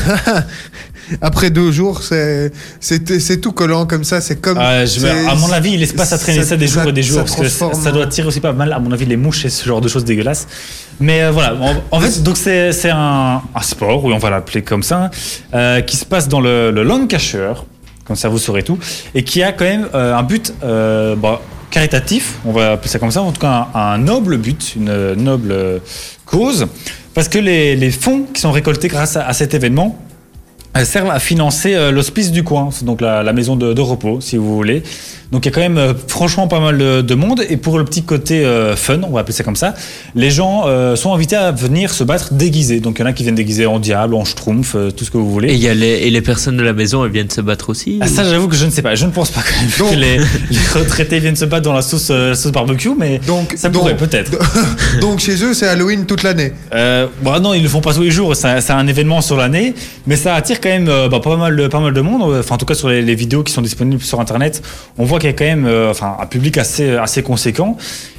après 1.20 1.50
deux 1.50 1.70
jours, 1.72 2.00
c'est 2.02 3.40
tout 3.40 3.52
collant 3.52 3.86
comme 3.86 4.04
ça. 4.04 4.20
C'est 4.20 4.40
comme. 4.40 4.58
Euh, 4.58 4.86
je- 4.86 5.00
c'est- 5.00 5.26
à 5.26 5.34
mon 5.34 5.50
avis, 5.52 5.72
il 5.72 5.80
laisse 5.80 5.92
pas 5.92 6.04
ça 6.04 6.18
traîner 6.18 6.42
ça, 6.44 6.56
des 6.56 6.66
jours 6.66 6.84
et 6.88 6.92
des 6.92 7.02
jours, 7.02 7.18
parce 7.24 7.36
que 7.36 7.48
ça, 7.48 7.92
doit 7.92 8.06
tirer 8.06 8.28
aussi 8.28 8.40
pas 8.40 8.52
mal, 8.52 8.72
à 8.72 8.78
mon 8.78 8.92
avis, 8.92 9.04
les 9.06 9.16
mouches 9.16 9.44
et 9.44 9.50
ce 9.50 9.64
genre 9.66 9.80
de 9.80 9.88
choses 9.88 10.04
dégueulasses. 10.04 10.46
Mais 11.02 11.24
euh, 11.24 11.32
voilà, 11.32 11.56
en, 11.90 12.00
fait, 12.00 12.22
donc 12.22 12.36
c'est 12.36 12.70
un, 12.90 13.42
sport, 13.60 14.04
oui, 14.04 14.12
on 14.14 14.18
va 14.18 14.30
l'appeler 14.30 14.62
comme 14.62 14.84
ça, 14.84 15.10
euh, 15.52 15.80
qui 15.80 15.96
se 15.96 16.04
passe 16.04 16.28
dans 16.28 16.40
le, 16.40 16.70
le 16.70 16.84
Lancashire, 16.84 17.64
comme 18.04 18.14
ça 18.14 18.28
vous 18.28 18.38
saurez 18.38 18.62
tout, 18.62 18.78
et 19.12 19.24
qui 19.24 19.42
a 19.42 19.50
quand 19.50 19.64
même 19.64 19.88
euh, 19.94 20.14
un 20.14 20.22
but, 20.22 20.54
bon, 20.62 21.38
caritatif, 21.72 22.38
on 22.44 22.52
va 22.52 22.72
appeler 22.72 22.88
ça 22.88 23.00
comme 23.00 23.10
ça, 23.10 23.20
en 23.20 23.32
tout 23.32 23.40
cas 23.40 23.66
un, 23.74 23.80
un 23.80 23.98
noble 23.98 24.38
but, 24.38 24.76
une 24.76 25.14
noble 25.14 25.80
cause, 26.24 26.68
parce 27.14 27.28
que 27.28 27.38
les, 27.40 27.90
fonds 27.90 28.26
qui 28.32 28.40
sont 28.40 28.52
récoltés 28.52 28.86
grâce 28.86 29.16
à 29.16 29.32
cet 29.32 29.54
événement 29.54 29.98
euh, 30.76 30.84
servent 30.84 31.10
à 31.10 31.18
financer 31.18 31.74
euh, 31.74 31.90
l'hospice 31.90 32.30
du 32.32 32.42
coin, 32.44 32.70
c'est 32.72 32.84
donc 32.84 33.00
la, 33.00 33.22
la 33.22 33.32
maison 33.32 33.56
de, 33.56 33.72
de 33.72 33.80
repos, 33.80 34.20
si 34.20 34.36
vous 34.36 34.54
voulez. 34.54 34.82
Donc 35.30 35.46
il 35.46 35.48
y 35.48 35.52
a 35.52 35.54
quand 35.54 35.62
même 35.62 35.78
euh, 35.78 35.94
franchement 36.08 36.46
pas 36.46 36.60
mal 36.60 36.76
de, 36.76 37.00
de 37.00 37.14
monde, 37.14 37.42
et 37.48 37.56
pour 37.56 37.78
le 37.78 37.84
petit 37.86 38.02
côté 38.02 38.44
euh, 38.44 38.76
fun, 38.76 39.00
on 39.02 39.10
va 39.12 39.20
appeler 39.20 39.32
ça 39.32 39.44
comme 39.44 39.56
ça, 39.56 39.74
les 40.14 40.30
gens 40.30 40.64
euh, 40.66 40.94
sont 40.94 41.14
invités 41.14 41.36
à 41.36 41.52
venir 41.52 41.90
se 41.92 42.04
battre 42.04 42.34
déguisés. 42.34 42.80
Donc 42.80 42.98
il 42.98 43.00
y 43.00 43.04
en 43.04 43.06
a 43.08 43.12
qui 43.14 43.22
viennent 43.22 43.34
déguisés 43.34 43.64
en 43.64 43.78
diable, 43.78 44.14
en 44.14 44.24
schtroumpf, 44.26 44.74
euh, 44.74 44.90
tout 44.90 45.04
ce 45.06 45.10
que 45.10 45.16
vous 45.16 45.30
voulez. 45.30 45.48
Et, 45.52 45.54
il 45.54 45.60
y 45.62 45.68
a 45.68 45.74
les, 45.74 45.86
et 45.86 46.10
les 46.10 46.20
personnes 46.20 46.56
de 46.58 46.62
la 46.62 46.74
maison, 46.74 47.04
elles 47.04 47.12
viennent 47.12 47.30
se 47.30 47.40
battre 47.40 47.70
aussi 47.70 47.98
Ah, 48.02 48.08
ça, 48.08 48.24
j'avoue 48.24 48.46
que 48.48 48.56
je 48.56 48.66
ne 48.66 48.70
sais 48.70 48.82
pas. 48.82 48.94
Je 48.94 49.06
ne 49.06 49.10
pense 49.10 49.30
pas 49.30 49.40
quand 49.40 49.58
même 49.60 49.70
Donc- 49.78 49.90
que 49.92 49.96
les, 49.96 50.18
les 50.50 50.66
retraités 50.78 51.18
viennent 51.18 51.36
se 51.36 51.46
battre 51.46 51.62
dans 51.64 51.72
la 51.72 51.82
sauce, 51.82 52.08
euh, 52.10 52.30
la 52.30 52.34
sauce 52.34 52.52
barbecue, 52.52 52.90
mais 52.98 53.18
Donc, 53.26 53.54
ça 53.56 53.70
pourrait 53.70 53.96
peut-être. 53.96 54.32
Donc 55.00 55.20
chez 55.20 55.42
eux, 55.42 55.54
c'est 55.54 55.66
Halloween 55.66 56.04
toute 56.04 56.22
l'année. 56.24 56.52
Euh, 56.74 57.06
bon, 57.22 57.40
non, 57.40 57.54
ils 57.54 57.62
le 57.62 57.68
font 57.70 57.80
pas 57.80 57.94
tous 57.94 58.02
les 58.02 58.10
jours. 58.10 58.36
C'est 58.36 58.48
un- 58.48 58.60
c'est 58.60 58.72
un 58.74 58.86
événement 58.86 59.22
sur 59.22 59.38
l'année, 59.38 59.74
mais 60.06 60.16
ça 60.16 60.34
attire 60.34 60.60
quand 60.62 60.70
même 60.70 60.88
euh, 60.88 61.08
bah, 61.08 61.20
pas 61.20 61.36
mal, 61.36 61.68
pas 61.68 61.80
mal 61.80 61.92
de 61.92 62.00
monde. 62.00 62.22
Enfin, 62.22 62.54
en 62.54 62.58
tout 62.58 62.66
cas, 62.66 62.74
sur 62.74 62.88
les, 62.88 63.14
vidéos 63.14 63.42
qui 63.42 63.52
sont 63.52 63.62
disponibles 63.62 64.02
sur 64.02 64.20
Internet, 64.20 64.62
on 64.96 65.04
voit 65.04 65.18
qu'il 65.18 65.28
y 65.28 65.32
a 65.32 65.36
quand 65.36 65.44
même, 65.44 65.66
euh, 65.66 65.90
enfin, 65.90 66.16
un 66.18 66.26
public 66.26 66.56
assez, 66.56 66.96
assez 66.96 67.22
conséquent. 67.22 67.76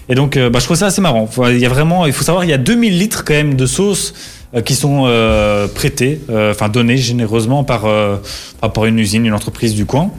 Et 0.09 0.15
donc, 0.15 0.37
euh, 0.37 0.49
bah, 0.49 0.59
je 0.59 0.65
trouve 0.65 0.77
ça 0.77 0.87
assez 0.87 1.01
marrant. 1.01 1.29
Il 1.49 1.57
y 1.57 1.65
a 1.65 1.69
vraiment, 1.69 2.05
il 2.05 2.13
faut 2.13 2.23
savoir, 2.23 2.43
il 2.43 2.49
y 2.49 2.53
a 2.53 2.57
2000 2.57 2.99
litres 2.99 3.23
quand 3.23 3.33
même 3.33 3.55
de 3.55 3.65
sauce 3.65 4.13
euh, 4.55 4.61
qui 4.61 4.75
sont 4.75 5.05
euh, 5.07 5.67
prêtés, 5.67 6.21
euh, 6.29 6.51
enfin 6.51 6.69
donnés 6.69 6.97
généreusement 6.97 7.61
euh, 7.61 8.17
par 8.61 8.71
par 8.73 8.85
une 8.85 8.99
usine, 8.99 9.25
une 9.25 9.33
entreprise 9.33 9.73
du 9.73 9.85
coin. 9.85 10.11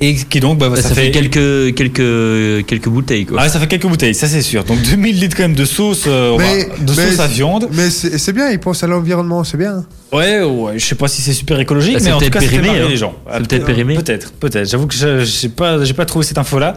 Et 0.00 0.14
qui 0.14 0.38
donc, 0.38 0.58
bah, 0.58 0.70
ça, 0.76 0.94
fait, 0.94 1.10
quelques, 1.10 1.74
quelques, 1.74 2.66
quelques 2.66 2.88
bouteilles, 2.88 3.26
quoi. 3.26 3.38
Ah, 3.42 3.48
ça 3.48 3.58
fait 3.58 3.66
quelques 3.66 3.86
bouteilles, 3.88 4.14
ça 4.14 4.28
c'est 4.28 4.42
sûr. 4.42 4.62
Donc 4.62 4.80
2000 4.90 5.18
litres 5.18 5.36
quand 5.36 5.42
même 5.42 5.54
de 5.56 5.64
sauce, 5.64 6.04
euh, 6.06 6.30
on 6.30 6.38
Mais- 6.38 6.64
va- 6.68 6.76
de 6.78 6.92
mais- 6.96 7.10
sauce 7.10 7.18
à 7.18 7.26
viande. 7.26 7.68
Mais 7.72 7.90
c'est 7.90 8.32
bien, 8.32 8.48
ils 8.50 8.60
pensent 8.60 8.84
à 8.84 8.86
l'environnement, 8.86 9.42
c'est 9.42 9.56
bien. 9.56 9.84
Ouais, 10.12 10.42
ouais, 10.42 10.78
je 10.78 10.84
sais 10.86 10.94
pas 10.94 11.08
si 11.08 11.20
c'est 11.20 11.32
super 11.32 11.58
écologique, 11.58 11.94
Bah, 11.94 12.00
mais 12.04 12.12
en 12.12 12.18
tout 12.18 12.20
peut-être 12.30 12.32
cas, 12.34 12.40
périmé, 12.40 12.68
hein. 12.70 12.86
les 12.88 12.96
gens. 12.96 13.14
C'est 13.32 13.46
peut-être 13.48 13.64
périmé. 13.66 13.94
Peut-être, 13.96 14.32
peut-être. 14.34 14.68
J'avoue 14.70 14.86
que 14.86 14.94
je- 14.94 15.24
j'ai 15.24 15.48
pas, 15.48 15.84
j'ai 15.84 15.94
pas 15.94 16.06
trouvé 16.06 16.24
cette 16.24 16.38
info-là, 16.38 16.76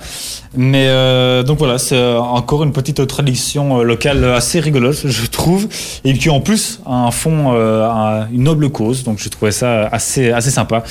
mais 0.57 0.87
euh, 0.89 1.43
donc 1.43 1.59
voilà, 1.59 1.77
c'est 1.77 1.95
euh, 1.95 2.17
encore 2.19 2.63
une 2.63 2.73
petite 2.73 3.05
tradition 3.05 3.83
locale 3.83 4.25
assez 4.25 4.59
rigolote, 4.59 4.97
je 5.05 5.25
trouve, 5.27 5.67
et 6.03 6.13
qui 6.17 6.29
en 6.31 6.41
plus 6.41 6.79
a 6.87 7.05
un 7.05 7.11
fond, 7.11 7.53
euh, 7.53 8.23
une 8.33 8.43
noble 8.43 8.69
cause. 8.71 9.03
Donc 9.03 9.19
je 9.19 9.29
trouvais 9.29 9.51
ça 9.51 9.85
assez, 9.91 10.31
assez 10.31 10.49
sympa. 10.51 10.83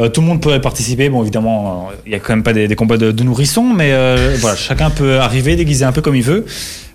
Euh, 0.00 0.08
tout 0.08 0.20
le 0.20 0.26
monde 0.26 0.40
peut 0.40 0.60
participer. 0.60 1.08
Bon, 1.08 1.22
évidemment, 1.22 1.88
euh, 1.90 1.96
il 2.06 2.12
y 2.12 2.14
a 2.14 2.18
quand 2.18 2.34
même 2.34 2.42
pas 2.42 2.52
des, 2.52 2.68
des 2.68 2.76
combats 2.76 2.96
de, 2.96 3.12
de 3.12 3.22
nourrissons, 3.22 3.72
mais 3.72 3.92
euh, 3.92 4.36
voilà, 4.40 4.56
chacun 4.56 4.90
peut 4.90 5.18
arriver 5.18 5.56
déguisé 5.56 5.84
un 5.84 5.92
peu 5.92 6.02
comme 6.02 6.16
il 6.16 6.22
veut. 6.22 6.44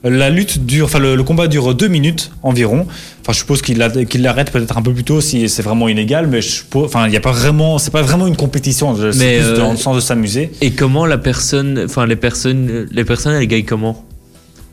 La 0.03 0.29
lutte 0.29 0.65
dure, 0.65 0.85
enfin 0.85 0.99
le, 0.99 1.15
le 1.15 1.23
combat 1.23 1.47
dure 1.47 1.75
deux 1.75 1.89
minutes 1.89 2.31
environ. 2.41 2.87
Enfin, 3.21 3.33
je 3.33 3.39
suppose 3.39 3.61
qu'il 3.61 3.85
qu'il 4.07 4.21
l'arrête 4.21 4.49
peut-être 4.49 4.77
un 4.77 4.81
peu 4.81 4.93
plus 4.93 5.03
tôt 5.03 5.19
si 5.19 5.49
c'est 5.49 5.61
vraiment 5.61 5.89
illégal, 5.89 6.27
mais 6.27 6.41
je 6.41 6.61
enfin, 6.75 7.07
il 7.07 7.13
y 7.13 7.17
a 7.17 7.19
pas 7.19 7.33
vraiment, 7.33 7.77
c'est 7.79 7.91
pas 7.91 8.01
vraiment 8.01 8.25
une 8.25 8.37
compétition. 8.37 8.95
C'est 8.95 9.37
plus 9.37 9.45
euh, 9.45 9.57
dans 9.57 9.71
le 9.71 9.77
sens 9.77 9.97
de 9.97 10.01
s'amuser. 10.01 10.51
Et 10.61 10.71
comment 10.71 11.05
la 11.05 11.17
personne, 11.17 11.81
enfin 11.83 12.05
les 12.05 12.15
personnes, 12.15 12.87
les 12.89 13.03
personnes, 13.03 13.33
elles 13.33 13.47
gagnent 13.47 13.65
comment? 13.65 14.05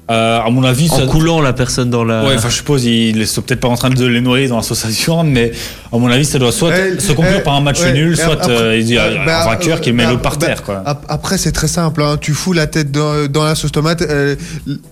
Euh, 0.09 0.39
à 0.41 0.49
mon 0.51 0.63
avis, 0.63 0.89
En 0.93 0.99
ça, 0.99 1.07
coulant 1.07 1.41
la 1.41 1.53
personne 1.53 1.91
dans 1.91 2.05
la. 2.05 2.25
Ouais, 2.25 2.35
enfin, 2.37 2.49
je 2.49 2.55
suppose 2.55 2.85
ils 2.85 3.27
sont 3.27 3.43
peut-être 3.43 3.59
pas 3.61 3.67
en 3.69 3.75
train 3.75 3.91
de 3.91 4.07
les 4.07 4.21
noyer 4.21 4.47
dans 4.47 4.57
l'association, 4.57 5.25
mais 5.25 5.51
à 5.93 5.99
mon 5.99 6.09
avis, 6.09 6.25
ça 6.25 6.39
doit 6.39 6.53
soit 6.53 6.71
Eh, 6.77 7.01
se 7.01 7.11
conclure 7.13 7.39
eh, 7.41 7.43
par 7.43 7.55
un 7.55 7.61
match 7.61 7.81
ouais, 7.81 7.93
nul, 7.93 8.17
soit 8.17 8.35
après- 8.35 8.53
euh, 8.53 8.79
il 8.79 8.89
y 8.89 8.97
a 8.99 9.03
euh, 9.03 9.19
un 9.21 9.27
bah, 9.27 9.45
vainqueur 9.47 9.81
qui 9.81 9.91
euh, 9.91 9.95
met 9.95 10.07
bah, 10.07 10.17
par 10.23 10.37
bah, 10.39 10.47
terre, 10.47 10.63
quoi. 10.63 10.81
ap- 10.87 11.05
Après, 11.09 11.39
c'est 11.39 11.51
très 11.51 11.67
simple. 11.67 12.03
hein. 12.03 12.19
Tu 12.21 12.35
fous 12.35 12.53
la 12.53 12.69
tête 12.69 12.93
dans, 12.93 13.27
dans 13.27 13.43
la 13.43 13.57
sauce 13.57 13.73
tomate, 13.73 14.03
euh, 14.03 14.37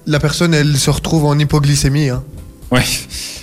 la 0.07 0.18
personne, 0.18 0.53
elle 0.53 0.77
se 0.77 0.90
retrouve 0.90 1.27
en 1.27 1.38
hypoglycémie. 1.38 2.09
hein. 2.09 2.22
Ouais. 2.72 2.83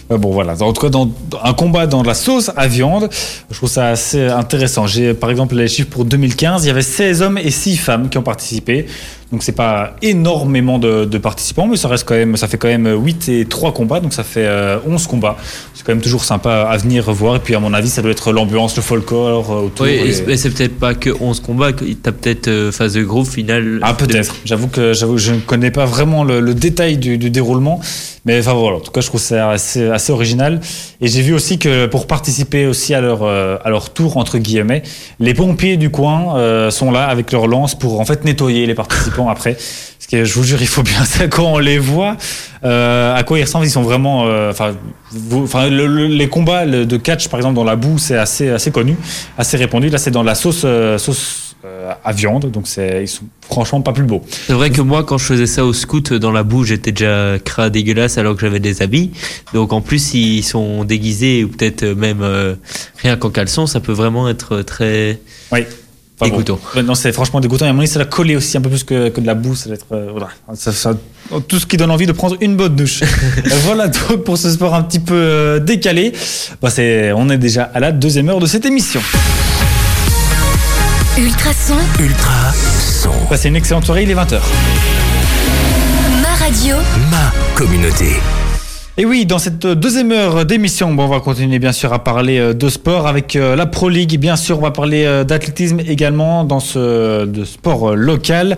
Bon 0.09 0.31
voilà, 0.31 0.55
en 0.59 0.73
tout 0.73 0.81
cas 0.81 0.89
dans 0.89 1.09
un 1.41 1.53
combat 1.53 1.87
dans 1.87 2.03
la 2.03 2.13
sauce 2.15 2.51
à 2.57 2.67
viande, 2.67 3.07
je 3.49 3.55
trouve 3.55 3.69
ça 3.69 3.87
assez 3.87 4.27
intéressant. 4.27 4.85
J'ai 4.85 5.13
par 5.13 5.29
exemple 5.29 5.55
les 5.55 5.69
chiffres 5.69 5.87
pour 5.89 6.03
2015, 6.03 6.65
il 6.65 6.67
y 6.67 6.69
avait 6.69 6.81
16 6.81 7.21
hommes 7.21 7.37
et 7.37 7.49
6 7.49 7.77
femmes 7.77 8.09
qui 8.09 8.17
ont 8.17 8.21
participé. 8.23 8.87
Donc 9.31 9.43
c'est 9.43 9.53
pas 9.53 9.95
énormément 10.01 10.77
de, 10.77 11.05
de 11.05 11.17
participants, 11.17 11.65
mais 11.67 11.77
ça 11.77 11.87
reste 11.87 12.03
quand 12.05 12.15
même, 12.15 12.35
ça 12.35 12.47
fait 12.49 12.57
quand 12.57 12.67
même 12.67 12.87
8 13.01 13.29
et 13.29 13.45
3 13.45 13.73
combats, 13.73 13.99
donc 14.01 14.13
ça 14.13 14.23
fait 14.23 14.45
euh, 14.45 14.77
11 14.85 15.07
combats. 15.07 15.37
C'est 15.73 15.85
quand 15.85 15.93
même 15.93 16.01
toujours 16.01 16.23
sympa 16.25 16.67
à 16.69 16.75
venir 16.77 17.05
revoir. 17.05 17.37
Et 17.37 17.39
puis 17.39 17.55
à 17.55 17.59
mon 17.59 17.73
avis, 17.73 17.87
ça 17.89 18.01
doit 18.01 18.11
être 18.11 18.33
l'ambiance, 18.33 18.75
le 18.75 18.81
folklore 18.81 19.51
euh, 19.51 19.61
autour. 19.67 19.85
Oui, 19.85 19.93
et- 19.93 20.09
et 20.31 20.37
c'est- 20.37 20.49
peut-être 20.49 20.77
pas 20.77 20.93
que 20.95 21.09
11 21.21 21.39
combats, 21.39 21.71
t'as 21.71 22.11
peut-être 22.11 22.49
euh, 22.49 22.71
phase 22.73 22.93
de 22.95 23.03
groupe 23.03 23.25
finale. 23.27 23.79
Ah 23.83 23.93
peut-être. 23.93 24.35
J'avoue 24.43 24.67
que 24.67 24.91
j'avoue 24.93 25.17
je 25.17 25.31
ne 25.33 25.39
connais 25.39 25.71
pas 25.71 25.85
vraiment 25.85 26.23
le, 26.25 26.39
le 26.41 26.53
détail 26.53 26.97
du, 26.97 27.17
du 27.17 27.29
déroulement, 27.29 27.79
mais 28.25 28.37
enfin 28.39 28.53
voilà. 28.53 28.77
En 28.77 28.79
tout 28.81 28.91
cas, 28.91 28.99
je 29.01 29.07
trouve 29.07 29.21
ça 29.21 29.49
assez, 29.51 29.87
assez 29.87 30.11
original. 30.11 30.59
Et 30.99 31.07
j'ai 31.07 31.21
vu 31.21 31.33
aussi 31.33 31.57
que 31.57 31.85
pour 31.85 32.05
participer 32.05 32.67
aussi 32.67 32.93
à 32.93 32.99
leur 33.01 33.19
euh, 33.23 33.57
à 33.63 33.69
leur 33.69 33.91
tour 33.93 34.17
entre 34.17 34.37
guillemets, 34.39 34.83
les 35.21 35.33
pompiers 35.33 35.77
du 35.77 35.89
coin 35.89 36.35
euh, 36.37 36.69
sont 36.69 36.91
là 36.91 37.05
avec 37.05 37.31
leurs 37.31 37.47
lances 37.47 37.75
pour 37.75 37.99
en 38.01 38.05
fait 38.05 38.25
nettoyer 38.25 38.65
les 38.65 38.75
participants 38.75 39.20
après. 39.29 39.53
Parce 39.53 40.07
que 40.09 40.25
je 40.25 40.33
vous 40.33 40.43
jure, 40.43 40.61
il 40.61 40.67
faut 40.67 40.83
bien 40.83 41.03
ça 41.05 41.27
quand 41.27 41.45
on 41.53 41.59
les 41.59 41.77
voit. 41.77 42.17
euh, 42.63 43.15
à 43.15 43.23
quoi 43.23 43.39
ils 43.39 43.43
ressemblent 43.43 43.65
Ils 43.65 43.69
sont 43.71 43.81
vraiment. 43.83 44.25
euh, 44.27 44.51
Enfin, 44.51 45.69
le- 45.69 45.87
le- 45.87 46.07
les 46.07 46.27
combats 46.29 46.65
de 46.65 46.97
catch 46.97 47.27
par 47.27 47.39
exemple 47.39 47.55
dans 47.55 47.63
la 47.63 47.75
boue, 47.75 47.97
c'est 47.97 48.17
assez 48.17 48.49
assez 48.49 48.71
connu, 48.71 48.95
assez 49.37 49.57
répandu. 49.57 49.89
Là, 49.89 49.97
c'est 49.97 50.11
dans 50.11 50.23
la 50.23 50.35
sauce 50.35 50.61
euh, 50.65 50.97
sauce 50.97 51.47
à 52.03 52.11
viande, 52.11 52.49
donc 52.49 52.67
c'est 52.67 53.03
ils 53.03 53.07
sont 53.07 53.23
franchement 53.47 53.81
pas 53.81 53.93
plus 53.93 54.03
beaux. 54.05 54.23
C'est 54.47 54.53
vrai 54.53 54.71
que 54.71 54.81
moi, 54.81 55.03
quand 55.03 55.19
je 55.19 55.25
faisais 55.25 55.45
ça 55.45 55.63
au 55.63 55.73
scout, 55.73 56.11
dans 56.13 56.31
la 56.31 56.41
boue, 56.41 56.63
j'étais 56.63 56.91
déjà 56.91 57.37
crade 57.37 57.73
dégueulasse 57.73 58.17
alors 58.17 58.33
que 58.35 58.41
j'avais 58.41 58.59
des 58.59 58.81
habits. 58.81 59.11
Donc 59.53 59.71
en 59.71 59.81
plus, 59.81 59.99
s'ils 59.99 60.43
sont 60.43 60.85
déguisés 60.85 61.43
ou 61.43 61.49
peut-être 61.49 61.83
même 61.85 62.21
euh, 62.23 62.55
rien 62.97 63.15
qu'en 63.15 63.29
caleçon, 63.29 63.67
ça 63.67 63.79
peut 63.79 63.91
vraiment 63.91 64.27
être 64.27 64.61
très 64.63 65.19
Oui. 65.51 65.59
Enfin, 66.21 66.31
dégoûtant. 66.31 66.59
Non, 66.83 66.95
c'est 66.95 67.11
franchement 67.11 67.39
dégoûtant. 67.39 67.65
Et 67.65 67.69
à 67.69 67.73
mon 67.73 67.79
avis, 67.79 67.87
ça 67.87 67.99
doit 67.99 68.05
coller 68.09 68.35
aussi 68.35 68.57
un 68.57 68.61
peu 68.61 68.69
plus 68.69 68.83
que, 68.83 69.09
que 69.09 69.19
de 69.21 69.25
la 69.27 69.33
boue. 69.33 69.55
Ça 69.55 69.65
doit 69.67 69.75
être, 69.75 69.85
euh, 69.91 70.07
voilà. 70.11 70.29
Ça- 70.55 70.71
ça- 70.71 70.93
tout 71.47 71.59
ce 71.59 71.65
qui 71.65 71.77
donne 71.77 71.91
envie 71.91 72.05
de 72.05 72.11
prendre 72.11 72.35
une 72.41 72.55
bonne 72.55 72.75
douche. 72.75 73.01
Voilà 73.65 73.87
donc 73.87 74.23
pour 74.23 74.37
ce 74.37 74.49
sport 74.51 74.73
un 74.75 74.83
petit 74.83 74.99
peu 74.99 75.13
euh, 75.15 75.59
décalé. 75.59 76.11
Bah, 76.61 76.69
c'est, 76.69 77.11
on 77.13 77.29
est 77.29 77.37
déjà 77.37 77.69
à 77.73 77.79
la 77.79 77.91
deuxième 77.91 78.29
heure 78.29 78.39
de 78.39 78.45
cette 78.47 78.65
émission. 78.65 79.01
Ultrason, 81.17 81.75
Ultra 81.99 82.51
son. 83.01 83.09
Passez 83.29 83.49
une 83.49 83.55
excellente 83.55 83.85
soirée, 83.85 84.03
il 84.03 84.11
est 84.11 84.15
20h. 84.15 84.39
ma 86.21 86.45
radio, 86.45 86.75
Ma 87.11 87.31
communauté. 87.55 88.15
Et 89.01 89.05
oui, 89.05 89.25
dans 89.25 89.39
cette 89.39 89.65
deuxième 89.65 90.11
heure 90.11 90.45
d'émission, 90.45 90.93
bon, 90.93 91.05
on 91.05 91.07
va 91.07 91.21
continuer 91.21 91.57
bien 91.57 91.71
sûr 91.71 91.91
à 91.91 92.03
parler 92.03 92.37
euh, 92.37 92.53
de 92.53 92.69
sport 92.69 93.07
avec 93.07 93.35
euh, 93.35 93.55
la 93.55 93.65
Pro 93.65 93.89
League. 93.89 94.19
Bien 94.19 94.35
sûr, 94.35 94.59
on 94.59 94.61
va 94.61 94.69
parler 94.69 95.05
euh, 95.05 95.23
d'athlétisme 95.23 95.79
également 95.79 96.43
dans 96.43 96.59
ce 96.59 97.25
de 97.25 97.43
sport 97.43 97.93
euh, 97.93 97.95
local. 97.95 98.57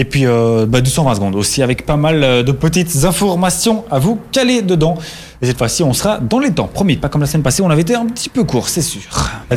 Et 0.00 0.06
puis 0.06 0.24
euh, 0.24 0.64
bah, 0.66 0.80
du 0.80 0.88
120 0.88 1.16
secondes 1.16 1.36
aussi 1.36 1.62
avec 1.62 1.84
pas 1.84 1.98
mal 1.98 2.24
euh, 2.24 2.42
de 2.42 2.52
petites 2.52 3.04
informations 3.04 3.84
à 3.90 3.98
vous 3.98 4.18
caler 4.32 4.62
dedans. 4.62 4.96
Et 5.42 5.46
cette 5.46 5.56
fois-ci, 5.56 5.82
on 5.82 5.94
sera 5.94 6.18
dans 6.18 6.38
les 6.38 6.50
temps. 6.50 6.68
Promis, 6.72 6.96
pas 6.96 7.08
comme 7.08 7.22
la 7.22 7.26
semaine 7.26 7.42
passée, 7.42 7.62
on 7.62 7.70
avait 7.70 7.80
été 7.80 7.94
un 7.94 8.04
petit 8.04 8.28
peu 8.28 8.44
court, 8.44 8.68
c'est 8.68 8.82
sûr. 8.82 9.00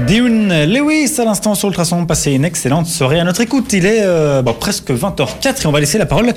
Dion 0.08 0.48
Lewis 0.66 1.12
à 1.20 1.26
l'instant 1.26 1.56
sur 1.56 1.68
Ultrason, 1.68 2.06
passez 2.06 2.32
une 2.32 2.46
excellente 2.46 2.88
soirée 2.88 3.20
à 3.20 3.26
notre 3.26 3.42
écoute. 3.42 3.74
Il 3.74 3.86
est 3.86 4.00
euh, 4.02 4.42
bah, 4.42 4.56
presque 4.58 4.92
20h04 4.92 5.64
et 5.64 5.68
on 5.68 5.74
va 5.74 5.82
laisser 5.82 5.98
la 5.98 6.06
parole 6.06 6.32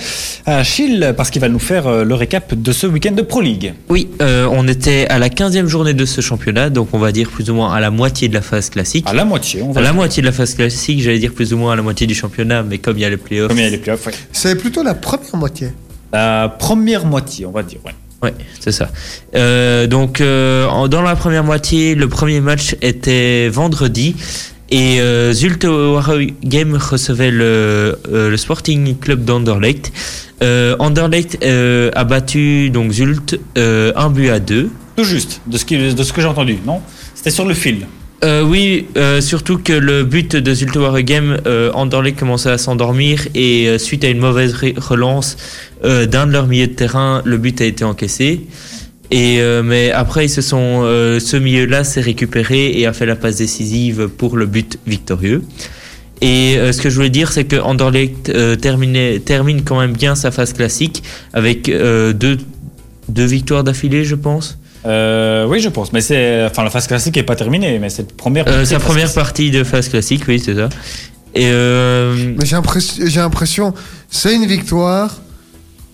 à 0.46 0.58
Achille 0.58 1.14
parce 1.16 1.30
qu'il 1.30 1.40
va 1.40 1.48
nous 1.48 1.60
faire 1.60 1.86
euh, 1.86 2.02
le 2.02 2.14
récap 2.16 2.54
de 2.54 2.72
ce 2.72 2.88
week-end 2.88 3.12
de 3.12 3.22
Pro 3.22 3.40
League. 3.40 3.74
Oui, 3.88 4.08
euh, 4.20 4.48
on 4.50 4.66
était 4.66 5.06
à 5.10 5.20
la 5.20 5.28
15e 5.28 5.66
journée 5.66 5.94
de 5.94 6.04
ce 6.04 6.20
championnat, 6.20 6.68
donc 6.68 6.88
on 6.92 6.98
va 6.98 7.12
dire 7.12 7.30
plus 7.30 7.48
ou 7.48 7.54
moins 7.54 7.72
à 7.72 7.78
la 7.78 7.92
moitié 7.92 8.28
de 8.28 8.34
la 8.34 8.42
phase 8.42 8.68
classique. 8.68 9.06
À 9.08 9.14
la 9.14 9.24
moitié, 9.24 9.62
on 9.62 9.70
va 9.70 9.80
À 9.80 9.84
la 9.84 9.92
moitié 9.92 10.22
de 10.22 10.26
la 10.26 10.32
phase 10.32 10.56
classique, 10.56 11.00
j'allais 11.00 11.20
dire 11.20 11.32
plus 11.32 11.54
ou 11.54 11.56
moins 11.56 11.72
à 11.72 11.76
la 11.76 11.82
moitié 11.82 12.08
du 12.08 12.16
championnat, 12.16 12.64
mais 12.64 12.78
comme 12.78 12.98
il 12.98 13.02
y 13.02 13.04
a 13.04 13.10
les 13.10 13.16
playoffs. 13.16 13.48
Comme 13.48 13.60
ouais. 14.06 14.12
C'est 14.32 14.56
plutôt 14.56 14.82
la 14.82 14.94
première 14.94 15.36
moitié. 15.36 15.72
La 16.12 16.48
première 16.58 17.04
moitié, 17.04 17.46
on 17.46 17.50
va 17.52 17.62
dire, 17.62 17.78
ouais. 17.84 17.92
Ouais, 18.22 18.34
c'est 18.60 18.72
ça. 18.72 18.88
Euh, 19.34 19.86
donc, 19.86 20.20
euh, 20.20 20.88
dans 20.88 21.02
la 21.02 21.14
première 21.16 21.44
moitié, 21.44 21.94
le 21.94 22.08
premier 22.08 22.40
match 22.40 22.74
était 22.80 23.48
vendredi. 23.50 24.16
Et 24.70 25.00
euh, 25.00 25.32
Zulte 25.32 25.66
Game 26.42 26.74
recevait 26.74 27.30
le, 27.30 27.98
euh, 28.10 28.30
le 28.30 28.36
Sporting 28.36 28.96
Club 28.98 29.24
d'Anderlecht. 29.24 29.92
Euh, 30.42 30.74
Anderlecht 30.80 31.38
euh, 31.44 31.90
a 31.94 32.04
battu 32.04 32.70
donc 32.70 32.90
Zulte 32.92 33.38
euh, 33.58 33.92
un 33.96 34.10
but 34.10 34.30
à 34.30 34.40
deux. 34.40 34.70
Tout 34.96 35.04
juste, 35.04 35.40
de 35.46 35.56
ce, 35.58 35.64
qui- 35.64 35.94
de 35.94 36.02
ce 36.02 36.12
que 36.12 36.20
j'ai 36.20 36.26
entendu, 36.26 36.58
non? 36.66 36.80
C'était 37.14 37.30
sur 37.30 37.44
le 37.44 37.54
fil. 37.54 37.86
Euh, 38.24 38.42
oui, 38.42 38.86
euh, 38.96 39.20
surtout 39.20 39.58
que 39.58 39.74
le 39.74 40.02
but 40.02 40.36
de 40.36 40.54
Zulte 40.54 40.78
Game, 41.04 41.36
euh, 41.46 41.70
commençait 42.18 42.50
à 42.50 42.56
s'endormir 42.56 43.28
et 43.34 43.68
euh, 43.68 43.78
suite 43.78 44.04
à 44.04 44.08
une 44.08 44.20
mauvaise 44.20 44.54
relance 44.54 45.36
d'un 45.82 46.26
de 46.26 46.32
leurs 46.32 46.46
milieux 46.46 46.68
de 46.68 46.72
terrain, 46.72 47.22
le 47.24 47.36
but 47.36 47.60
a 47.60 47.66
été 47.66 47.84
encaissé. 47.84 48.46
Et 49.10 49.40
mais 49.62 49.92
après, 49.92 50.24
ils 50.24 50.30
se 50.30 50.40
sont, 50.40 50.82
ce 50.82 51.36
milieu-là 51.36 51.84
s'est 51.84 52.00
récupéré 52.00 52.72
et 52.72 52.86
a 52.86 52.92
fait 52.92 53.06
la 53.06 53.14
passe 53.14 53.36
décisive 53.36 54.08
pour 54.08 54.36
le 54.36 54.46
but 54.46 54.78
victorieux. 54.84 55.42
Et 56.22 56.56
ce 56.72 56.80
que 56.80 56.90
je 56.90 56.96
voulais 56.96 57.10
dire, 57.10 57.30
c'est 57.30 57.44
que 57.44 57.54
Anderlecht 57.56 58.32
termine 58.60 59.62
quand 59.64 59.78
même 59.78 59.92
bien 59.92 60.16
sa 60.16 60.32
phase 60.32 60.54
classique 60.54 61.04
avec 61.34 61.70
deux 61.70 62.38
victoires 63.08 63.62
d'affilée, 63.62 64.04
je 64.04 64.16
pense. 64.16 64.58
Euh, 64.86 65.46
oui, 65.46 65.60
je 65.60 65.68
pense. 65.68 65.92
Mais 65.92 66.00
c'est, 66.00 66.44
enfin, 66.44 66.62
la 66.62 66.70
phase 66.70 66.86
classique 66.86 67.16
est 67.16 67.22
pas 67.22 67.36
terminée, 67.36 67.78
mais 67.78 67.90
cette 67.90 68.16
première. 68.16 68.46
Euh, 68.48 68.52
partie 68.52 68.66
sa 68.66 68.78
première 68.78 69.12
partie 69.12 69.50
de 69.50 69.64
phase 69.64 69.88
classique, 69.88 70.24
oui, 70.28 70.40
c'est 70.40 70.54
ça. 70.54 70.68
Et 71.34 71.48
euh, 71.50 72.34
Mais 72.38 72.46
j'ai 72.46 73.20
l'impression, 73.20 73.74
c'est 74.08 74.34
une 74.34 74.46
victoire, 74.46 75.20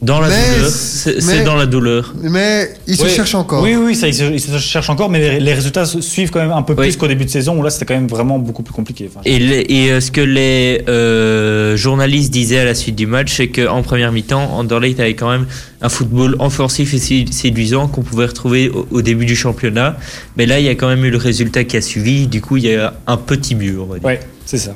dans 0.02 0.20
la 0.20 0.28
Mais 0.28 0.54
douleur, 0.56 0.70
c'est- 0.70 1.44
dans 1.44 1.54
la 1.54 1.66
douleur. 1.66 2.12
mais 2.22 2.68
il 2.88 2.96
se 2.96 3.04
Oui. 3.04 3.08
cherche 3.10 3.34
encore. 3.36 3.62
Oui, 3.62 3.76
oui, 3.76 3.94
ça, 3.94 4.08
il 4.08 4.14
se, 4.14 4.24
il 4.24 4.40
se 4.40 4.58
cherche 4.58 4.90
encore, 4.90 5.08
mais 5.08 5.18
les, 5.20 5.40
les 5.40 5.54
résultats 5.54 5.84
suivent 5.86 6.30
quand 6.30 6.40
même 6.40 6.50
un 6.50 6.62
peu 6.62 6.74
Oui. 6.76 6.88
plus 6.88 6.96
qu'au 6.96 7.06
début 7.06 7.24
de 7.24 7.30
saison 7.30 7.56
où 7.58 7.62
là 7.62 7.70
c'était 7.70 7.84
quand 7.86 7.94
même 7.94 8.08
vraiment 8.08 8.38
beaucoup 8.40 8.62
plus 8.64 8.74
compliqué. 8.74 9.08
Enfin, 9.08 9.20
Et, 9.24 9.38
les- 9.38 9.64
et, 9.68 9.92
euh, 9.92 10.00
ce 10.00 10.10
que 10.10 10.20
les 10.20 10.82
euh, 10.88 11.76
journalistes 11.76 12.32
disaient 12.32 12.58
à 12.58 12.64
la 12.64 12.74
suite 12.74 12.96
du 12.96 13.06
match, 13.06 13.32
c'est 13.36 13.48
qu'en 13.48 13.82
première 13.82 14.10
mi-temps, 14.12 14.52
Anderlecht 14.58 14.98
avait 14.98 15.14
quand 15.14 15.30
même 15.30 15.46
un 15.80 15.88
football 15.88 16.34
offensif 16.40 16.92
et 16.94 16.98
sé- 16.98 17.24
séduisant 17.30 17.86
qu'on 17.88 18.02
pouvait 18.02 18.26
retrouver 18.26 18.70
au, 18.70 18.86
au 18.90 19.02
début 19.02 19.24
du 19.24 19.36
championnat. 19.36 19.96
Mais 20.36 20.46
là, 20.46 20.58
il 20.58 20.66
y 20.66 20.68
a 20.68 20.74
quand 20.74 20.88
même 20.88 21.04
eu 21.04 21.10
le 21.10 21.16
résultat 21.18 21.62
qui 21.64 21.76
a 21.76 21.80
suivi. 21.80 22.26
Du 22.26 22.40
coup, 22.40 22.56
il 22.56 22.64
y 22.64 22.74
a 22.74 22.94
un 23.06 23.16
petit 23.16 23.54
mieux, 23.54 23.80
on 23.80 23.86
va 23.86 23.98
dire. 23.98 24.04
Ouais, 24.04 24.20
c'est 24.46 24.58
ça. 24.58 24.74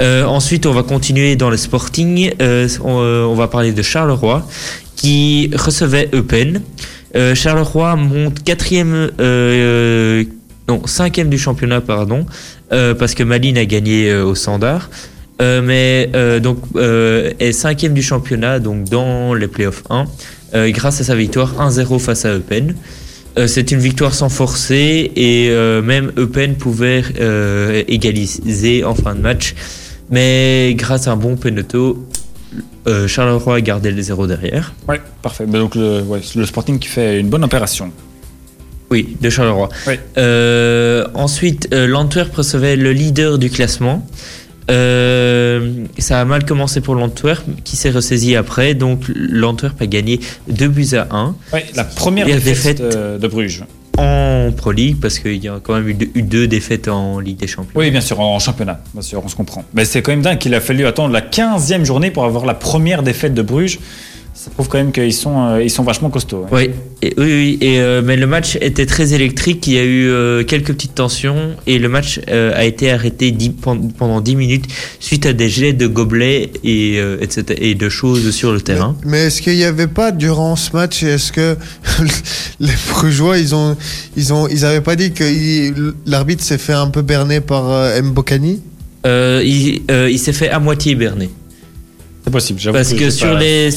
Euh, 0.00 0.24
ensuite, 0.24 0.66
on 0.66 0.72
va 0.72 0.82
continuer 0.82 1.36
dans 1.36 1.50
le 1.50 1.56
Sporting. 1.56 2.32
Euh, 2.40 2.68
on, 2.84 3.00
euh, 3.00 3.24
on 3.24 3.34
va 3.34 3.48
parler 3.48 3.72
de 3.72 3.82
Charleroi 3.82 4.46
qui 4.96 5.50
recevait 5.54 6.08
Eupen. 6.14 6.62
Euh, 7.16 7.34
Charleroi 7.34 7.96
monte 7.96 8.42
quatrième, 8.44 9.10
euh, 9.20 10.24
non 10.68 10.86
cinquième 10.86 11.28
du 11.30 11.38
championnat, 11.38 11.80
pardon, 11.80 12.26
euh, 12.72 12.94
parce 12.94 13.14
que 13.14 13.22
Malines 13.22 13.58
a 13.58 13.64
gagné 13.64 14.14
au 14.14 14.34
Standard. 14.34 14.90
Euh, 15.40 15.62
mais 15.62 16.10
donc 16.40 16.58
est 17.38 17.52
cinquième 17.52 17.94
du 17.94 18.02
championnat, 18.02 18.58
donc 18.58 18.84
dans 18.84 19.34
les 19.34 19.46
playoffs 19.46 19.84
1, 19.88 20.04
euh, 20.54 20.70
grâce 20.70 21.00
à 21.00 21.04
sa 21.04 21.14
victoire 21.14 21.54
1-0 21.60 21.98
face 21.98 22.24
à 22.24 22.34
Eupen. 22.34 22.74
C'est 23.46 23.70
une 23.70 23.78
victoire 23.78 24.14
sans 24.14 24.30
forcer 24.30 25.12
et 25.14 25.46
euh, 25.50 25.80
même 25.80 26.10
Eupen 26.18 26.56
pouvait 26.56 27.04
euh, 27.20 27.84
égaliser 27.86 28.82
en 28.82 28.96
fin 28.96 29.14
de 29.14 29.20
match. 29.20 29.54
Mais 30.10 30.74
grâce 30.74 31.06
à 31.08 31.12
un 31.12 31.16
bon 31.16 31.36
Penato, 31.36 32.06
euh, 32.86 33.06
Charleroi 33.06 33.56
a 33.56 33.60
gardé 33.60 33.90
les 33.92 34.02
0 34.02 34.26
derrière. 34.26 34.72
Ouais, 34.88 35.00
parfait. 35.22 35.44
Mais 35.46 35.58
donc 35.58 35.74
le, 35.74 36.00
ouais, 36.02 36.20
le 36.34 36.46
Sporting 36.46 36.78
qui 36.78 36.88
fait 36.88 37.20
une 37.20 37.28
bonne 37.28 37.44
opération. 37.44 37.92
Oui, 38.90 39.16
de 39.20 39.28
Charleroi. 39.28 39.68
Oui. 39.86 39.94
Euh, 40.16 41.06
ensuite, 41.14 41.68
euh, 41.74 41.86
l'Antwerp 41.86 42.34
recevait 42.34 42.76
le 42.76 42.92
leader 42.92 43.38
du 43.38 43.50
classement. 43.50 44.06
Euh, 44.70 45.84
ça 45.98 46.20
a 46.20 46.24
mal 46.24 46.44
commencé 46.44 46.80
pour 46.80 46.94
l'Antwerp, 46.94 47.44
qui 47.64 47.76
s'est 47.76 47.90
ressaisi 47.90 48.36
après. 48.36 48.74
Donc, 48.74 49.02
l'Antwerp 49.14 49.80
a 49.80 49.86
gagné 49.86 50.20
2 50.48 50.68
buts 50.68 50.88
à 50.94 51.06
1 51.14 51.34
Ouais, 51.52 51.66
la 51.74 51.84
première 51.84 52.26
défaite. 52.26 52.80
euh, 52.80 53.18
de 53.18 53.28
Bruges. 53.28 53.64
En 53.98 54.52
Pro 54.52 54.72
League, 54.72 54.96
parce 55.00 55.18
qu'il 55.18 55.42
y 55.42 55.48
a 55.48 55.58
quand 55.62 55.74
même 55.74 55.88
eu 55.88 55.94
deux, 55.94 56.08
eu 56.14 56.22
deux 56.22 56.46
défaites 56.46 56.88
en 56.88 57.20
Ligue 57.20 57.38
des 57.38 57.46
Champions. 57.46 57.72
Oui, 57.74 57.90
bien 57.90 58.00
sûr, 58.00 58.20
en 58.20 58.38
championnat, 58.38 58.80
bien 58.92 59.02
sûr, 59.02 59.22
on 59.24 59.28
se 59.28 59.36
comprend. 59.36 59.64
Mais 59.74 59.84
c'est 59.84 60.02
quand 60.02 60.12
même 60.12 60.22
dingue 60.22 60.38
qu'il 60.38 60.54
a 60.54 60.60
fallu 60.60 60.86
attendre 60.86 61.12
la 61.12 61.20
15e 61.20 61.84
journée 61.84 62.10
pour 62.10 62.24
avoir 62.24 62.46
la 62.46 62.54
première 62.54 63.02
défaite 63.02 63.34
de 63.34 63.42
Bruges. 63.42 63.78
Ça 64.48 64.54
prouve 64.54 64.68
quand 64.68 64.78
même 64.78 64.92
qu'ils 64.92 65.12
sont, 65.12 65.46
euh, 65.46 65.62
ils 65.62 65.70
sont 65.70 65.82
vachement 65.82 66.08
costauds. 66.08 66.46
ouais. 66.50 66.70
Oui, 66.70 66.70
et, 67.02 67.14
oui, 67.18 67.24
oui, 67.26 67.58
et, 67.60 67.80
euh, 67.80 68.00
mais 68.02 68.16
le 68.16 68.26
match 68.26 68.56
était 68.60 68.86
très 68.86 69.12
électrique. 69.12 69.66
Il 69.66 69.74
y 69.74 69.78
a 69.78 69.84
eu 69.84 70.08
euh, 70.08 70.42
quelques 70.42 70.72
petites 70.72 70.94
tensions 70.94 71.54
et 71.66 71.78
le 71.78 71.88
match 71.88 72.20
euh, 72.28 72.52
a 72.56 72.64
été 72.64 72.90
arrêté 72.90 73.32
pendant 73.98 74.20
10 74.20 74.36
minutes 74.36 74.64
suite 74.98 75.26
à 75.26 75.32
des 75.32 75.48
jets 75.48 75.74
de 75.74 75.86
gobelets 75.86 76.50
et, 76.64 76.98
euh, 76.98 77.18
etc., 77.20 77.44
et 77.60 77.74
de 77.74 77.88
choses 77.88 78.30
sur 78.30 78.52
le 78.52 78.60
terrain. 78.60 78.96
Mais, 79.04 79.10
mais 79.10 79.18
est-ce 79.26 79.42
qu'il 79.42 79.54
n'y 79.54 79.64
avait 79.64 79.86
pas 79.86 80.10
durant 80.10 80.56
ce 80.56 80.72
match, 80.74 81.02
est-ce 81.02 81.30
que 81.30 81.56
les 82.60 82.72
Brugeois, 82.88 83.38
ils 83.38 83.54
ont, 83.54 83.76
ils 84.16 84.32
ont, 84.32 84.48
ils 84.48 84.64
avaient 84.64 84.80
pas 84.80 84.96
dit 84.96 85.12
que 85.12 85.24
l'arbitre 86.06 86.42
s'est 86.42 86.58
fait 86.58 86.72
un 86.72 86.88
peu 86.88 87.02
berner 87.02 87.40
par 87.40 87.70
euh, 87.70 88.00
Mbokani? 88.02 88.60
Euh, 89.06 89.42
il 89.44 89.82
euh, 89.90 90.10
il 90.10 90.18
s'est 90.18 90.32
fait 90.32 90.50
à 90.50 90.58
moitié 90.58 90.94
berner. 90.94 91.30
C'est 92.28 92.32
possible, 92.32 92.60
j'avoue. 92.60 92.76
Parce 92.76 92.92
que 92.92 93.08
sur 93.08 93.28
pas 93.32 93.38
les- 93.40 93.70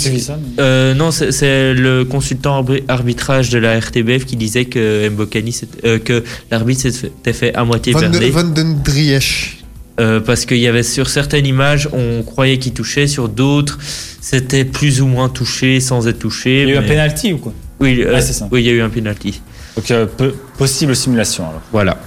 Euh, 0.60 0.94
non, 0.94 1.12
c'est- 1.12 1.32
c'est 1.32 1.74
le 1.74 2.04
consultant 2.04 2.66
arbitrage 2.90 3.50
de 3.50 3.58
la 3.60 3.80
RTBF 3.80 4.26
qui 4.26 4.36
disait 4.36 4.66
que 4.66 5.08
Mbokani, 5.10 5.56
euh, 5.86 6.00
que 6.00 6.22
l'arbitre 6.52 6.82
s'était 6.82 7.32
fait 7.32 7.54
à 7.56 7.64
moitié 7.64 7.94
Van, 7.94 8.10
de. 8.10 8.26
Van 8.26 8.44
den 8.44 8.82
Driesch. 8.84 9.60
Euh, 10.02 10.20
parce 10.20 10.46
qu'il 10.46 10.58
y 10.58 10.68
avait 10.68 10.84
sur 10.84 11.10
certaines 11.10 11.46
images, 11.46 11.88
on 11.94 12.24
croyait 12.24 12.58
qu'il 12.58 12.74
touchait, 12.74 13.08
sur 13.08 13.30
d'autres, 13.30 13.78
c'était 14.20 14.66
plus 14.66 15.02
ou 15.02 15.08
moins 15.08 15.30
touché 15.30 15.80
sans 15.80 16.08
être 16.10 16.20
touché. 16.20 16.64
Il 16.64 16.70
y 16.70 16.72
a 16.72 16.76
eu 16.76 16.78
un 16.78 16.82
penalty 16.84 17.32
ou 17.34 17.38
quoi? 17.38 17.54
Oui, 17.80 18.04
euh, 18.06 18.20
ça. 18.20 18.50
oui, 18.52 18.64
il 18.64 18.68
y 18.68 18.70
a 18.70 18.74
eu 18.74 18.82
un 18.82 18.90
penalty. 18.90 19.40
Donc 19.78 19.90
euh, 19.92 20.06
peu- 20.08 20.34
possible 20.58 20.94
simulation 20.94 21.44
alors. 21.48 21.62
Voilà. 21.72 21.98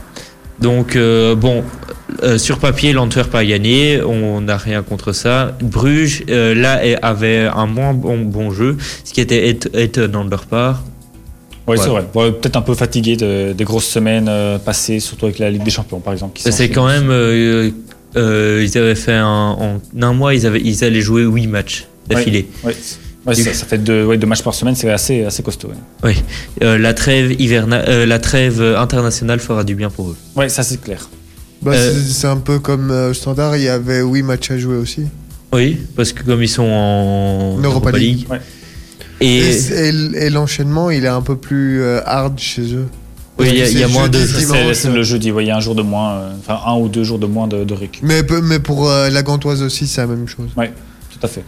Donc, 0.61 0.95
euh, 0.97 1.35
bon, 1.35 1.65
euh, 2.23 2.39
sur 2.39 2.59
papier, 2.59 2.93
l'Antwerp 2.93 3.35
a 3.35 3.45
gagné, 3.45 4.01
on 4.03 4.41
n'a 4.41 4.57
rien 4.57 4.83
contre 4.83 5.13
ça. 5.13 5.57
Bruges, 5.63 6.23
euh, 6.31 6.55
là, 6.55 6.81
avait 7.03 7.47
un 7.53 7.67
moins 7.67 7.93
bon, 7.95 8.19
bon 8.21 8.51
jeu, 8.51 8.77
ce 9.05 9.13
qui 9.13 9.21
était 9.21 9.51
éton- 9.53 9.71
étonnant 9.79 10.25
de 10.25 10.31
leur 10.31 10.47
part. 10.47 10.83
Oui, 11.67 11.77
Ouais. 11.79 11.83
c'est 11.83 11.89
vrai. 11.91 12.05
Peut-être 12.13 12.57
un 12.57 12.63
peu 12.63 12.75
fatigué 12.75 13.17
de- 13.17 13.53
des 13.53 13.65
grosses 13.65 13.87
semaines 13.89 14.27
euh, 14.29 14.59
passées, 14.59 15.01
surtout 15.01 15.25
avec 15.27 15.39
la 15.39 15.51
Ligue 15.51 15.65
des 15.65 15.71
Champions 15.71 16.01
par 16.01 16.13
exemple. 16.13 16.41
C'est 16.45 16.69
quand 16.71 16.87
même. 16.87 17.11
ils 18.17 18.79
avaient 18.79 18.95
fait 18.95 19.13
un, 19.15 19.27
en 19.59 19.81
un 20.01 20.13
mois, 20.13 20.35
ils, 20.35 20.47
avaient, 20.47 20.61
ils 20.63 20.85
allaient 20.85 21.01
jouer 21.01 21.23
8 21.23 21.47
matchs 21.47 21.87
d'affilée. 22.09 22.49
Ouais. 22.65 22.75
Ouais, 23.27 23.35
ça, 23.35 23.55
ça 23.55 23.65
fait 23.65 23.79
deux, 23.79 24.05
ouais, 24.05 24.19
deux 24.19 24.27
matchs 24.27 24.43
par 24.43 24.53
semaine, 24.53 24.75
c'est 24.75 24.91
assez, 24.91 25.25
assez 25.25 25.43
costaud. 25.43 25.71
Ouais. 26.03 26.15
Euh, 26.63 26.77
la 26.77 26.93
trêve 26.93 27.33
hiverna, 27.41 27.77
euh, 27.89 28.05
la 28.05 28.19
trêve 28.19 28.61
internationale 28.77 29.41
fera 29.41 29.65
du 29.65 29.75
bien 29.75 29.89
pour 29.89 30.11
eux. 30.11 30.17
Ouais, 30.37 30.51
ça 30.51 30.63
c'est 30.63 30.79
clair. 30.79 31.09
Bah, 31.65 31.73
Euh, 31.75 31.93
c'est- 32.07 32.27
un 32.27 32.37
peu 32.37 32.59
comme 32.59 32.91
euh, 32.91 33.11
au 33.11 33.15
standard, 33.15 33.57
il 33.57 33.63
y 33.63 33.69
avait 33.69 34.03
8 34.03 34.23
matchs 34.23 34.51
à 34.51 34.59
jouer 34.59 34.77
aussi. 34.77 35.05
Oui, 35.53 35.79
parce 35.97 36.13
que 36.13 36.23
comme 36.23 36.43
ils 36.43 36.49
sont 36.49 36.63
en 36.65 37.59
Europa 37.63 37.91
League. 37.93 38.27
Ouais. 38.31 38.41
Et, 39.21 40.31
l'enchaînement, 40.31 40.91
il 40.91 41.05
est 41.05 41.09
un 41.09 41.23
peu 41.23 41.37
plus 41.37 41.81
euh, 41.81 42.01
hard 42.05 42.39
chez 42.39 42.75
eux. 42.75 42.87
oui, 43.39 43.49
il 43.53 43.79
y 43.79 43.83
a, 43.83 43.87
y 43.89 43.93
moins 43.93 44.09
de. 44.09 44.19
C'est 44.75 44.91
le 44.91 45.03
jeudi, 45.03 45.33
ouais, 45.33 45.45
il 45.45 45.49
y 45.49 45.51
a 45.51 45.57
un 45.57 45.61
jour 45.61 45.75
de 45.75 45.83
moins, 45.83 46.15
euh, 46.15 46.33
enfin 46.41 46.59
un 46.67 46.77
ou 46.77 46.89
deux 46.89 47.05
jours 47.05 47.19
de 47.19 47.27
moins 47.27 47.47
de, 47.47 47.65
de 47.65 47.75
récup. 47.75 48.03
Mais, 48.03 48.23
mais 48.43 48.59
pour 48.59 48.91
euh, 48.91 49.09
la 49.11 49.23
Gantoise 49.23 49.63
aussi, 49.63 49.87
c'est 49.87 50.01
la 50.01 50.09
même 50.09 50.29
chose. 50.29 50.51
Tout 50.57 51.19
à 51.23 51.29
fait. 51.29 51.45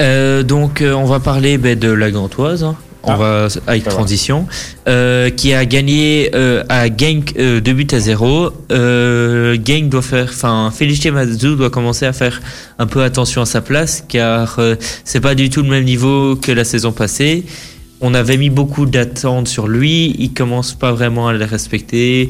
Euh, 0.00 0.42
donc, 0.42 0.80
euh, 0.82 0.92
on 0.92 1.04
va 1.04 1.20
parler 1.20 1.58
ben, 1.58 1.78
de 1.78 1.90
la 1.90 2.10
Gantoise. 2.10 2.62
hein. 2.64 2.76
On 3.04 3.10
Ah. 3.12 3.16
va 3.16 3.48
avec 3.66 3.84
transition, 3.84 4.46
euh, 4.88 5.28
qui 5.30 5.52
a 5.54 5.64
gagné 5.66 6.30
euh, 6.34 6.62
à 6.68 6.86
Genk 6.86 7.34
euh, 7.36 7.60
2 7.60 7.72
buts 7.72 7.86
à 7.92 7.98
0. 8.00 8.52
Euh, 8.70 9.56
Genk 9.64 9.88
doit 9.88 10.02
faire, 10.02 10.28
enfin, 10.30 10.70
Félicité 10.74 11.10
Mazou 11.10 11.56
doit 11.56 11.70
commencer 11.70 12.06
à 12.06 12.12
faire 12.12 12.40
un 12.78 12.86
peu 12.86 13.02
attention 13.02 13.42
à 13.42 13.46
sa 13.46 13.60
place, 13.60 14.04
car 14.08 14.56
euh, 14.58 14.76
c'est 15.04 15.20
pas 15.20 15.34
du 15.34 15.50
tout 15.50 15.62
le 15.62 15.68
même 15.68 15.84
niveau 15.84 16.36
que 16.36 16.52
la 16.52 16.64
saison 16.64 16.92
passée. 16.92 17.44
On 18.00 18.14
avait 18.14 18.36
mis 18.36 18.50
beaucoup 18.50 18.86
d'attentes 18.86 19.46
sur 19.48 19.68
lui, 19.68 20.14
il 20.18 20.32
commence 20.32 20.72
pas 20.74 20.92
vraiment 20.92 21.28
à 21.28 21.32
les 21.32 21.44
respecter. 21.44 22.28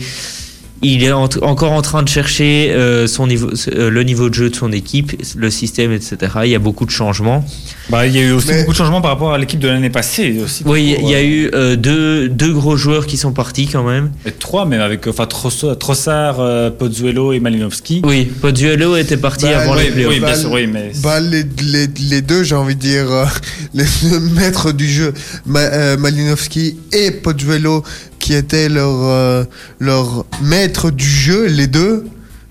Il 0.85 1.05
est 1.05 1.12
en- 1.12 1.29
encore 1.42 1.71
en 1.73 1.81
train 1.83 2.03
de 2.03 2.09
chercher 2.09 2.73
euh, 2.73 3.07
son 3.07 3.29
niveau, 3.29 3.51
euh, 3.68 3.88
le 3.88 4.03
niveau 4.03 4.29
de 4.29 4.35
jeu 4.35 4.51
de 4.51 4.57
son 4.57 4.73
équipe, 4.73 5.12
le 5.37 5.49
système, 5.51 5.92
etc. 5.92 6.16
Il 6.45 6.51
y 6.51 6.55
a 6.57 6.59
beaucoup 6.59 6.85
de 6.87 6.90
changements. 6.90 7.45
Bah, 7.88 8.05
il 8.07 8.14
y 8.16 8.18
a 8.18 8.23
eu 8.23 8.33
aussi 8.33 8.49
Mais- 8.49 8.59
beaucoup 8.61 8.73
de 8.73 8.77
changements 8.77 9.01
par 9.01 9.12
rapport 9.12 9.33
à 9.33 9.38
l'équipe 9.38 9.61
de 9.61 9.68
l'année 9.68 9.90
passée 9.90 10.40
aussi. 10.45 10.64
Oui, 10.66 10.97
il 11.01 11.09
y 11.09 11.14
a 11.14 11.18
Ouais. 11.18 11.27
eu 11.27 11.51
euh, 11.55 11.77
deux, 11.77 12.29
deux 12.29 12.53
gros 12.53 12.77
joueurs 12.77 13.07
qui 13.07 13.16
sont 13.16 13.33
partis 13.33 13.68
quand 13.68 13.85
même. 13.85 14.11
Et 14.27 14.33
trois 14.33 14.66
même 14.66 14.81
avec 14.81 15.07
enfin 15.07 15.27
Trossard, 15.27 16.40
euh, 16.40 16.71
Pozzuelo 16.71 17.33
et 17.33 17.38
Malinowski. 17.38 18.03
Oui, 18.05 18.25
Pozuelo 18.25 18.97
était 18.97 19.16
parti 19.16 19.45
Bah, 19.45 19.61
avant 19.61 19.77
oui, 19.77 19.85
les 19.85 19.90
playoffs. 19.92 20.12
oui, 20.14 20.18
bien 20.21 20.35
sûr, 20.35 20.51
oui, 20.51 20.66
mais 20.66 20.90
Bah, 21.03 21.21
les, 21.21 21.45
les, 21.64 21.87
les 22.11 22.23
deux, 22.23 22.42
j'ai 22.42 22.57
envie 22.57 22.75
de 22.75 22.81
dire, 22.81 23.09
euh, 23.09 23.25
les 23.75 23.85
deux 24.03 24.18
maîtres 24.18 24.73
du 24.73 24.88
jeu, 24.88 25.12
Ma- 25.47 25.61
euh, 25.61 25.97
Malinowski 25.97 26.77
et 26.92 27.12
Pozuelo, 27.12 27.85
qui 28.33 28.38
étaient 28.38 28.71
leur, 28.71 29.05
euh, 29.05 29.45
leur 29.79 30.25
maître 30.40 30.90
du 30.90 31.05
jeu, 31.05 31.49
les 31.49 31.66
deux, 31.66 32.07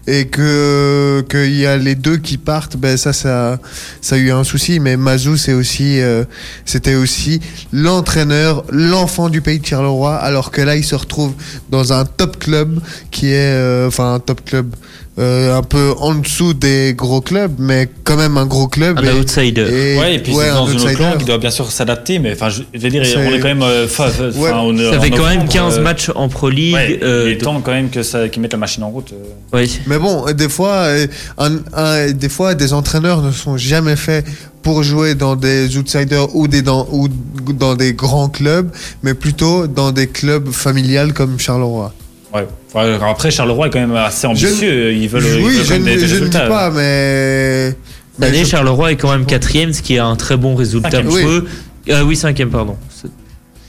et 0.05 0.27
que 0.27 1.25
qu'il 1.27 1.55
y 1.55 1.65
a 1.65 1.75
les 1.75 1.95
deux 1.95 2.17
qui 2.17 2.37
partent, 2.37 2.77
ben 2.77 2.97
ça, 2.97 3.13
ça, 3.13 3.57
ça 3.99 4.15
a 4.15 4.17
eu 4.19 4.31
un 4.31 4.43
souci. 4.43 4.79
Mais 4.79 4.95
Mazou, 4.95 5.37
c'est 5.37 5.53
aussi, 5.53 5.99
euh, 5.99 6.23
c'était 6.65 6.93
aussi 6.93 7.41
l'entraîneur, 7.73 8.63
l'enfant 8.69 9.27
du 9.29 9.41
pays 9.41 9.59
de 9.59 9.65
Charleroi, 9.65 10.15
alors 10.17 10.51
que 10.51 10.61
là, 10.61 10.75
il 10.75 10.83
se 10.83 10.93
retrouve 10.93 11.33
dans 11.71 11.93
un 11.93 12.05
top 12.05 12.37
club 12.37 12.79
qui 13.09 13.31
est, 13.31 13.55
euh, 13.55 13.87
enfin, 13.87 14.13
un 14.13 14.19
top 14.19 14.45
club 14.45 14.75
euh, 15.19 15.57
un 15.57 15.61
peu 15.61 15.93
en 15.99 16.15
dessous 16.15 16.53
des 16.53 16.93
gros 16.97 17.19
clubs, 17.19 17.51
mais 17.59 17.89
quand 18.05 18.15
même 18.15 18.37
un 18.37 18.45
gros 18.45 18.67
club. 18.67 18.97
Un 18.97 19.03
et- 19.03 19.19
outsider. 19.19 19.61
et- 19.69 19.99
Ouais, 19.99 20.15
et 20.15 20.19
puis 20.19 20.33
ouais, 20.33 20.45
c'est 20.45 20.51
dans 20.51 20.67
un 20.67 20.71
une 20.71 20.79
autre 20.79 21.01
langue, 21.01 21.17
il 21.19 21.25
doit 21.25 21.37
bien 21.37 21.51
sûr 21.51 21.69
s'adapter, 21.69 22.17
mais 22.19 22.31
enfin, 22.31 22.49
je, 22.49 22.61
je 22.73 22.79
veux 22.79 22.89
dire, 22.89 23.03
on 23.17 23.33
est 23.33 23.39
quand 23.39 23.47
même. 23.49 23.61
euh, 23.61 23.87
fa- 23.89 24.07
fa- 24.09 24.23
Ouais. 24.29 24.49
enfin, 24.49 24.59
on 24.63 24.77
est 24.77 24.89
Ça 24.89 24.99
fait 25.01 25.09
quand 25.09 25.17
même 25.25 25.33
novembre, 25.39 25.51
15 25.51 25.77
euh, 25.79 25.81
matchs 25.81 26.11
en 26.15 26.29
Pro 26.29 26.49
League. 26.49 26.73
Ouais, 26.75 26.99
euh, 27.03 27.23
il 27.27 27.31
est 27.33 27.35
donc- 27.35 27.55
temps 27.55 27.61
quand 27.61 27.71
même 27.73 27.89
que 27.89 28.03
ça, 28.03 28.29
qu'ils 28.29 28.41
mettent 28.41 28.53
la 28.53 28.57
machine 28.59 28.83
en 28.83 28.89
route. 28.89 29.11
euh. 29.13 29.57
ouais. 29.57 29.67
Mais 29.85 29.99
bon, 29.99 30.25
des 30.31 30.49
fois, 30.49 30.75
euh, 30.85 31.07
un- 31.37 31.57
un- 31.73 32.11
des 32.11 32.29
fois, 32.29 32.55
des 32.55 32.71
entraîneurs 32.73 33.21
ne 33.21 33.31
sont 33.31 33.57
jamais 33.57 33.97
faits 33.97 34.25
pour 34.63 34.81
jouer 34.83 35.15
dans 35.15 35.35
des 35.35 35.75
outsiders 35.77 36.33
ou, 36.35 36.47
des, 36.47 36.61
dans, 36.61 36.87
ou 36.91 37.09
dans 37.51 37.75
des 37.75 37.93
grands 37.93 38.29
clubs, 38.29 38.69
mais 39.03 39.13
plutôt 39.13 39.67
dans 39.67 39.91
des 39.91 40.07
clubs 40.07 40.51
familiales 40.51 41.13
comme 41.13 41.37
Charleroi. 41.39 41.93
Ouais. 42.33 42.47
Enfin, 42.73 43.09
après, 43.09 43.29
Charleroi 43.31 43.67
est 43.67 43.69
quand 43.71 43.79
même 43.79 43.95
assez 43.95 44.25
ambitieux. 44.27 44.93
Ils 44.93 45.09
veulent, 45.09 45.23
ils 45.25 45.43
oui, 45.45 45.53
veulent 45.57 45.65
je, 45.65 45.73
ne- 45.73 45.85
des, 45.85 45.95
des 45.97 46.07
je 46.07 46.15
ne 46.15 46.27
dis 46.27 46.37
pas, 46.37 46.69
mais. 46.71 47.69
Cette 47.71 47.77
mais 48.19 48.27
année, 48.27 48.39
je- 48.45 48.49
Charleroi 48.49 48.91
est 48.91 48.95
quand 48.95 49.11
même 49.11 49.25
quatrième, 49.25 49.73
ce 49.73 49.81
qui 49.81 49.95
est 49.95 49.99
un 49.99 50.15
très 50.15 50.37
bon 50.37 50.55
résultat 50.55 51.01
pour 51.01 51.13
Oui. 51.13 51.23
eux. 51.25 51.45
Euh, 51.89 52.03
oui, 52.03 52.15
cinquième, 52.15 52.49
pardon. 52.49 52.77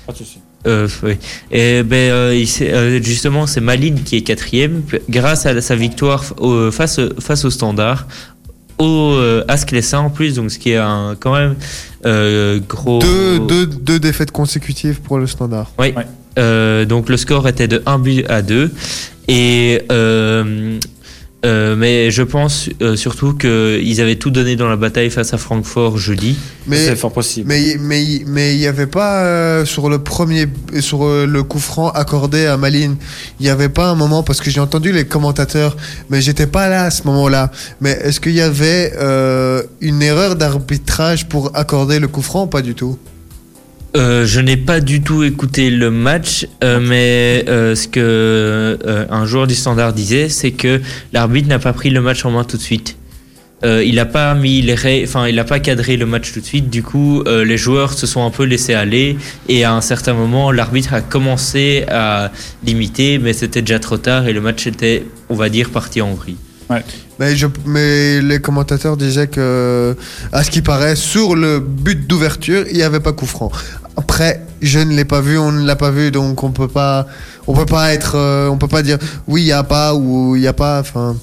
Pas 0.07 0.13
de 0.13 0.19
souci. 0.19 0.39
Euh, 0.67 0.87
oui. 1.03 1.15
Et 1.51 1.83
ben, 1.83 1.97
euh, 2.13 2.45
euh, 2.61 3.03
justement, 3.03 3.47
c'est 3.49 3.61
Malines 3.61 4.03
qui 4.05 4.17
est 4.17 4.21
quatrième, 4.23 4.83
grâce 5.11 5.45
à 5.47 5.61
sa 5.61 5.75
victoire 5.75 6.25
au- 6.39 6.71
face, 6.71 7.01
face 7.19 7.45
au 7.45 7.51
Standard, 7.51 8.07
au 8.79 9.15
euh, 9.15 9.45
à 9.49 9.57
Sclessin 9.57 9.99
en 9.99 10.11
plus, 10.11 10.35
donc 10.37 10.53
ce 10.53 10.59
qui 10.61 10.71
est 10.71 10.77
un 10.77 11.17
quand 11.19 11.35
même 11.35 11.57
euh, 12.07 12.61
gros. 12.69 13.01
deux, 13.01 13.41
deux, 13.41 13.67
deux 13.67 13.99
défaites 13.99 14.31
consécutives 14.31 15.01
pour 15.01 15.19
le 15.19 15.27
standard. 15.27 15.71
Oui. 15.81 15.93
Ouais. 15.97 16.07
Euh, 16.39 16.85
donc 16.85 17.09
le 17.09 17.17
score 17.17 17.47
était 17.49 17.69
de 17.69 17.83
1 17.87 17.99
but 17.99 18.25
à 18.31 18.43
2. 18.43 18.71
Et 19.29 19.83
euh, 19.91 20.79
euh, 21.45 21.75
mais 21.75 22.13
je 22.13 22.23
pense 22.23 22.69
euh, 22.83 22.95
surtout 22.95 23.35
qu'ils 23.35 24.01
avaient 24.01 24.15
tout 24.15 24.31
donné 24.31 24.55
dans 24.55 24.69
la 24.69 24.77
bataille 24.77 25.11
face 25.11 25.35
à 25.35 25.39
Francfort 25.39 25.99
jeudi. 25.99 26.37
Mais, 26.69 26.77
C'est 26.77 26.95
fort 26.95 27.13
possible. 27.13 27.49
mais, 27.49 27.77
mais, 27.81 28.23
mais 28.27 28.55
il 28.55 28.61
n'y 28.61 28.67
avait 28.69 28.87
pas 28.87 29.25
euh, 29.25 29.65
sur 29.65 29.89
le 29.91 29.99
premier, 29.99 30.47
sur 30.79 31.05
le 31.05 31.43
coup 31.43 31.59
franc 31.59 31.89
accordé 31.91 32.47
à 32.47 32.57
Malines, 32.57 32.95
il 33.41 33.45
n'y 33.45 33.49
avait 33.51 33.69
pas 33.69 33.89
un 33.89 33.97
moment, 33.97 34.23
parce 34.23 34.41
que 34.41 34.51
j'ai 34.51 34.61
entendu 34.61 34.93
les 34.93 35.05
commentateurs, 35.05 35.77
mais 36.11 36.21
j'étais 36.21 36.47
pas 36.47 36.69
là 36.69 36.85
à 36.85 36.91
ce 36.93 37.03
moment-là. 37.09 37.51
Mais 37.81 37.91
est-ce 37.91 38.21
qu'il 38.21 38.35
y 38.35 38.41
avait 38.41 38.93
euh, 38.97 39.65
une 39.81 40.01
erreur 40.01 40.37
d'arbitrage 40.37 41.29
pour 41.29 41.51
accorder 41.57 41.99
le 41.99 42.07
coup 42.07 42.23
franc 42.23 42.47
Pas 42.47 42.63
du 42.63 42.77
tout? 42.77 42.99
Euh, 43.95 44.25
je 44.25 44.41
n'ai 44.41 44.57
pas 44.57 44.81
du 44.81 45.03
tout 45.03 45.23
écouté 45.23 45.69
le 45.69 45.91
match, 45.91 46.47
euh, 46.65 46.81
mais 46.81 47.45
euh, 47.49 47.75
ce 47.75 47.89
que 47.89 48.79
un 49.11 49.27
joueur 49.27 49.47
du 49.47 49.55
Standard 49.55 49.93
disait, 49.93 50.31
c'est 50.31 50.53
que 50.53 50.81
l'arbitre 51.13 51.49
n'a 51.49 51.59
pas 51.59 51.75
pris 51.75 51.91
le 51.91 52.01
match 52.01 52.25
en 52.25 52.31
main 52.31 52.45
tout 52.45 52.57
de 52.57 52.63
suite. 52.63 52.97
Il 53.65 53.95
n'a 53.95 54.07
pas 54.07 54.35
mis 54.35 54.61
les, 54.61 55.05
enfin 55.05 55.29
il 55.29 55.37
n'a 55.37 55.45
pas 55.45 55.61
cadré 55.61 55.97
le 55.97 56.05
match 56.05 56.33
tout 56.33 56.41
de 56.41 56.45
suite. 56.45 56.69
Du 56.69 56.83
coup, 56.83 57.23
les 57.25 57.57
joueurs 57.57 57.93
se 57.93 58.09
sont 58.09 58.27
un 58.27 58.31
peu 58.31 58.43
laissés 58.43 58.75
aller 58.75 59.17
et 59.49 59.63
à 59.63 59.73
un 59.73 59.81
certain 59.81 60.15
moment, 60.15 60.51
l'arbitre 60.51 60.95
a 60.95 61.01
commencé 61.01 61.85
à 61.89 62.33
limiter, 62.67 63.21
mais 63.21 63.33
c'était 63.33 63.63
déjà 63.63 63.79
trop 63.79 63.99
tard 63.99 64.27
et 64.27 64.33
le 64.33 64.41
match 64.41 64.67
était, 64.67 65.05
on 65.29 65.37
va 65.37 65.49
dire, 65.49 65.71
parti 65.71 66.01
en 66.03 66.13
vrille. 66.13 66.39
Mais, 67.19 67.37
je, 67.37 67.47
mais 67.67 68.21
les 68.21 68.41
commentateurs 68.41 68.97
disaient 68.97 69.29
que, 69.29 69.97
à 70.33 70.43
ce 70.43 70.51
qui 70.51 70.63
paraît, 70.63 70.97
sur 70.97 71.35
le 71.37 71.61
but 71.61 72.07
d'ouverture, 72.07 72.65
il 72.71 72.77
n'y 72.77 72.83
avait 72.83 73.01
pas 73.01 73.13
coup 73.13 73.27
franc. 73.27 73.51
Après, 73.97 74.43
je 74.63 74.79
ne 74.79 74.95
l'ai 74.95 75.05
pas 75.05 75.21
vu, 75.21 75.39
on 75.39 75.53
ne 75.53 75.67
l'a 75.67 75.77
pas 75.77 75.91
vu, 75.91 76.11
donc 76.11 76.43
on 76.43 76.51
peut 76.51 76.69
pas, 76.69 77.07
on 77.47 77.55
peut 77.55 77.67
pas 77.67 77.93
être, 77.93 78.15
euh, 78.17 78.49
on 78.49 78.57
peut 78.57 78.69
pas 78.69 78.83
dire 78.83 78.99
oui, 79.29 79.43
il 79.43 79.47
y 79.47 79.53
a 79.53 79.63
pas 79.63 79.95
ou 79.95 80.35
il 80.37 80.43
y 80.43 80.47
a 80.47 80.53
pas. 80.55 80.81
Enfin, 80.81 81.17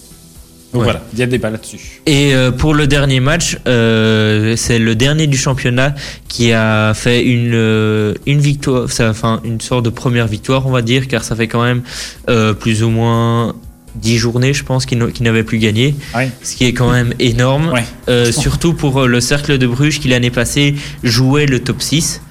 Donc 0.71 0.81
Ouais. 0.81 0.83
voilà, 0.83 1.01
il 1.13 1.19
y 1.19 1.23
a 1.23 1.25
débat 1.25 1.49
là-dessus. 1.49 2.01
Et 2.05 2.35
euh, 2.35 2.51
pour 2.51 2.75
le 2.75 2.85
dernier 2.85 3.19
match, 3.19 3.57
euh, 3.67 4.55
c'est 4.55 4.77
le 4.77 4.93
dernier 4.93 5.25
du 5.25 5.35
championnat 5.35 5.95
qui 6.27 6.53
a 6.53 6.93
fait 6.93 7.25
une, 7.25 7.53
euh, 7.55 8.13
une 8.27 8.39
victoire, 8.39 8.85
enfin 9.01 9.41
une 9.43 9.59
sorte 9.61 9.83
de 9.85 9.89
première 9.89 10.27
victoire, 10.27 10.67
on 10.67 10.71
va 10.71 10.83
dire, 10.83 11.07
car 11.07 11.23
ça 11.23 11.35
fait 11.35 11.47
quand 11.47 11.63
même 11.63 11.81
euh, 12.29 12.53
plus 12.53 12.83
ou 12.83 12.89
moins 12.91 13.55
10 13.95 14.17
journées, 14.17 14.53
je 14.53 14.63
pense, 14.63 14.85
qu'il 14.85 14.97
n'a- 14.97 15.11
qu'il 15.11 15.23
n'avait 15.25 15.43
plus 15.43 15.57
gagné, 15.57 15.95
Ouais. 16.15 16.29
ce 16.43 16.55
qui 16.55 16.65
est 16.65 16.73
quand 16.73 16.91
même 16.91 17.13
énorme. 17.19 17.71
Ouais. 17.73 17.83
Euh, 18.09 18.31
surtout 18.31 18.73
pour 18.73 19.01
euh, 19.01 19.07
le 19.07 19.19
Cercle 19.21 19.57
de 19.57 19.67
Bruges 19.67 19.99
qui 19.99 20.07
l'année 20.07 20.29
passée 20.31 20.75
jouait 21.03 21.45
le 21.45 21.59
top 21.59 21.81
6. 21.81 22.21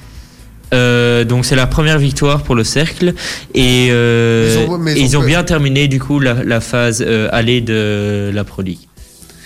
Euh, 0.75 1.25
donc 1.25 1.47
c'est 1.47 1.57
la 1.57 1.67
première 1.67 1.99
victoire 1.99 2.43
pour 2.43 2.55
le 2.55 2.63
cercle 2.63 3.15
et 3.55 3.89
euh, 3.91 4.65
Ils 4.67 4.71
ont- 4.71 4.77
mais 4.77 4.93
ils 4.93 4.99
et 4.99 5.01
ils 5.01 5.17
ont 5.17 5.21
ont 5.21 5.23
fait- 5.23 5.29
bien 5.29 5.43
terminé 5.43 5.89
du 5.89 5.99
coup 5.99 6.21
la, 6.21 6.45
la 6.45 6.61
phase 6.61 7.03
euh, 7.07 7.27
aller 7.33 7.63
de 7.63 8.31
la 8.35 8.45
Pro 8.45 8.61
League. 8.61 8.81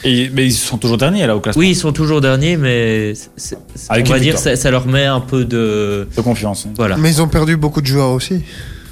Et, 0.02 0.28
mais 0.34 0.46
ils 0.46 0.52
sont 0.52 0.78
toujours 0.78 0.98
derniers 0.98 1.24
là 1.28 1.36
au 1.36 1.40
classement. 1.40 1.60
Oui, 1.60 1.70
ils 1.70 1.74
sont 1.76 1.92
toujours 1.92 2.20
derniers, 2.20 2.56
mais 2.56 3.12
on 3.88 4.02
va 4.02 4.18
dire 4.18 4.36
ça, 4.36 4.56
ça 4.56 4.72
leur 4.72 4.88
met 4.88 5.04
un 5.04 5.20
peu 5.20 5.44
de 5.44 6.08
De 6.16 6.20
confiance. 6.22 6.66
hein. 6.66 6.72
voilà. 6.76 6.96
mais 6.96 7.08
ils 7.10 7.22
ont 7.22 7.28
perdu 7.28 7.56
beaucoup 7.56 7.80
de 7.82 7.86
joueurs 7.86 8.10
aussi. 8.10 8.42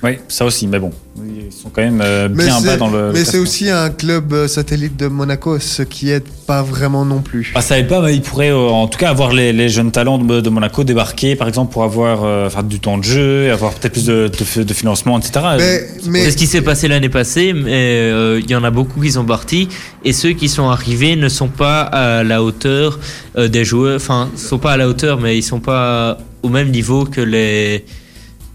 Oui, 0.02 0.12
ça 0.28 0.44
aussi, 0.46 0.66
mais 0.66 0.78
bon. 0.78 0.90
Ils 1.22 1.52
sont 1.52 1.68
quand 1.68 1.82
même 1.82 2.00
euh, 2.02 2.28
bien 2.28 2.60
bas 2.62 2.76
dans 2.76 2.88
le. 2.88 3.10
Mais 3.12 3.24
c'est 3.24 3.38
aussi 3.38 3.68
un 3.68 3.90
club 3.90 4.32
euh, 4.32 4.48
satellite 4.48 4.96
de 4.96 5.08
Monaco, 5.08 5.58
ce 5.58 5.82
qui 5.82 6.10
aide 6.10 6.24
pas 6.46 6.62
vraiment 6.62 7.04
non 7.04 7.20
plus. 7.20 7.52
Ah, 7.54 7.60
ça 7.60 7.78
aide 7.78 7.88
pas, 7.88 8.00
mais 8.00 8.14
ils 8.14 8.22
pourraient 8.22 8.50
euh, 8.52 8.68
en 8.68 8.86
tout 8.86 8.98
cas 8.98 9.10
avoir 9.10 9.32
les, 9.32 9.52
les 9.52 9.68
jeunes 9.68 9.90
talents 9.90 10.16
de, 10.16 10.40
de 10.40 10.48
Monaco 10.50 10.84
débarquer, 10.84 11.36
par 11.36 11.48
exemple, 11.48 11.72
pour 11.72 11.84
avoir 11.84 12.24
euh, 12.24 12.46
enfin, 12.46 12.62
du 12.62 12.80
temps 12.80 12.96
de 12.96 13.04
jeu, 13.04 13.52
avoir 13.52 13.74
peut-être 13.74 13.92
plus 13.92 14.06
de, 14.06 14.30
de, 14.56 14.62
de 14.62 14.74
financement, 14.74 15.18
etc. 15.18 15.44
Mais, 15.58 15.80
mais 16.06 16.24
C'est 16.24 16.30
ce 16.30 16.36
qui 16.36 16.46
s'est 16.46 16.62
passé 16.62 16.88
l'année 16.88 17.10
passée, 17.10 17.52
mais 17.52 17.68
euh, 18.10 18.40
il 18.42 18.50
y 18.50 18.54
en 18.54 18.64
a 18.64 18.70
beaucoup 18.70 19.00
qui 19.02 19.12
sont 19.12 19.24
partis 19.24 19.68
et 20.04 20.12
ceux 20.14 20.32
qui 20.32 20.48
sont 20.48 20.68
arrivés 20.70 21.16
ne 21.16 21.28
sont 21.28 21.48
pas 21.48 21.82
à 21.82 22.22
la 22.24 22.42
hauteur 22.42 22.98
euh, 23.36 23.48
des 23.48 23.64
joueurs, 23.66 23.96
enfin, 23.96 24.30
sont 24.36 24.58
pas 24.58 24.72
à 24.72 24.76
la 24.78 24.88
hauteur, 24.88 25.20
mais 25.20 25.36
ils 25.36 25.42
sont 25.42 25.60
pas 25.60 26.16
au 26.42 26.48
même 26.48 26.70
niveau 26.70 27.04
que 27.04 27.20
les 27.20 27.84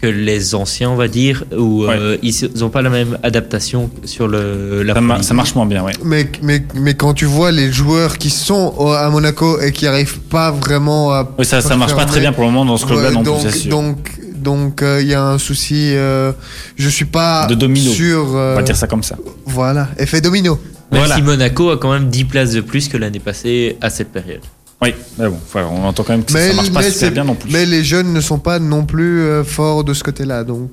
que 0.00 0.06
les 0.06 0.54
anciens, 0.54 0.90
on 0.90 0.96
va 0.96 1.08
dire, 1.08 1.44
ou 1.56 1.84
euh, 1.84 2.18
ils 2.22 2.34
n'ont 2.58 2.68
pas 2.68 2.82
la 2.82 2.90
même 2.90 3.16
adaptation 3.22 3.90
sur 4.04 4.28
le 4.28 4.82
la 4.82 4.94
ça, 4.94 5.00
ma- 5.00 5.22
ça 5.22 5.32
marche 5.34 5.54
moins 5.54 5.64
bien, 5.66 5.82
ouais. 5.82 5.92
Mais, 6.04 6.28
mais, 6.42 6.62
mais 6.74 6.94
quand 6.94 7.14
tu 7.14 7.24
vois 7.24 7.50
les 7.50 7.72
joueurs 7.72 8.18
qui 8.18 8.28
sont 8.30 8.74
au- 8.76 8.90
à 8.92 9.08
Monaco 9.08 9.58
et 9.60 9.72
qui 9.72 9.86
arrivent 9.86 10.20
pas 10.20 10.50
vraiment 10.50 11.12
à. 11.12 11.28
Oui, 11.38 11.44
ça, 11.44 11.60
ça 11.62 11.76
marche 11.76 11.94
pas 11.96 12.04
très 12.04 12.20
bien 12.20 12.32
pour 12.32 12.44
le 12.44 12.50
moment 12.50 12.64
dans 12.66 12.76
ce 12.76 12.84
club-là 12.86 13.08
ouais, 13.08 13.14
non 13.14 13.22
donc, 13.22 13.46
plus. 13.48 13.68
Donc, 13.68 14.10
donc 14.36 14.82
euh, 14.82 15.00
il 15.00 15.08
y 15.08 15.14
a 15.14 15.22
un 15.24 15.38
souci. 15.38 15.92
euh, 15.94 16.32
je 16.76 16.88
suis 16.88 17.04
pas 17.06 17.46
De 17.46 17.54
domino. 17.54 17.90
sûr. 17.90 18.26
euh, 18.36 18.52
On 18.52 18.56
va 18.56 18.62
dire 18.62 18.76
ça 18.76 18.86
comme 18.86 19.02
ça. 19.02 19.16
Voilà, 19.46 19.88
effet 19.98 20.20
domino. 20.20 20.58
Même 20.92 21.00
Voilà. 21.00 21.16
si 21.16 21.22
Monaco 21.22 21.70
a 21.70 21.78
quand 21.78 21.92
même 21.92 22.10
10 22.10 22.24
places 22.26 22.52
de 22.52 22.60
plus 22.60 22.88
que 22.88 22.96
l'année 22.96 23.18
passée 23.18 23.76
à 23.80 23.90
cette 23.90 24.12
période. 24.12 24.42
Oui, 24.82 24.94
mais 25.18 25.28
bon, 25.28 25.38
enfin, 25.42 25.66
on 25.72 25.84
entend 25.84 26.02
quand 26.02 26.12
même 26.12 26.24
que 26.24 26.32
Mais, 26.34 26.48
ça 26.50 26.54
marche 26.54 26.70
pas 26.72 26.82
super 26.82 27.10
bien 27.12 27.24
non 27.24 27.34
plus. 27.34 27.50
mais 27.50 27.64
les 27.64 27.82
jeunes 27.82 28.12
ne 28.12 28.20
sont 28.20 28.38
pas 28.38 28.58
non 28.58 28.84
plus 28.84 29.22
euh, 29.22 29.42
forts 29.42 29.84
de 29.84 29.94
ce 29.94 30.04
côté-là. 30.04 30.44
Donc, 30.44 30.70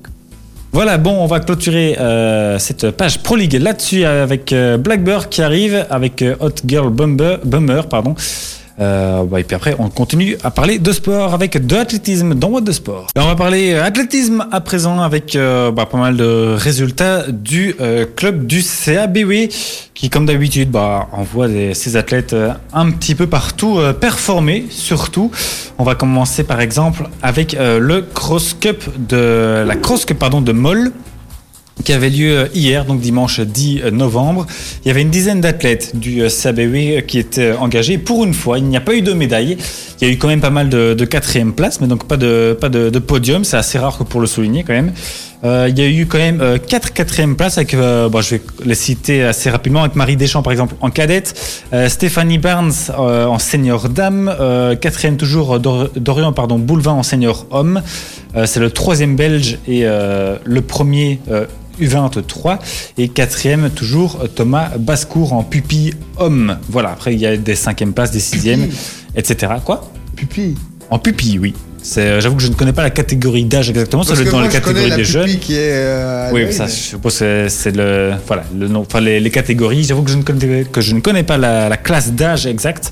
Voilà, 0.72 0.98
bon, 0.98 1.12
on 1.22 1.26
va 1.26 1.40
clôturer 1.40 1.96
euh, 1.98 2.58
cette 2.58 2.90
page 2.90 3.22
Pro 3.22 3.36
League 3.36 3.54
là-dessus 3.54 4.04
avec 4.04 4.52
euh, 4.52 4.76
Blackbird 4.76 5.28
qui 5.30 5.40
arrive, 5.40 5.86
avec 5.88 6.22
Hot 6.40 6.50
Girl 6.66 6.90
Bumber, 6.90 7.38
Bummer, 7.44 7.88
pardon. 7.88 8.14
Euh, 8.80 9.24
bah, 9.24 9.40
et 9.40 9.44
puis 9.44 9.54
après, 9.54 9.76
on 9.78 9.88
continue 9.88 10.36
à 10.42 10.50
parler 10.50 10.78
de 10.78 10.92
sport 10.92 11.34
avec 11.34 11.64
de 11.64 11.76
l'athlétisme 11.76 12.34
dans 12.34 12.48
What 12.48 12.62
de 12.62 12.72
Sport. 12.72 13.08
On 13.16 13.26
va 13.26 13.36
parler 13.36 13.72
euh, 13.72 13.84
athlétisme 13.84 14.46
à 14.50 14.60
présent 14.60 15.00
avec 15.00 15.36
euh, 15.36 15.70
bah, 15.70 15.86
pas 15.86 15.98
mal 15.98 16.16
de 16.16 16.54
résultats 16.56 17.26
du 17.30 17.74
club 18.16 18.46
du 18.46 18.62
CABW 18.62 19.48
qui, 19.94 20.10
comme 20.10 20.26
d'habitude, 20.26 20.70
bah, 20.70 21.08
envoie 21.12 21.48
ses 21.72 21.96
athlètes 21.96 22.34
un 22.72 22.90
petit 22.90 23.14
peu 23.14 23.26
partout 23.26 23.78
performer. 24.00 24.66
Surtout, 24.70 25.30
on 25.78 25.84
va 25.84 25.94
commencer 25.94 26.44
par 26.44 26.60
exemple 26.60 27.08
avec 27.22 27.56
le 27.58 28.00
Cross 28.00 28.56
Cup 28.60 28.84
de 29.08 29.64
la 29.66 29.76
Cross 29.76 30.04
Cup 30.04 30.24
de 30.42 30.52
Moll 30.52 30.92
qui 31.82 31.92
avait 31.92 32.10
lieu 32.10 32.38
euh, 32.38 32.48
hier, 32.54 32.84
donc 32.84 33.00
dimanche 33.00 33.40
10 33.40 33.84
novembre. 33.92 34.46
Il 34.84 34.88
y 34.88 34.90
avait 34.90 35.02
une 35.02 35.10
dizaine 35.10 35.40
d'athlètes 35.40 35.96
du 35.96 36.22
euh, 36.22 36.28
CABW 36.28 37.06
qui 37.06 37.18
étaient 37.18 37.52
engagés. 37.52 37.98
Pour 37.98 38.24
une 38.24 38.34
fois, 38.34 38.58
il 38.58 38.64
n'y 38.64 38.76
a 38.76 38.80
pas 38.80 38.94
eu 38.94 39.02
de 39.02 39.12
médaille. 39.12 39.56
Il 40.04 40.08
y 40.08 40.10
a 40.10 40.14
eu 40.16 40.18
quand 40.18 40.28
même 40.28 40.42
pas 40.42 40.50
mal 40.50 40.68
de, 40.68 40.92
de 40.92 41.04
quatrième 41.06 41.54
place, 41.54 41.80
mais 41.80 41.86
donc 41.86 42.04
pas 42.06 42.18
de, 42.18 42.98
podium. 42.98 43.42
C'est 43.42 43.56
assez 43.56 43.78
rare 43.78 43.96
pour 44.04 44.20
le 44.20 44.26
souligner 44.26 44.62
quand 44.62 44.74
même. 44.74 44.92
Euh, 45.44 45.66
il 45.70 45.78
y 45.78 45.82
a 45.82 45.88
eu 45.88 46.04
quand 46.04 46.18
même 46.18 46.42
euh, 46.42 46.58
quatre 46.58 46.92
quatrièmes 46.92 47.36
places 47.36 47.56
avec, 47.56 47.72
euh, 47.72 48.10
je 48.20 48.34
vais 48.34 48.42
les 48.66 48.74
citer 48.74 49.24
assez 49.24 49.48
rapidement, 49.48 49.80
avec 49.80 49.96
Marie 49.96 50.16
Deschamps 50.16 50.42
par 50.42 50.52
exemple 50.52 50.74
en 50.82 50.90
cadette, 50.90 51.34
euh, 51.72 51.88
Stéphanie 51.88 52.36
Barnes 52.36 52.74
en 52.98 53.38
senior 53.38 53.88
dame, 53.88 54.30
quatrième 54.78 55.16
toujours 55.16 55.58
Dor- 55.58 55.88
Dorian 55.96 56.34
pardon, 56.34 56.58
Boulevin 56.58 56.92
en 56.92 57.02
senior 57.02 57.46
homme. 57.50 57.80
C'est 58.44 58.60
le 58.60 58.70
troisième 58.70 59.16
belge 59.16 59.58
et 59.66 59.84
le 59.84 60.60
premier 60.60 61.18
euh, 61.30 61.46
U23 61.80 62.58
et 62.98 63.08
quatrième 63.08 63.70
toujours 63.70 64.18
Thomas 64.34 64.70
Bascourt 64.78 65.32
en 65.32 65.42
pupille 65.42 65.94
homme. 66.18 66.58
Voilà, 66.68 66.90
après 66.90 67.14
il 67.14 67.20
y 67.20 67.26
a 67.26 67.36
des 67.38 67.54
cinquièmes 67.56 67.92
places, 67.94 68.10
des 68.10 68.20
sixièmes, 68.20 68.68
etc. 69.16 69.52
Quoi 69.64 69.90
Pupi. 70.16 70.54
En 70.90 70.98
pupille, 70.98 71.38
oui. 71.38 71.54
C'est, 71.82 72.20
j'avoue 72.20 72.36
que 72.36 72.42
je 72.42 72.48
ne 72.48 72.54
connais 72.54 72.72
pas 72.72 72.82
la 72.82 72.90
catégorie 72.90 73.44
d'âge 73.44 73.68
exactement. 73.68 74.02
Ça 74.04 74.14
doit 74.14 74.22
être 74.22 74.30
dans 74.30 74.38
moi, 74.38 74.46
la 74.46 74.50
je 74.52 74.58
catégorie 74.58 74.88
la 74.90 74.96
des 74.96 75.04
jeunes. 75.04 75.24
pupille 75.26 75.38
qui 75.40 75.54
est. 75.54 75.70
euh, 75.72 76.30
Oui, 76.32 76.50
ça, 76.52 76.66
je 76.66 76.72
suppose 76.72 77.18
que 77.18 77.46
c'est 77.50 77.76
le, 77.76 78.14
voilà, 78.26 78.44
le 78.58 78.68
nom, 78.68 78.80
enfin 78.80 79.00
les, 79.00 79.20
les 79.20 79.30
catégories. 79.30 79.84
J'avoue 79.84 80.02
que 80.02 80.10
je 80.10 80.16
ne 80.16 80.22
connais, 80.22 80.64
que 80.64 80.80
je 80.80 80.94
ne 80.94 81.00
connais 81.00 81.24
pas 81.24 81.36
la, 81.36 81.68
la 81.68 81.76
classe 81.76 82.12
d'âge 82.12 82.46
exacte, 82.46 82.90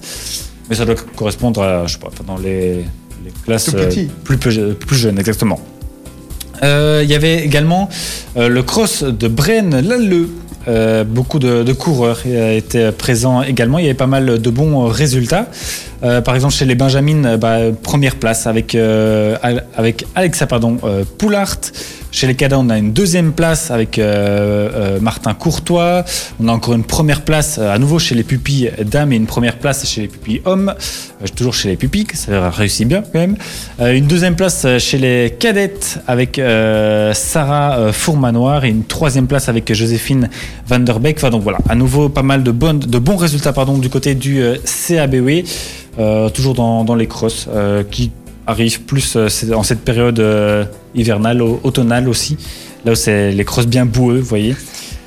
mais 0.68 0.76
ça 0.76 0.84
doit 0.84 0.94
correspondre 1.16 1.62
à, 1.62 1.86
je 1.86 1.94
sais 1.94 1.98
pas, 1.98 2.10
dans 2.26 2.36
les, 2.36 2.84
les 3.24 3.30
classes 3.46 3.70
euh, 3.74 3.90
plus, 4.24 4.36
plus 4.36 4.96
jeunes, 4.96 5.18
exactement. 5.18 5.58
Euh, 6.62 7.00
Il 7.02 7.10
y 7.10 7.14
avait 7.14 7.42
également 7.44 7.88
euh, 8.36 8.48
le 8.48 8.62
cross 8.62 9.02
de 9.04 9.26
Braine 9.28 9.80
Lalleux. 9.80 10.28
Euh, 10.68 11.04
beaucoup 11.04 11.38
de, 11.38 11.72
coureurs 11.72 12.20
euh, 12.26 12.56
étaient 12.56 12.92
présents 12.92 13.42
également. 13.42 13.78
Il 13.78 13.84
y 13.84 13.88
avait 13.88 13.94
pas 13.94 14.06
mal 14.06 14.40
de 14.40 14.50
bons 14.50 14.84
euh, 14.84 14.86
résultats. 14.86 15.46
Par 16.00 16.34
exemple, 16.34 16.52
chez 16.52 16.64
les 16.64 16.74
Benjamines, 16.74 17.24
euh, 17.26 17.36
bah, 17.36 17.58
première 17.80 18.16
place 18.16 18.46
avec, 18.48 18.76
avec 19.76 20.06
Alexa 20.14 20.46
pardon, 20.46 20.78
Poulart. 21.18 21.58
Chez 22.12 22.26
les 22.26 22.34
cadets, 22.34 22.56
on 22.56 22.68
a 22.68 22.76
une 22.76 22.92
deuxième 22.92 23.32
place 23.32 23.70
avec 23.70 23.98
euh, 23.98 24.68
euh, 24.74 25.00
Martin 25.00 25.32
Courtois. 25.32 26.04
On 26.38 26.48
a 26.48 26.52
encore 26.52 26.74
une 26.74 26.84
première 26.84 27.22
place 27.22 27.56
euh, 27.58 27.72
à 27.72 27.78
nouveau 27.78 27.98
chez 27.98 28.14
les 28.14 28.22
pupilles 28.22 28.70
dames 28.84 29.14
et 29.14 29.16
une 29.16 29.24
première 29.24 29.56
place 29.56 29.86
chez 29.86 30.02
les 30.02 30.08
pupilles 30.08 30.42
hommes. 30.44 30.74
Toujours 31.34 31.54
chez 31.54 31.70
les 31.70 31.76
pupilles, 31.76 32.06
ça 32.12 32.50
réussit 32.50 32.86
bien 32.86 33.00
quand 33.00 33.18
même. 33.18 33.36
Une 33.80 34.06
deuxième 34.06 34.36
place 34.36 34.66
chez 34.78 34.98
les 34.98 35.34
cadettes 35.38 36.00
avec 36.06 36.40
Sarah 37.14 37.92
Fourmanoir 37.92 38.64
et 38.64 38.68
une 38.68 38.84
troisième 38.84 39.26
place 39.26 39.48
avec 39.48 39.72
Joséphine 39.72 40.28
Van 40.66 40.80
der 40.80 41.00
Beek. 41.00 41.16
Enfin, 41.16 41.30
donc 41.30 41.42
voilà, 41.42 41.58
à 41.68 41.74
nouveau 41.74 42.08
pas 42.08 42.22
mal 42.22 42.42
de, 42.42 42.50
bons 42.50 43.16
résultats 43.16 43.54
du 43.78 43.88
côté 43.88 44.14
du 44.14 44.42
CABW, 44.64 45.44
euh, 45.98 46.28
toujours 46.28 46.54
dans, 46.54 46.94
les 46.94 47.06
crosses 47.06 47.48
qui 47.90 48.10
arrivent 48.46 48.82
plus 48.82 49.14
euh, 49.16 49.28
en 49.54 49.62
cette 49.62 49.80
période 49.80 50.18
euh, 50.20 50.64
hivernale, 50.94 51.42
au- 51.42 51.60
automnale 51.62 52.08
aussi. 52.08 52.36
Là 52.84 52.92
où 52.92 52.94
c'est 52.94 53.30
les 53.32 53.44
crosses 53.44 53.66
bien 53.66 53.86
boueux, 53.86 54.18
vous 54.18 54.24
voyez. 54.26 54.56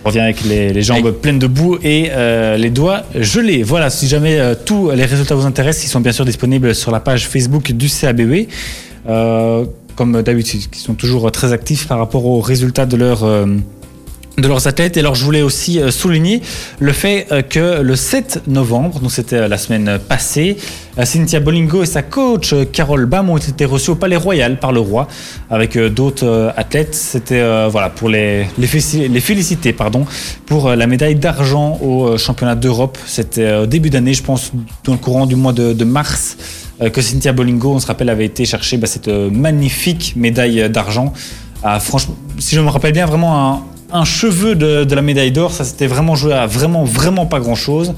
On 0.04 0.10
revient 0.10 0.20
avec 0.20 0.44
les, 0.46 0.72
les 0.72 0.82
jambes 0.84 1.12
pleines 1.12 1.40
de 1.40 1.48
boue 1.48 1.78
et 1.84 2.10
euh, 2.12 2.58
les 2.58 2.70
doigts 2.70 3.04
gelés. 3.20 3.64
Voilà, 3.64 3.90
si 3.90 4.08
jamais 4.08 4.40
euh, 4.40 4.54
tous 4.54 4.92
les 4.92 5.06
résultats 5.06 5.34
vous 5.36 5.46
intéressent, 5.48 5.84
ils 5.86 5.90
sont 5.90 6.00
bien 6.00 6.12
sûr 6.12 6.26
disponibles 6.26 6.76
sur 6.76 6.92
la 6.92 7.00
page 7.00 7.28
Facebook 7.28 7.72
du 7.72 7.90
CABW. 7.90 8.48
Euh, 9.10 9.66
comme 9.96 10.22
d'habitude, 10.22 10.70
qui 10.70 10.80
sont 10.80 10.94
toujours 10.94 11.32
très 11.32 11.54
actifs 11.54 11.88
par 11.88 11.98
rapport 12.00 12.26
aux 12.26 12.40
résultats 12.42 12.86
de 12.86 12.98
leur, 12.98 13.24
de 14.38 14.48
leurs 14.48 14.68
athlètes. 14.68 14.98
Et 14.98 15.00
alors, 15.00 15.16
je 15.16 15.24
voulais 15.24 15.42
aussi 15.42 15.80
euh, 15.80 15.92
souligner 15.92 16.42
le 16.80 16.92
fait 16.92 17.28
euh, 17.32 17.42
que 17.42 17.82
le 17.82 17.96
7 17.96 18.44
novembre, 18.48 19.00
donc 19.00 19.12
c'était 19.12 19.38
euh, 19.38 19.48
la 19.48 19.58
semaine 19.58 20.00
passée, 20.08 20.58
Cynthia 21.04 21.42
Bolingo 21.42 21.84
et 21.84 21.86
sa 21.86 22.04
coach 22.04 22.56
Carole 22.72 23.06
Bam 23.06 23.30
ont 23.30 23.36
été 23.36 23.66
reçus 23.66 23.92
au 23.92 23.96
Palais 23.96 24.16
Royal 24.16 24.58
par 24.62 24.72
le 24.72 24.80
roi 24.80 25.10
avec 25.50 25.78
d'autres 25.78 26.54
athlètes. 26.56 26.96
C'était 26.96 27.68
voilà 27.68 27.90
pour 27.90 28.08
les, 28.08 28.46
les, 28.58 28.68
féliciter 29.20 29.74
pardon 29.74 30.06
pour 30.46 30.70
la 30.70 30.88
médaille 30.88 31.16
d'argent 31.16 31.78
au 31.82 32.18
championnat 32.18 32.56
d'Europe. 32.56 32.98
C'était 33.06 33.56
au 33.56 33.66
début 33.66 33.90
d'année, 33.90 34.14
je 34.14 34.24
pense, 34.24 34.54
dans 34.86 34.94
le 34.94 34.98
courant 34.98 35.26
du 35.26 35.36
mois 35.36 35.52
de, 35.52 35.84
mars. 35.84 36.38
Que 36.94 37.02
Cynthia 37.02 37.34
Bolingo, 37.34 37.74
on 37.74 37.80
se 37.80 37.88
rappelle, 37.88 38.10
avait 38.10 38.26
été 38.26 38.46
chercher 38.46 38.78
bah, 38.78 38.88
cette 38.88 39.10
magnifique 39.10 40.14
médaille 40.16 40.70
d'argent. 40.70 41.12
Franchement, 41.82 42.16
si 42.40 42.56
je 42.56 42.62
me 42.62 42.70
rappelle 42.70 42.94
bien, 42.94 43.06
vraiment 43.06 43.50
un, 43.50 43.64
un 43.92 44.06
cheveu 44.06 44.56
de, 44.56 44.94
la 44.94 45.02
médaille 45.02 45.32
d'or, 45.32 45.52
ça 45.52 45.64
s'était 45.64 45.88
vraiment 45.88 46.16
joué 46.16 46.34
à 46.34 46.48
vraiment, 46.48 46.84
vraiment 46.84 47.26
pas 47.26 47.40
grand 47.40 47.56
chose. 47.56 47.94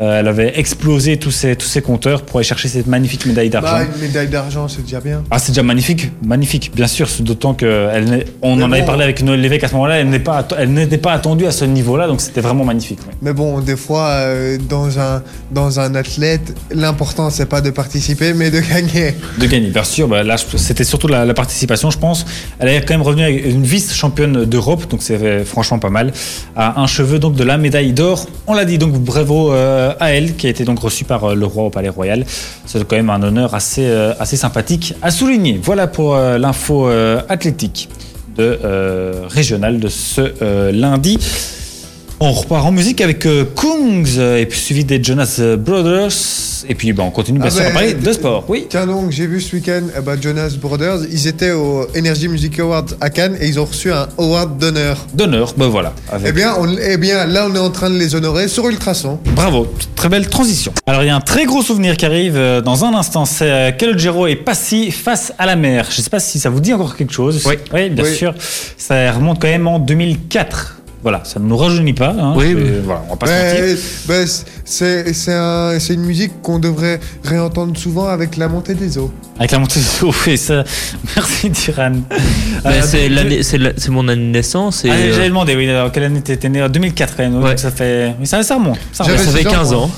Elle 0.00 0.28
avait 0.28 0.58
explosé 0.58 1.16
tous 1.16 1.30
ses, 1.30 1.56
tous 1.56 1.66
ses 1.66 1.82
compteurs 1.82 2.22
pour 2.22 2.38
aller 2.38 2.46
chercher 2.46 2.68
cette 2.68 2.86
magnifique 2.86 3.26
médaille 3.26 3.50
d'argent. 3.50 3.72
Bah, 3.78 3.84
une 3.94 4.00
médaille 4.00 4.28
d'argent, 4.28 4.68
c'est 4.68 4.82
déjà 4.82 5.00
bien. 5.00 5.22
Ah, 5.30 5.38
c'est 5.38 5.52
déjà 5.52 5.62
magnifique, 5.62 6.10
magnifique, 6.24 6.72
bien 6.74 6.86
sûr, 6.86 7.08
d'autant 7.20 7.54
que 7.54 7.88
elle 7.92 8.04
n'est- 8.04 8.24
on 8.42 8.56
Mais 8.56 8.64
en 8.64 8.72
avait 8.72 8.84
parlé 8.84 9.04
avec 9.04 9.22
Noël 9.22 9.40
Lévesque 9.40 9.64
à 9.64 9.68
ce 9.68 9.74
moment-là, 9.74 9.96
elle 9.98 10.08
n'est 10.10 10.18
pas, 10.18 10.46
n'était 10.66 10.98
pas 10.98 11.12
attendue 11.12 11.46
à 11.46 11.50
ce 11.52 11.64
niveau-là, 11.64 12.06
donc 12.06 12.20
c'était 12.20 12.40
vraiment 12.40 12.64
magnifique. 12.64 13.00
ouais. 13.06 13.14
Mais 13.22 13.32
bon, 13.32 13.60
des 13.60 13.76
fois, 13.76 14.06
euh, 14.08 14.58
dans, 14.68 14.98
un, 14.98 15.22
dans 15.50 15.80
un 15.80 15.94
athlète, 15.94 16.54
l'important, 16.70 17.30
c'est 17.30 17.46
pas 17.46 17.60
de 17.60 17.70
participer, 17.70 18.34
mais 18.34 18.50
de 18.50 18.60
gagner. 18.60 19.14
De 19.38 19.46
gagner, 19.46 19.68
bien 19.70 19.84
sûr. 19.84 20.08
Bah, 20.08 20.22
là, 20.22 20.36
c'était 20.38 20.84
surtout 20.84 21.08
la, 21.08 21.24
la 21.24 21.34
participation, 21.34 21.90
je 21.90 21.98
pense. 21.98 22.24
Elle 22.58 22.68
est 22.68 22.80
quand 22.84 22.94
même 22.94 23.02
revenue 23.02 23.22
avec 23.24 23.44
une 23.46 23.62
vice-championne 23.64 24.44
d'Europe, 24.44 24.88
donc 24.90 25.02
c'est 25.02 25.14
euh, 25.22 25.44
franchement 25.44 25.78
pas 25.78 25.90
mal. 25.90 26.12
À 26.56 26.80
un 26.80 26.86
cheveu 26.86 27.18
donc 27.18 27.34
de 27.34 27.44
la 27.44 27.58
médaille 27.58 27.92
d'or. 27.92 28.26
On 28.46 28.54
l'a 28.54 28.64
dit, 28.64 28.78
donc 28.78 28.92
bravo 28.94 29.52
euh, 29.52 29.87
à 30.00 30.12
elle, 30.12 30.36
qui 30.36 30.46
a 30.46 30.50
été 30.50 30.64
donc 30.64 30.78
reçue 30.80 31.04
par 31.04 31.24
euh, 31.24 31.34
le 31.34 31.46
roi 31.46 31.64
au 31.64 31.70
Palais 31.70 31.88
Royal. 31.88 32.24
C'est 32.66 32.86
quand 32.86 32.96
même 32.96 33.10
un 33.10 33.22
honneur 33.22 33.54
assez, 33.54 33.86
euh, 33.86 34.12
assez 34.18 34.36
sympathique 34.36 34.94
à 35.02 35.10
souligner. 35.10 35.60
Voilà 35.62 35.86
pour 35.86 36.14
euh, 36.14 36.38
l'info 36.38 36.88
euh, 36.88 37.20
athlétique 37.28 37.88
de 38.36 38.58
euh, 38.64 39.24
régional 39.28 39.80
de 39.80 39.88
ce 39.88 40.32
euh, 40.42 40.72
lundi. 40.72 41.18
On 42.20 42.32
repart 42.32 42.66
en 42.66 42.72
musique 42.72 43.00
avec 43.00 43.26
euh, 43.26 43.44
Kungs, 43.54 44.18
et 44.36 44.44
puis 44.46 44.58
suivi 44.58 44.84
des 44.84 45.02
Jonas 45.02 45.40
Brothers. 45.56 46.10
Et 46.68 46.74
puis 46.74 46.92
bah, 46.92 47.04
on 47.06 47.10
continue 47.12 47.38
bien 47.38 47.46
Ah 47.48 47.52
sûr 47.52 47.62
ben, 47.62 47.68
à 47.68 47.72
parler 47.72 47.94
de 47.94 48.12
sport. 48.12 48.44
Oui. 48.48 48.66
Tiens 48.68 48.86
donc, 48.86 49.12
j'ai 49.12 49.28
vu 49.28 49.40
ce 49.40 49.54
week-end 49.54 49.82
eh 49.96 50.00
ben, 50.00 50.20
Jonas 50.20 50.56
Brothers, 50.60 50.98
ils 51.12 51.28
étaient 51.28 51.52
au 51.52 51.86
Energy 51.96 52.26
Music 52.26 52.58
Awards 52.58 52.86
à 53.00 53.08
Cannes 53.10 53.36
et 53.40 53.46
ils 53.46 53.60
ont 53.60 53.64
reçu 53.66 53.92
un 53.92 54.08
award 54.18 54.58
d'honneur. 54.58 55.06
D'honneur, 55.14 55.54
ben 55.56 55.68
voilà. 55.68 55.92
avec- 56.10 56.26
Eh 56.30 56.32
bien, 56.32 56.54
on- 56.58 56.76
eh 56.76 56.96
bien, 56.96 57.24
là, 57.24 57.46
on 57.48 57.54
est 57.54 57.58
en 57.60 57.70
train 57.70 57.88
de 57.88 57.96
les 57.96 58.16
honorer 58.16 58.48
sur 58.48 58.68
Ultrason. 58.68 59.20
Bravo, 59.36 59.72
très 59.94 60.08
belle 60.08 60.26
transition. 60.28 60.72
Alors 60.86 61.04
il 61.04 61.06
y 61.06 61.10
a 61.10 61.16
un 61.16 61.20
très 61.20 61.44
gros 61.44 61.62
souvenir 61.62 61.96
qui 61.96 62.04
arrive 62.04 62.36
euh, 62.36 62.60
dans 62.60 62.84
un 62.84 62.94
instant, 62.94 63.26
c'est 63.26 63.48
euh, 63.48 63.70
Calogero 63.70 64.26
et 64.26 64.34
Passy 64.34 64.90
face 64.90 65.32
à 65.38 65.46
la 65.46 65.54
mer. 65.54 65.86
Je 65.92 65.98
ne 65.98 66.02
sais 66.02 66.10
pas 66.10 66.18
si 66.20 66.40
ça 66.40 66.50
vous 66.50 66.58
dit 66.60 66.74
encore 66.74 66.96
quelque 66.96 67.12
chose. 67.12 67.44
Oui. 67.46 67.90
bien 67.90 68.04
Oui. 68.04 68.12
sûr. 68.12 68.34
Ça 68.76 69.12
remonte 69.12 69.40
quand 69.40 69.46
même 69.48 69.68
en 69.68 69.78
2004. 69.78 70.74
Voilà, 71.08 71.24
ça 71.24 71.40
ne 71.40 71.46
nous 71.46 71.56
rajeunit 71.56 71.94
pas. 71.94 72.10
hein. 72.20 72.34
Oui, 72.36 72.50
Je 72.50 72.56
oui. 72.58 72.64
Voilà, 72.84 73.02
on 73.06 73.12
va 73.12 73.16
pas 73.16 73.26
se 73.28 73.32
mentir. 73.32 73.64
Ouais, 73.64 73.76
ben, 74.08 74.26
c'est 74.66 75.14
c'est 75.14 75.32
un- 75.32 75.78
c'est 75.78 75.94
une 75.94 76.02
musique 76.04 76.42
qu'on 76.42 76.58
devrait 76.58 77.00
réentendre 77.24 77.74
souvent 77.78 78.08
avec 78.08 78.36
la 78.36 78.46
montée 78.46 78.74
des 78.74 78.98
eaux. 78.98 79.10
Avec 79.38 79.52
la 79.52 79.58
montée 79.58 79.80
de 79.80 79.86
l'eau, 80.06 80.12
oui, 80.26 80.36
ça. 80.36 80.64
Merci 81.16 81.48
Diran. 81.48 81.92
Mais 82.62 82.70
Euh, 82.70 82.82
c'est 82.82 83.08
de- 83.08 83.14
l'année- 83.14 83.42
c'est 83.42 83.56
la- 83.56 83.72
c'est 83.78 83.90
mon 83.90 84.06
année 84.06 84.20
de 84.20 84.30
naissance 84.32 84.84
et 84.84 84.90
Ah, 84.90 84.96
euh, 84.96 85.12
J'avais 85.14 85.28
demandé, 85.28 85.56
oui, 85.56 85.66
alors, 85.70 85.90
quelle 85.90 86.04
année 86.04 86.20
t'étais 86.20 86.50
né 86.50 86.62
En 86.62 86.68
2004 86.68 87.16
quand 87.16 87.22
même. 87.22 87.40
donc. 87.40 87.58
Ça 87.58 87.70
fait. 87.70 88.14
Oui, 88.20 88.26
ça, 88.26 88.42
ça 88.42 88.56
remonte. 88.56 88.76
Ça 88.92 89.04
J'avais 89.04 89.16
remonte. 89.16 89.32
ça 89.32 89.38
fait 89.38 89.44
six 89.44 89.48
ans, 89.48 89.50
15 89.60 89.72
moi. 89.72 89.82
ans. 89.84 89.90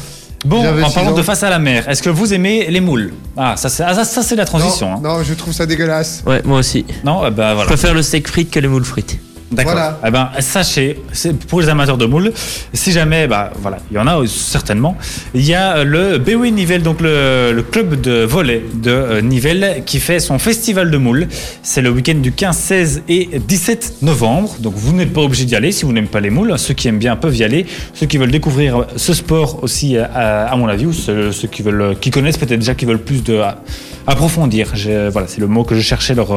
Bon, 0.44 0.62
j'avais 0.62 0.82
en 0.84 0.90
parlant 0.92 1.10
ans. 1.10 1.14
de 1.16 1.22
face 1.22 1.42
à 1.42 1.50
la 1.50 1.58
mer, 1.58 1.88
est-ce 1.88 2.02
que 2.04 2.08
vous 2.08 2.32
aimez 2.32 2.68
les 2.70 2.80
moules? 2.80 3.12
Ah, 3.36 3.54
ça, 3.56 3.68
c'est 3.68 3.82
ah, 3.82 3.94
ça, 3.94 4.04
ça, 4.04 4.22
c'est 4.22 4.36
la 4.36 4.44
transition. 4.44 4.90
Non, 4.90 4.96
hein. 4.96 5.00
non, 5.18 5.22
je 5.24 5.34
trouve 5.34 5.52
ça 5.52 5.66
dégueulasse. 5.66 6.22
Ouais, 6.24 6.40
moi 6.44 6.60
aussi. 6.60 6.84
Non, 7.04 7.22
ben 7.22 7.30
Je 7.30 7.54
voilà. 7.54 7.64
préfère 7.64 7.94
le 7.94 8.02
steak 8.02 8.28
frites 8.28 8.50
que 8.52 8.60
les 8.60 8.68
moules 8.68 8.84
frites. 8.84 9.18
D'accord. 9.50 9.72
Voilà. 9.72 9.98
Eh 10.06 10.10
ben, 10.10 10.30
sachez, 10.40 11.02
c'est 11.12 11.36
pour 11.46 11.60
les 11.60 11.68
amateurs 11.68 11.98
de 11.98 12.06
moules, 12.06 12.32
si 12.72 12.92
jamais, 12.92 13.26
bah, 13.26 13.50
voilà, 13.60 13.78
il 13.90 13.96
y 13.96 13.98
en 13.98 14.06
a 14.06 14.20
euh, 14.20 14.26
certainement, 14.26 14.96
il 15.34 15.44
y 15.44 15.54
a 15.54 15.78
euh, 15.78 15.84
le 15.84 16.18
BW 16.18 16.46
Nivelles, 16.52 16.82
donc 16.84 17.00
le, 17.00 17.52
le 17.52 17.62
club 17.62 18.00
de 18.00 18.22
volley 18.24 18.62
de 18.74 18.90
euh, 18.90 19.20
Nivelles, 19.20 19.82
qui 19.84 19.98
fait 19.98 20.20
son 20.20 20.38
festival 20.38 20.90
de 20.90 20.96
moules. 20.98 21.26
C'est 21.64 21.82
le 21.82 21.90
week-end 21.90 22.14
du 22.14 22.30
15, 22.32 22.56
16 22.56 23.02
et 23.08 23.28
17 23.40 23.94
novembre. 24.02 24.54
Donc 24.60 24.74
vous 24.76 24.92
n'êtes 24.94 25.12
pas 25.12 25.22
obligé 25.22 25.44
d'y 25.46 25.56
aller 25.56 25.72
si 25.72 25.84
vous 25.84 25.92
n'aimez 25.92 26.06
pas 26.06 26.20
les 26.20 26.30
moules. 26.30 26.56
Ceux 26.56 26.74
qui 26.74 26.86
aiment 26.86 26.98
bien 26.98 27.16
peuvent 27.16 27.36
y 27.36 27.42
aller. 27.42 27.66
Ceux 27.94 28.06
qui 28.06 28.18
veulent 28.18 28.30
découvrir 28.30 28.86
ce 28.96 29.12
sport 29.12 29.64
aussi, 29.64 29.96
à, 29.98 30.46
à 30.46 30.56
mon 30.56 30.68
avis, 30.68 30.86
ou 30.86 30.92
ceux, 30.92 31.32
ceux 31.32 31.48
qui 31.48 31.62
veulent, 31.62 31.96
qui 32.00 32.10
connaissent 32.10 32.38
peut-être 32.38 32.60
déjà, 32.60 32.74
qui 32.76 32.84
veulent 32.84 33.02
plus 33.02 33.24
de 33.24 33.38
à- 33.38 33.58
approfondir. 34.06 34.70
Je- 34.74 35.08
voilà, 35.08 35.26
c'est 35.26 35.40
le 35.40 35.46
mot 35.48 35.64
que 35.64 35.74
je 35.74 35.80
cherchais 35.80 36.14
leur 36.14 36.28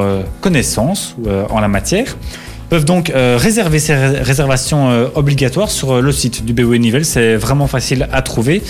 connaissance 0.41 1.15
euh, 1.27 1.45
en 1.49 1.59
la 1.59 1.67
matière 1.67 2.17
peuvent 2.73 2.85
donc 2.85 3.11
euh, 3.11 3.37
réserver 3.39 3.77
ces 3.77 3.93
ré- 3.93 4.21
réservations 4.23 4.89
euh, 4.89 5.05
obligatoires 5.13 5.69
sur 5.69 5.91
euh, 5.91 6.01
le 6.01 6.11
site 6.11 6.43
du 6.43 6.53
BOE 6.53 6.77
Nivelles. 6.77 7.05
C'est 7.05 7.35
vraiment 7.35 7.67
facile 7.67 8.07
à 8.11 8.23
trouver. 8.23 8.63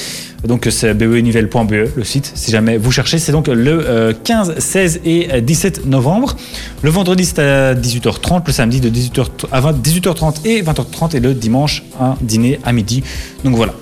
Donc 0.46 0.68
c'est 0.72 0.94
boenivelle.be 0.94 1.72
le 1.96 2.04
site. 2.04 2.30
Si 2.36 2.52
jamais 2.52 2.76
vous 2.76 2.92
cherchez, 2.92 3.18
c'est 3.18 3.32
donc 3.32 3.48
le 3.48 3.56
euh, 3.88 4.12
15, 4.26 4.56
16 4.60 5.00
et 5.06 5.30
euh, 5.32 5.40
17 5.40 5.86
novembre. 5.86 6.36
Le 6.82 6.90
vendredi 6.90 7.24
c'est 7.24 7.40
à 7.40 7.76
18h30, 7.76 8.42
le 8.46 8.52
samedi 8.52 8.82
de 8.82 8.90
18h 8.90 9.26
à 9.54 9.62
20 9.62 9.82
18h30 9.82 10.46
et 10.46 10.62
20h30 10.62 11.16
et 11.16 11.22
le 11.22 11.34
dimanche 11.34 11.84
un 12.02 12.16
dîner 12.20 12.60
à 12.66 12.74
midi. 12.74 13.04
Donc 13.46 13.56
voilà, 13.56 13.74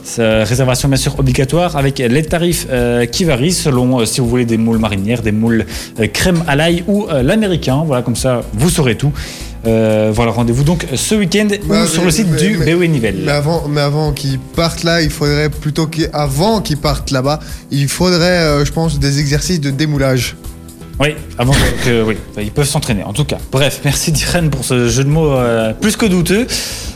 réservation 0.44 0.88
bien 0.88 0.98
sûr 0.98 1.18
obligatoire 1.18 1.78
avec 1.78 1.98
les 1.98 2.24
tarifs 2.24 2.68
qui 3.12 3.24
varient 3.24 3.54
selon 3.54 4.06
si 4.06 4.22
vous 4.22 4.28
voulez 4.28 4.46
des 4.46 4.58
moules 4.58 4.78
marinières, 4.78 5.24
des 5.24 5.32
moules 5.32 5.66
crème 6.14 6.44
à 6.48 6.56
l'ail 6.56 6.84
ou 6.88 7.08
l'américain. 7.24 7.82
Voilà 7.84 8.04
comme 8.04 8.16
ça 8.16 8.42
vous 8.54 8.70
saurez 8.70 8.96
tout. 8.96 9.12
Euh, 9.68 10.12
voilà, 10.14 10.32
rendez-vous 10.32 10.64
donc 10.64 10.88
ce 10.96 11.14
week-end 11.16 11.48
Bah, 11.66 11.84
ou 11.84 11.88
sur 11.88 12.04
le 12.04 12.10
site 12.12 12.28
mais- 12.32 12.38
du 12.38 12.58
BOE 12.58 12.86
Nivelles. 12.88 13.20
Mais 13.24 13.32
avant, 13.32 13.68
mais 13.68 13.82
avant 13.82 14.12
qu'ils 14.12 14.40
partent 14.40 14.84
là, 14.84 15.02
il 15.02 15.10
faudrait 15.12 15.50
plutôt 15.50 15.86
qu'avant 15.88 16.62
qu'ils 16.62 16.78
partent 16.78 17.12
là-bas, 17.12 17.40
il 17.70 17.88
faudrait, 17.88 18.40
euh, 18.40 18.66
je 18.66 18.72
pense, 18.72 18.98
des 19.00 19.20
exercices 19.20 19.60
de 19.62 19.70
démoulage. 19.70 20.36
Oui, 21.00 21.10
avant 21.38 21.54
que 21.86 22.04
oui, 22.04 22.18
ils 22.40 22.52
peuvent 22.52 22.68
s'entraîner 22.68 23.04
en 23.04 23.14
tout 23.14 23.26
cas. 23.26 23.38
Bref, 23.52 23.82
merci 23.84 24.12
Diren 24.12 24.50
pour 24.50 24.64
ce 24.66 24.88
jeu 24.88 25.04
de 25.04 25.10
mots 25.10 25.32
euh, 25.32 25.74
plus 25.74 25.96
que 25.96 26.06
douteux. 26.06 26.46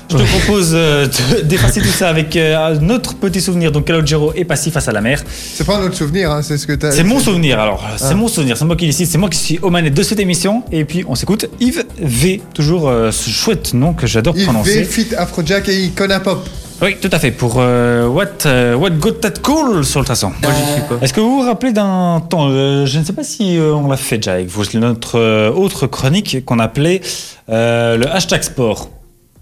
Je 0.10 0.18
te 0.18 0.24
propose 0.24 0.72
euh, 0.74 1.08
de- 1.08 1.42
d'effacer 1.44 1.82
tout 1.82 1.88
ça 1.88 2.10
avec 2.10 2.36
euh, 2.36 2.56
un 2.58 2.90
autre 2.90 3.16
petit 3.16 3.42
souvenir. 3.42 3.72
Donc 3.72 3.86
Calogero 3.86 4.34
est 4.36 4.46
passif 4.46 4.74
face 4.74 4.88
à 4.88 4.92
la 4.92 5.02
mer. 5.02 5.22
C'est 5.28 5.66
pas 5.66 5.78
un 5.78 5.84
autre 5.84 5.96
souvenir, 5.96 6.32
hein, 6.32 6.42
c'est 6.44 6.58
ce 6.58 6.68
que 6.68 6.74
t'as. 6.74 6.92
C'est 6.92 7.04
mon 7.04 7.20
souvenir 7.20 7.60
alors. 7.60 7.84
C'est 7.98 8.06
Ah. 8.12 8.14
mon 8.16 8.28
souvenir. 8.28 8.56
C'est 8.58 8.66
moi 8.66 8.76
qui 8.76 8.86
décide. 8.86 9.08
C'est 9.08 9.18
moi 9.18 9.30
qui 9.30 9.38
suis 9.40 9.60
aux 9.62 9.70
manettes 9.70 9.94
de 9.96 10.04
cette 10.04 10.20
émission. 10.20 10.64
Et 10.72 10.86
puis 10.86 11.04
on 11.08 11.16
s'écoute 11.16 11.48
Yves 11.60 11.86
V. 12.00 12.42
Toujours 12.54 12.88
euh, 12.88 13.12
ce 13.12 13.30
chouette 13.30 13.74
nom 13.74 13.94
que 13.94 14.06
j'adore 14.08 14.36
Yves 14.38 14.46
prononcer. 14.46 14.80
V, 14.82 14.86
Fit 14.86 15.16
Afrojack 15.16 15.68
et 15.70 15.84
Icona 15.86 16.20
Pop. 16.20 16.48
Oui, 16.82 16.98
tout 17.02 17.10
à 17.12 17.20
fait. 17.20 17.32
Pour 17.32 17.56
euh, 17.60 18.06
What, 18.06 18.46
What 18.78 18.90
Got 18.92 19.12
That 19.22 19.40
Cool 19.42 19.86
sur 19.86 20.02
le 20.02 20.06
traçant. 20.06 20.34
Moi, 20.44 20.52
j'y 20.54 20.74
suis 20.74 20.82
pas. 20.82 20.98
Est-ce 21.02 21.14
que 21.14 21.22
vous 21.22 21.38
vous 21.42 21.48
rappelez 21.48 21.72
d'un 21.72 22.22
temps, 22.30 22.50
euh, 22.50 22.86
je 22.86 23.00
ne 23.00 23.06
sais 23.06 23.14
pas 23.14 23.24
si 23.24 23.58
euh, 23.58 23.74
on 23.74 23.88
l'a 23.88 23.96
fait 23.96 24.18
déjà 24.18 24.34
avec 24.34 24.48
vous, 24.50 24.66
c'est 24.66 24.78
notre 24.78 25.18
euh, 25.18 25.52
autre 25.54 25.88
chronique 25.88 26.44
qu'on 26.44 26.60
appelait 26.60 27.00
euh, 27.50 27.96
le 27.96 28.10
hashtag 28.12 28.44
sport. 28.44 28.90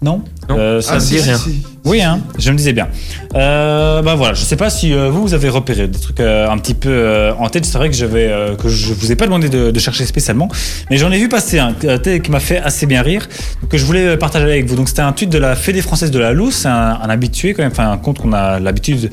Non, 0.04 0.22
Non. 0.50 0.58
Euh, 0.58 0.80
ça 0.82 0.96
Ah, 0.96 1.00
si, 1.00 1.14
dit 1.14 1.20
rien. 1.22 1.38
Oui, 1.84 2.00
hein, 2.00 2.20
je 2.38 2.50
me 2.50 2.56
disais 2.56 2.72
bien. 2.72 2.88
Euh, 3.34 4.00
bah 4.00 4.14
voilà, 4.14 4.32
je 4.32 4.42
sais 4.42 4.56
pas 4.56 4.70
si 4.70 4.94
euh, 4.94 5.10
vous, 5.10 5.20
vous 5.22 5.34
avez 5.34 5.50
repéré 5.50 5.86
des 5.86 5.98
trucs 5.98 6.20
euh, 6.20 6.48
un 6.48 6.56
petit 6.56 6.72
peu 6.72 6.88
euh, 6.88 7.34
en 7.38 7.48
tête. 7.50 7.66
C'est 7.66 7.76
vrai 7.76 7.90
que 7.90 7.96
j'avais 7.96 8.28
euh, 8.28 8.56
que 8.56 8.70
je 8.70 8.94
vous 8.94 9.12
ai 9.12 9.16
pas 9.16 9.26
demandé 9.26 9.50
de, 9.50 9.70
de 9.70 9.78
chercher 9.80 10.06
spécialement, 10.06 10.48
mais 10.90 10.96
j'en 10.96 11.12
ai 11.12 11.18
vu 11.18 11.28
passer 11.28 11.58
un 11.58 11.74
qui 11.74 12.30
m'a 12.30 12.40
fait 12.40 12.58
assez 12.58 12.86
bien 12.86 13.02
rire, 13.02 13.28
que 13.68 13.76
je 13.76 13.84
voulais 13.84 14.16
partager 14.16 14.44
avec 14.46 14.66
vous. 14.66 14.76
Donc 14.76 14.88
c'était 14.88 15.02
un 15.02 15.12
tweet 15.12 15.28
de 15.30 15.36
la 15.38 15.56
Fédé 15.56 15.82
française 15.82 16.10
de 16.10 16.18
la 16.18 16.32
Louse, 16.32 16.54
c'est 16.54 16.68
un, 16.68 16.98
un 17.02 17.10
habitué 17.10 17.52
quand 17.52 17.62
même, 17.62 17.72
enfin 17.72 17.90
un 17.90 17.98
compte 17.98 18.18
qu'on 18.18 18.32
a 18.32 18.60
l'habitude 18.60 19.10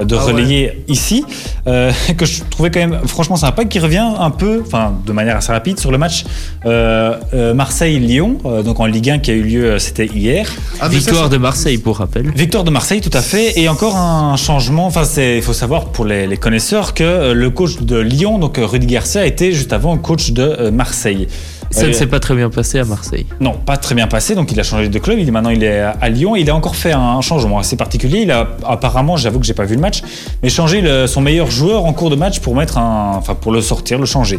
de 0.00 0.16
Ah 0.16 0.24
ouais. 0.24 0.32
relayer 0.32 0.84
ici, 0.88 1.24
euh, 1.66 1.90
que 2.16 2.24
je 2.24 2.42
trouvais 2.50 2.70
quand 2.70 2.80
même 2.80 3.00
franchement 3.06 3.36
sympa, 3.36 3.64
qui 3.64 3.78
revient 3.80 4.06
un 4.18 4.30
peu, 4.30 4.62
enfin 4.64 4.94
de 5.04 5.12
manière 5.12 5.36
assez 5.36 5.52
rapide 5.52 5.80
sur 5.80 5.90
le 5.90 5.98
match 5.98 6.24
euh, 6.66 7.16
euh, 7.34 7.54
Marseille-Lyon, 7.54 8.38
euh, 8.44 8.62
donc 8.62 8.78
en 8.80 8.86
Ligue 8.86 9.10
1 9.10 9.18
qui 9.18 9.30
a 9.30 9.34
eu 9.34 9.42
lieu, 9.42 9.78
c'était 9.78 10.06
hier. 10.06 10.46
Ah, 10.78 10.84
ça, 10.84 10.88
Victoire 10.88 11.28
de 11.28 11.36
Marseille, 11.36 11.78
pour 11.78 12.00
rappel. 12.12 12.32
Victoire 12.34 12.64
de 12.64 12.70
Marseille, 12.70 13.00
tout 13.00 13.10
à 13.16 13.22
fait. 13.22 13.58
Et 13.58 13.68
encore 13.68 13.96
un 13.96 14.36
changement. 14.36 14.86
Enfin, 14.86 15.04
il 15.16 15.42
faut 15.42 15.52
savoir 15.52 15.86
pour 15.86 16.04
les, 16.04 16.26
les 16.26 16.36
connaisseurs 16.36 16.94
que 16.94 17.02
euh, 17.04 17.34
le 17.34 17.50
coach 17.50 17.80
de 17.80 17.98
Lyon, 17.98 18.38
donc 18.38 18.58
euh, 18.58 18.66
Rudy 18.66 18.86
Garcia, 18.86 19.26
était 19.26 19.52
juste 19.52 19.72
avant 19.72 19.96
coach 19.98 20.32
de 20.32 20.42
euh, 20.42 20.70
Marseille. 20.70 21.28
Ça 21.72 21.86
ne 21.86 21.92
s'est 21.92 22.06
pas 22.06 22.20
très 22.20 22.34
bien 22.34 22.50
passé 22.50 22.78
à 22.78 22.84
Marseille. 22.84 23.26
non, 23.40 23.52
pas 23.52 23.76
très 23.76 23.94
bien 23.94 24.06
passé. 24.06 24.34
Donc, 24.34 24.52
il 24.52 24.60
a 24.60 24.62
changé 24.62 24.88
de 24.88 24.98
club. 24.98 25.18
Il 25.18 25.26
est 25.28 25.30
maintenant, 25.30 25.50
il 25.50 25.64
est 25.64 25.80
à 26.00 26.08
Lyon. 26.08 26.36
Il 26.36 26.48
a 26.50 26.54
encore 26.54 26.76
fait 26.76 26.92
un 26.92 27.20
changement 27.20 27.58
assez 27.58 27.76
particulier. 27.76 28.20
Il 28.22 28.30
a 28.30 28.48
apparemment, 28.64 29.16
j'avoue 29.16 29.40
que 29.40 29.46
j'ai 29.46 29.54
pas 29.54 29.64
vu 29.64 29.74
le 29.74 29.80
match, 29.80 30.02
mais 30.42 30.48
changé 30.48 30.80
le- 30.80 31.06
son 31.06 31.20
meilleur 31.20 31.50
joueur 31.50 31.84
en 31.84 31.92
cours 31.92 32.10
de 32.10 32.16
match 32.16 32.40
pour 32.40 32.54
mettre 32.54 32.78
un, 32.78 33.12
enfin, 33.16 33.34
pour 33.34 33.52
le 33.52 33.60
sortir, 33.60 33.98
le 33.98 34.06
changer. 34.06 34.38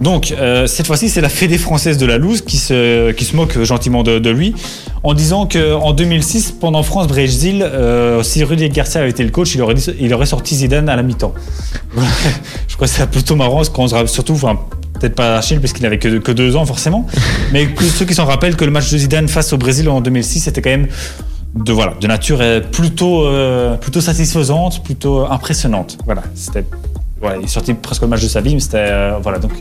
Donc, 0.00 0.32
euh, 0.36 0.66
cette 0.66 0.86
fois-ci, 0.86 1.08
c'est 1.08 1.20
la 1.20 1.28
Fédé 1.28 1.58
française 1.58 1.96
de 1.98 2.06
la 2.06 2.18
loose 2.18 2.40
qui 2.40 2.56
se, 2.56 3.12
qui 3.12 3.24
se 3.24 3.36
moque 3.36 3.62
gentiment 3.62 4.02
de, 4.02 4.18
de 4.18 4.30
lui 4.30 4.54
en 5.04 5.14
disant 5.14 5.46
qu'en 5.46 5.92
2006, 5.92 6.52
pendant 6.60 6.82
France-Brésil, 6.82 7.62
euh, 7.62 8.22
si 8.22 8.42
Rudy 8.42 8.68
Garcia 8.70 9.00
avait 9.02 9.10
été 9.10 9.22
le 9.22 9.30
coach, 9.30 9.54
il 9.54 9.62
aurait, 9.62 9.74
il 10.00 10.12
aurait 10.14 10.26
sorti 10.26 10.56
Zidane 10.56 10.88
à 10.88 10.96
la 10.96 11.02
mi-temps. 11.02 11.34
Je 12.68 12.74
crois 12.76 12.86
que 12.88 12.92
c'est 12.92 13.08
plutôt 13.10 13.36
marrant, 13.36 13.56
parce 13.56 13.68
qu'on 13.68 13.86
se 13.86 13.94
rappelle 13.94 14.08
surtout, 14.08 14.32
enfin, 14.34 14.58
peut-être 15.02 15.14
pas 15.14 15.36
Achille, 15.36 15.60
parce 15.60 15.72
qu'il 15.72 15.82
n'avait 15.82 15.98
que, 15.98 16.18
que 16.18 16.32
deux 16.32 16.56
ans 16.56 16.64
forcément, 16.64 17.06
mais 17.52 17.66
que 17.66 17.84
ceux 17.84 18.04
qui 18.04 18.14
s'en 18.14 18.24
rappellent 18.24 18.56
que 18.56 18.64
le 18.64 18.70
match 18.70 18.90
de 18.90 18.98
Zidane 18.98 19.28
face 19.28 19.52
au 19.52 19.58
Brésil 19.58 19.88
en 19.88 20.00
2006, 20.00 20.40
c'était 20.40 20.62
quand 20.62 20.70
même 20.70 20.88
de, 21.54 21.72
voilà, 21.72 21.94
de 22.00 22.06
nature 22.06 22.38
euh, 22.40 22.60
plutôt, 22.60 23.26
euh, 23.26 23.76
plutôt 23.76 24.00
satisfaisante, 24.00 24.82
plutôt 24.82 25.26
impressionnante. 25.30 25.98
Voilà, 26.06 26.22
c'était, 26.34 26.64
voilà, 27.20 27.36
il 27.38 27.44
est 27.44 27.48
sorti 27.48 27.74
presque 27.74 28.02
le 28.02 28.08
match 28.08 28.22
de 28.22 28.28
sa 28.28 28.40
vie, 28.40 28.54
mais 28.54 28.60
c'était, 28.60 28.78
euh, 28.78 29.18
voilà, 29.22 29.38
donc 29.38 29.52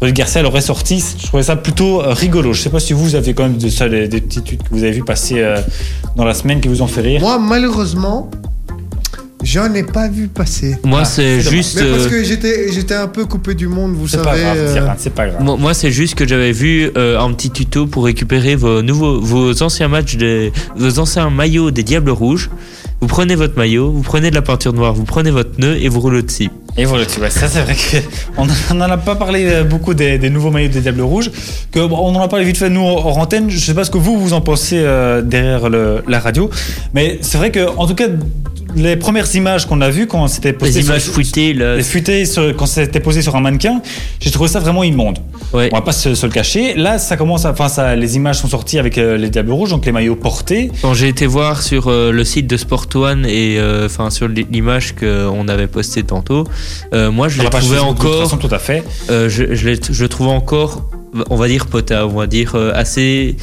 Rudy 0.00 0.12
Garcia 0.12 0.42
l'aurait 0.42 0.60
sorti, 0.60 1.04
je 1.18 1.26
trouvais 1.26 1.42
ça 1.42 1.56
plutôt 1.56 2.00
euh, 2.00 2.12
rigolo. 2.12 2.52
Je 2.52 2.62
sais 2.62 2.70
pas 2.70 2.78
si 2.78 2.92
vous 2.92 3.16
avez 3.16 3.34
quand 3.34 3.42
même 3.42 3.56
de 3.56 3.68
ça, 3.68 3.88
des, 3.88 4.06
des 4.06 4.20
petits 4.20 4.42
tweets 4.42 4.62
que 4.62 4.68
vous 4.70 4.84
avez 4.84 4.92
vu 4.92 5.02
passer 5.02 5.40
euh, 5.40 5.60
dans 6.14 6.24
la 6.24 6.34
semaine 6.34 6.60
qui 6.60 6.68
vous 6.68 6.82
ont 6.82 6.86
fait 6.86 7.00
rire. 7.00 7.20
Moi, 7.20 7.38
malheureusement, 7.38 8.30
j'en 9.42 9.72
ai 9.74 9.82
pas 9.82 10.08
vu 10.08 10.28
passer. 10.28 10.76
Moi, 10.84 11.00
Ah, 11.02 11.04
c'est 11.04 11.40
juste. 11.40 11.80
Mais 11.80 11.90
parce 11.90 12.06
euh, 12.06 12.10
que 12.10 12.24
j'étais, 12.24 12.72
j'étais 12.72 12.94
un 12.94 13.08
peu 13.08 13.24
coupé 13.24 13.54
du 13.54 13.68
monde, 13.68 13.94
vous 13.94 14.08
C'est 14.08 14.16
savez. 14.16 14.28
pas 14.28 14.36
grave, 14.38 14.56
euh, 14.58 14.86
c'est 14.98 15.14
pas 15.14 15.28
grave. 15.28 15.42
Moi, 15.58 15.74
c'est 15.74 15.90
juste 15.90 16.14
que 16.14 16.26
j'avais 16.26 16.52
vu 16.52 16.90
euh, 16.96 17.18
un 17.18 17.32
petit 17.32 17.50
tuto 17.50 17.86
pour 17.86 18.04
récupérer 18.04 18.56
vos 18.56 18.82
nouveaux, 18.82 19.20
vos 19.20 19.62
anciens 19.62 19.88
matchs, 19.88 20.16
des, 20.16 20.52
vos 20.76 20.98
anciens 20.98 21.30
maillots 21.30 21.70
des 21.70 21.82
Diables 21.82 22.10
Rouges. 22.10 22.50
Vous 23.00 23.06
prenez 23.06 23.36
votre 23.36 23.56
maillot, 23.56 23.92
vous 23.92 24.02
prenez 24.02 24.30
de 24.30 24.34
la 24.34 24.42
peinture 24.42 24.72
noire, 24.72 24.92
vous 24.92 25.04
prenez 25.04 25.30
votre 25.30 25.60
nœud 25.60 25.76
et 25.80 25.88
vous 25.88 26.00
roulez 26.00 26.20
dessus. 26.22 26.50
Et 26.76 26.84
voilà, 26.84 27.06
tu 27.06 27.20
vois, 27.20 27.30
ça 27.30 27.46
c'est 27.46 27.60
vrai 27.60 27.76
qu'on 28.66 28.74
n'en 28.74 28.90
a 28.90 28.96
pas 28.96 29.14
parlé 29.14 29.62
beaucoup 29.68 29.94
des, 29.94 30.18
des 30.18 30.30
nouveaux 30.30 30.50
maillots 30.50 30.68
des 30.72 30.80
Diables 30.80 31.02
Rouges, 31.02 31.30
que 31.70 31.86
bon, 31.86 31.96
on 31.96 32.16
en 32.16 32.20
a 32.22 32.26
parlé 32.26 32.44
vite 32.44 32.56
fait 32.56 32.70
nous 32.70 32.80
hors 32.80 33.18
antenne. 33.18 33.50
Je 33.50 33.58
sais 33.58 33.74
pas 33.74 33.84
ce 33.84 33.90
que 33.92 33.98
vous 33.98 34.18
vous 34.18 34.32
en 34.32 34.40
pensez 34.40 34.78
euh, 34.80 35.22
derrière 35.22 35.68
le- 35.68 36.02
la 36.08 36.18
radio, 36.18 36.50
mais 36.92 37.18
c'est 37.20 37.38
vrai 37.38 37.52
que 37.52 37.68
en 37.76 37.86
tout 37.86 37.94
cas 37.94 38.08
les 38.78 38.96
premières 38.96 39.34
images 39.34 39.66
qu'on 39.66 39.80
a 39.80 39.90
vues 39.90 40.06
quand 40.06 40.26
c'était 40.28 40.52
posté 40.52 40.78
Les 40.78 40.84
sur- 40.84 40.94
les 41.76 41.82
futées 41.82 42.24
sur- 42.24 42.56
quand 42.56 42.66
c'était 42.66 43.00
posé 43.00 43.22
sur 43.22 43.36
un 43.36 43.40
mannequin, 43.40 43.80
j'ai 44.20 44.30
trouvé 44.30 44.48
ça 44.48 44.60
vraiment 44.60 44.84
immonde. 44.84 45.18
Ouais. 45.52 45.68
On 45.72 45.76
va 45.76 45.82
pas 45.82 45.92
se, 45.92 46.14
se 46.14 46.26
le 46.26 46.32
cacher. 46.32 46.74
Là, 46.74 46.98
ça 46.98 47.16
commence, 47.16 47.44
à, 47.44 47.50
enfin, 47.52 47.68
ça, 47.68 47.96
les 47.96 48.16
images 48.16 48.38
sont 48.38 48.48
sorties 48.48 48.78
avec 48.78 48.98
euh, 48.98 49.16
les 49.16 49.30
Diables 49.30 49.52
Rouges, 49.52 49.70
donc 49.70 49.86
les 49.86 49.92
maillots 49.92 50.16
portés. 50.16 50.70
Quand 50.82 50.94
j'ai 50.94 51.08
été 51.08 51.26
voir 51.26 51.62
sur 51.62 51.88
euh, 51.88 52.12
le 52.12 52.24
site 52.24 52.46
de 52.46 52.56
Sport 52.56 52.86
One 52.94 53.24
et 53.26 53.58
euh, 53.58 53.86
enfin 53.86 54.10
sur 54.10 54.28
l'image 54.28 54.94
qu'on 54.94 55.48
avait 55.48 55.66
postée 55.66 56.02
tantôt, 56.02 56.44
moi 56.92 57.28
je 57.28 57.40
l'ai 57.42 57.48
trouvé 57.48 57.76
Facebook, 57.76 57.96
de 57.98 58.06
encore, 58.06 58.22
façon, 58.24 58.36
tout 58.36 58.48
à 58.54 58.58
fait. 58.58 58.82
je, 59.08 59.28
je, 59.54 59.68
je 59.90 60.02
le 60.02 60.08
trouve 60.08 60.28
encore, 60.28 60.82
on 61.30 61.36
va 61.36 61.48
dire 61.48 61.66
potable, 61.66 62.10
on 62.14 62.18
va 62.18 62.26
dire 62.26 62.54
assez. 62.74 63.36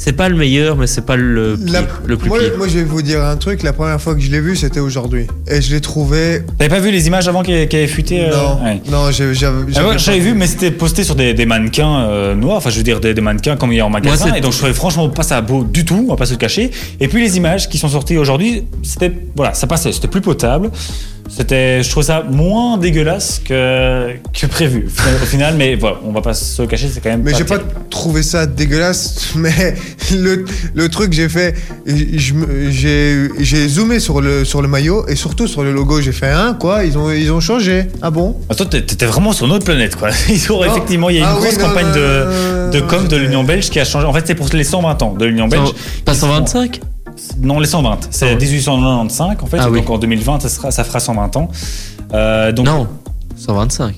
C'est 0.00 0.12
pas 0.12 0.28
le 0.28 0.36
meilleur, 0.36 0.76
mais 0.76 0.86
c'est 0.86 1.04
pas 1.04 1.16
le, 1.16 1.56
pire- 1.56 1.72
la- 1.72 1.82
le 2.06 2.16
plus 2.16 2.28
moi, 2.28 2.38
pire. 2.38 2.52
moi, 2.56 2.68
je 2.68 2.78
vais 2.78 2.84
vous 2.84 3.02
dire 3.02 3.22
un 3.24 3.36
truc. 3.36 3.64
La 3.64 3.72
première 3.72 4.00
fois 4.00 4.14
que 4.14 4.20
je 4.20 4.30
l'ai 4.30 4.40
vu, 4.40 4.54
c'était 4.54 4.78
aujourd'hui. 4.78 5.26
Et 5.50 5.60
je 5.60 5.74
l'ai 5.74 5.80
trouvé. 5.80 6.42
T'avais 6.56 6.68
pas 6.70 6.78
vu 6.80 6.92
les 6.92 7.08
images 7.08 7.26
avant 7.26 7.42
qui 7.42 7.66
qui 7.66 7.76
avaient 7.76 7.86
fuité 7.88 8.20
euh, 8.22 8.30
non, 8.30 8.64
ouais. 8.64 8.80
non, 8.90 9.10
j'avais. 9.10 9.34
Ah 9.76 9.96
j'avais 9.98 10.20
vu, 10.20 10.34
mais 10.34 10.46
c'était 10.46 10.70
posté 10.70 11.02
sur 11.02 11.16
des, 11.16 11.34
des 11.34 11.46
mannequins 11.46 12.02
euh, 12.08 12.34
noirs, 12.36 12.58
enfin 12.58 12.70
je 12.70 12.76
veux 12.76 12.84
dire 12.84 13.00
des, 13.00 13.12
des 13.12 13.20
mannequins 13.20 13.56
comme 13.56 13.72
il 13.72 13.76
y 13.76 13.80
a 13.80 13.86
en 13.86 13.90
magasin, 13.90 14.28
Moi, 14.28 14.38
et 14.38 14.40
donc 14.40 14.52
je 14.52 14.58
trouvais 14.58 14.72
franchement 14.72 15.08
pas 15.08 15.24
ça 15.24 15.40
beau 15.40 15.64
du 15.64 15.84
tout, 15.84 16.04
on 16.06 16.12
va 16.12 16.16
pas 16.16 16.26
se 16.26 16.32
le 16.32 16.38
cacher. 16.38 16.70
Et 17.00 17.08
puis 17.08 17.20
les 17.20 17.36
images 17.36 17.68
qui 17.68 17.76
sont 17.78 17.88
sorties 17.88 18.16
aujourd'hui, 18.18 18.64
c'était 18.84 19.12
voilà, 19.34 19.52
ça 19.54 19.66
passait, 19.66 19.90
c'était 19.92 20.08
plus 20.08 20.20
potable. 20.20 20.70
C'était, 21.30 21.82
je 21.82 21.90
trouve 21.90 22.04
ça 22.04 22.24
moins 22.30 22.78
dégueulasse 22.78 23.42
que, 23.44 24.12
que 24.32 24.46
prévu 24.46 24.88
au 25.22 25.26
final- 25.26 25.56
mais 25.58 25.74
voilà, 25.74 25.98
on 26.02 26.10
va 26.10 26.22
pas 26.22 26.32
se 26.32 26.62
le 26.62 26.66
cacher, 26.68 26.88
c'est 26.90 27.02
quand 27.02 27.10
même. 27.10 27.20
Mais 27.22 27.34
j'ai 27.36 27.44
pas 27.44 27.58
trouvé 27.90 28.22
ça 28.22 28.46
dégueulasse, 28.46 29.32
mais 29.36 29.74
le, 30.12 30.44
le 30.74 30.88
truc 30.88 31.12
j'ai 31.12 31.28
fait, 31.28 31.54
j'ai 31.86 33.28
j'ai 33.38 33.68
zoomé 33.68 34.00
sur 34.00 34.20
le, 34.20 34.44
sur 34.44 34.62
le 34.62 34.68
maillot 34.68 35.06
et 35.08 35.16
surtout 35.16 35.46
sur 35.46 35.62
le 35.62 35.72
logo, 35.72 36.00
j'ai 36.00 36.12
fait 36.12 36.30
un 36.30 36.54
quoi, 36.54 36.84
ils 36.84 36.96
ont, 36.98 37.10
ils 37.10 37.30
ont 37.32 37.40
changé. 37.40 37.86
Ah 38.02 38.10
bon? 38.10 38.36
Ah, 38.48 38.54
Toi, 38.54 38.66
t'es- 38.66 38.82
t'étais 38.82 39.06
vraiment 39.06 39.32
sur 39.32 39.46
une 39.46 39.52
autre 39.52 39.64
planète, 39.64 39.96
quoi. 39.96 40.10
Ils 40.28 40.50
ont, 40.52 40.64
Non. 40.64 40.70
effectivement, 40.70 41.10
il 41.10 41.16
y 41.16 41.18
a 41.18 41.22
une 41.22 41.26
Ah 41.28 41.36
oui, 41.36 41.42
grosse 41.42 41.58
non, 41.58 41.68
campagne 41.68 41.86
non, 41.88 41.94
de, 41.94 42.24
non, 42.66 42.70
de 42.70 42.80
com 42.80 43.08
de 43.08 43.16
l'Union 43.16 43.44
belge 43.44 43.70
qui 43.70 43.80
a 43.80 43.84
changé. 43.84 44.06
En 44.06 44.12
fait, 44.12 44.24
c'est 44.26 44.34
pour 44.34 44.48
les 44.52 44.64
120 44.64 45.02
ans 45.02 45.14
de 45.14 45.24
l'Union 45.24 45.48
belge. 45.48 45.70
Pas 46.04 46.12
Ils 46.12 46.18
font- 46.18 46.26
125 46.28 46.80
Non, 47.40 47.58
les 47.60 47.66
120. 47.66 47.98
C'est 48.10 48.26
Ah 48.26 48.28
ouais. 48.34 48.36
1895 48.36 49.36
en 49.42 49.46
fait. 49.46 49.56
Ah 49.60 49.70
oui. 49.70 49.80
Donc 49.80 49.90
en 49.90 49.98
2020, 49.98 50.40
ça, 50.40 50.48
sera, 50.48 50.70
ça 50.70 50.84
fera 50.84 51.00
120 51.00 51.36
ans. 51.36 51.50
Euh, 52.14 52.52
donc 52.52 52.66
Non, 52.66 52.86
125. 53.36 53.94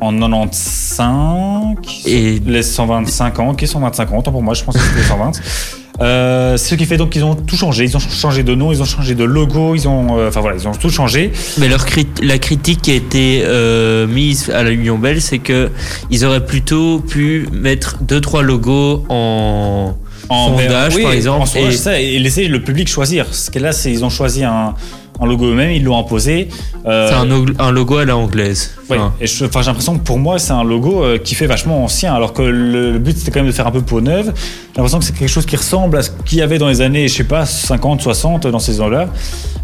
En 0.00 0.12
95, 0.12 2.06
Et 2.06 2.40
les 2.44 2.62
125 2.62 3.38
ans, 3.40 3.50
ok, 3.50 3.66
125 3.66 4.12
ans, 4.12 4.18
autant 4.18 4.32
pour 4.32 4.42
moi, 4.42 4.54
je 4.54 4.64
pense 4.64 4.76
que 4.76 4.82
c'était 4.82 5.06
120. 5.06 5.32
Euh, 6.00 6.56
ce 6.56 6.76
qui 6.76 6.84
fait 6.84 6.96
donc 6.96 7.10
qu'ils 7.10 7.24
ont 7.24 7.34
tout 7.34 7.56
changé. 7.56 7.82
Ils 7.82 7.96
ont 7.96 8.00
changé 8.00 8.44
de 8.44 8.54
nom, 8.54 8.70
ils 8.70 8.80
ont 8.80 8.84
changé 8.84 9.16
de 9.16 9.24
logo, 9.24 9.74
ils 9.74 9.88
ont, 9.88 10.16
euh, 10.16 10.28
enfin 10.28 10.40
voilà, 10.40 10.56
ils 10.56 10.68
ont 10.68 10.72
tout 10.72 10.90
changé. 10.90 11.32
Mais 11.58 11.66
leur 11.66 11.84
la 12.22 12.38
critique 12.38 12.82
qui 12.82 12.92
a 12.92 12.94
été 12.94 13.42
euh, 13.44 14.06
mise 14.06 14.48
à 14.50 14.62
l'Union 14.62 14.96
belge, 14.96 15.22
c'est 15.22 15.40
que 15.40 15.70
ils 16.10 16.24
auraient 16.24 16.46
plutôt 16.46 17.00
pu 17.00 17.48
mettre 17.52 17.96
deux 18.00 18.20
trois 18.20 18.42
logos 18.42 19.04
en 19.08 19.96
sondage, 20.28 20.94
oui, 20.94 21.02
par 21.02 21.12
exemple, 21.12 21.42
en 21.42 21.46
sondage, 21.46 21.74
et- 21.74 21.76
ça, 21.76 22.00
et 22.00 22.18
laisser 22.18 22.46
le 22.46 22.62
public 22.62 22.88
choisir. 22.88 23.26
Ce 23.32 23.50
que 23.50 23.58
là, 23.58 23.72
c'est 23.72 23.90
ils 23.90 24.04
ont 24.04 24.10
choisi 24.10 24.44
un, 24.44 24.74
un 25.20 25.26
logo 25.26 25.46
eux-mêmes, 25.46 25.70
ils 25.72 25.82
l'ont 25.84 25.98
imposé. 25.98 26.48
Euh, 26.86 27.08
c'est 27.08 27.14
un, 27.14 27.30
og- 27.30 27.54
un 27.58 27.70
logo 27.72 27.96
à 27.98 28.04
la 28.04 28.16
anglaise. 28.16 28.74
Ouais, 28.88 28.96
Enfin, 28.96 29.12
et 29.20 29.26
je- 29.26 29.44
enfin, 29.44 29.60
j'ai 29.62 29.66
l'impression 29.66 29.98
que 29.98 30.04
pour 30.04 30.18
moi, 30.18 30.38
c'est 30.38 30.52
un 30.52 30.64
logo 30.64 31.02
euh, 31.02 31.18
qui 31.18 31.34
fait 31.34 31.46
vachement 31.46 31.82
ancien, 31.84 32.14
alors 32.14 32.32
que 32.32 32.42
le, 32.42 32.92
le 32.92 32.98
but 32.98 33.16
c'était 33.18 33.30
quand 33.30 33.40
même 33.40 33.48
de 33.48 33.52
faire 33.52 33.66
un 33.66 33.70
peu 33.72 33.82
peau 33.82 34.00
neuve. 34.00 34.32
J'ai 34.36 34.76
l'impression 34.76 34.98
que 35.00 35.04
c'est 35.04 35.16
quelque 35.16 35.28
chose 35.28 35.46
qui 35.46 35.56
ressemble 35.56 35.96
à 35.98 36.02
ce 36.02 36.10
qu'il 36.24 36.38
y 36.38 36.42
avait 36.42 36.58
dans 36.58 36.68
les 36.68 36.80
années, 36.80 37.08
je 37.08 37.14
sais 37.14 37.24
pas, 37.24 37.44
50, 37.46 38.00
60, 38.00 38.46
dans 38.46 38.58
ces 38.58 38.80
ans-là. 38.80 39.08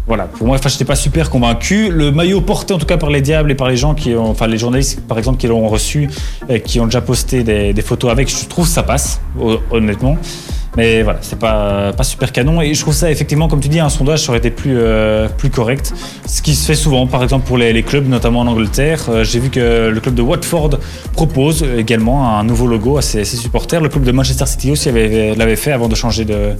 Voilà, 0.07 0.25
pour 0.25 0.45
moi, 0.45 0.57
enfin, 0.57 0.69
j'étais 0.69 0.85
pas 0.85 0.95
super 0.95 1.29
convaincu. 1.31 1.89
Le 1.89 2.11
maillot 2.11 2.41
porté 2.41 2.73
en 2.73 2.77
tout 2.77 2.85
cas 2.85 2.97
par 2.97 3.09
les 3.09 3.21
diables 3.21 3.49
et 3.51 3.55
par 3.55 3.69
les 3.69 3.77
gens 3.77 3.95
qui 3.95 4.13
ont, 4.13 4.29
enfin, 4.29 4.45
les 4.45 4.57
journalistes 4.59 4.99
par 5.07 5.17
exemple 5.17 5.37
qui 5.37 5.47
l'ont 5.47 5.67
reçu 5.67 6.09
et 6.47 6.61
qui 6.61 6.79
ont 6.79 6.85
déjà 6.85 7.01
posté 7.01 7.43
des, 7.43 7.73
des 7.73 7.81
photos 7.81 8.11
avec, 8.11 8.29
je 8.29 8.45
trouve 8.45 8.65
que 8.65 8.71
ça 8.71 8.83
passe, 8.83 9.19
hon- 9.39 9.59
honnêtement. 9.71 10.17
Mais 10.77 11.03
voilà, 11.03 11.19
c'est 11.21 11.39
pas, 11.39 11.93
pas 11.93 12.03
super 12.03 12.31
canon. 12.31 12.61
Et 12.61 12.73
je 12.73 12.81
trouve 12.81 12.93
ça, 12.93 13.09
effectivement, 13.09 13.47
comme 13.47 13.59
tu 13.59 13.69
dis, 13.69 13.79
un 13.79 13.89
sondage 13.89 14.27
aurait 14.29 14.39
été 14.39 14.51
plus, 14.51 14.75
euh, 14.75 15.27
plus 15.29 15.49
correct. 15.49 15.93
Ce 16.27 16.41
qui 16.41 16.55
se 16.55 16.65
fait 16.65 16.75
souvent, 16.75 17.07
par 17.07 17.23
exemple, 17.23 17.47
pour 17.47 17.57
les, 17.57 17.83
clubs, 17.83 18.07
notamment 18.07 18.41
en 18.41 18.47
Angleterre. 18.47 19.05
Euh, 19.09 19.23
J'ai 19.23 19.39
vu 19.39 19.49
que 19.49 19.89
le 19.89 19.99
club 19.99 20.15
de 20.15 20.21
Watford 20.21 20.79
propose 21.13 21.63
également 21.77 22.37
un 22.37 22.43
nouveau 22.43 22.67
logo 22.67 22.97
à 22.97 23.01
ses, 23.01 23.23
supporters. 23.25 23.81
Le 23.81 23.89
club 23.89 24.03
de 24.03 24.11
Manchester 24.11 24.45
City 24.45 24.71
aussi 24.71 24.89
avait- 24.89 25.35
l'avait 25.35 25.55
fait 25.55 25.71
avant 25.71 25.87
de 25.87 25.95
changer 25.95 26.25
de, 26.25 26.55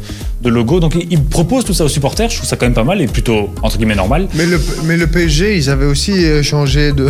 logo. 0.49 0.79
Donc 0.79 0.95
ils 0.95 1.23
proposent 1.23 1.65
tout 1.65 1.73
ça 1.73 1.83
aux 1.83 1.89
supporters. 1.89 2.29
Je 2.29 2.37
trouve 2.37 2.47
ça 2.47 2.55
quand 2.55 2.67
même 2.67 2.75
pas 2.75 2.83
mal 2.83 3.01
et 3.01 3.07
plutôt 3.07 3.49
entre 3.63 3.77
guillemets 3.77 3.95
normal. 3.95 4.27
Mais 4.35 4.45
le, 4.45 5.07
PSG, 5.07 5.57
ils 5.57 5.69
avaient 5.69 5.85
aussi 5.85 6.11
euh, 6.11 6.43
changé 6.43 6.91
de 6.91 7.09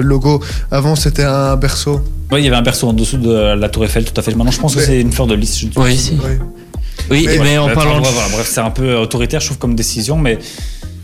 logo. 0.00 0.40
Avant, 0.70 0.94
c'était 0.94 1.24
un 1.24 1.56
berceau. 1.56 2.00
Oui, 2.32 2.40
il 2.40 2.44
y 2.44 2.48
avait 2.48 2.56
un 2.56 2.62
berceau 2.62 2.88
en 2.88 2.92
dessous 2.92 3.16
de 3.18 3.54
la 3.54 3.68
Tour 3.68 3.84
Eiffel, 3.84 4.04
tout 4.04 4.18
à 4.18 4.22
fait. 4.22 4.34
Maintenant, 4.34 4.50
je 4.50 4.60
pense 4.60 4.74
que 4.74 4.80
c'est 4.80 5.00
une 5.00 5.12
fleur 5.12 5.26
de 5.26 5.34
lys. 5.34 5.58
je 5.60 5.66
Oui, 5.80 5.96
si. 5.96 6.12
Oui, 7.10 7.26
Mais- 7.26 7.38
mais, 7.38 7.58
en 7.58 7.68
parlant 7.68 8.00
de... 8.00 8.06
voilà, 8.06 8.28
bref, 8.32 8.48
c'est 8.50 8.60
un 8.60 8.70
peu 8.70 8.94
autoritaire, 8.96 9.40
je 9.40 9.46
trouve, 9.46 9.58
comme 9.58 9.74
décision, 9.74 10.16
mais 10.16 10.38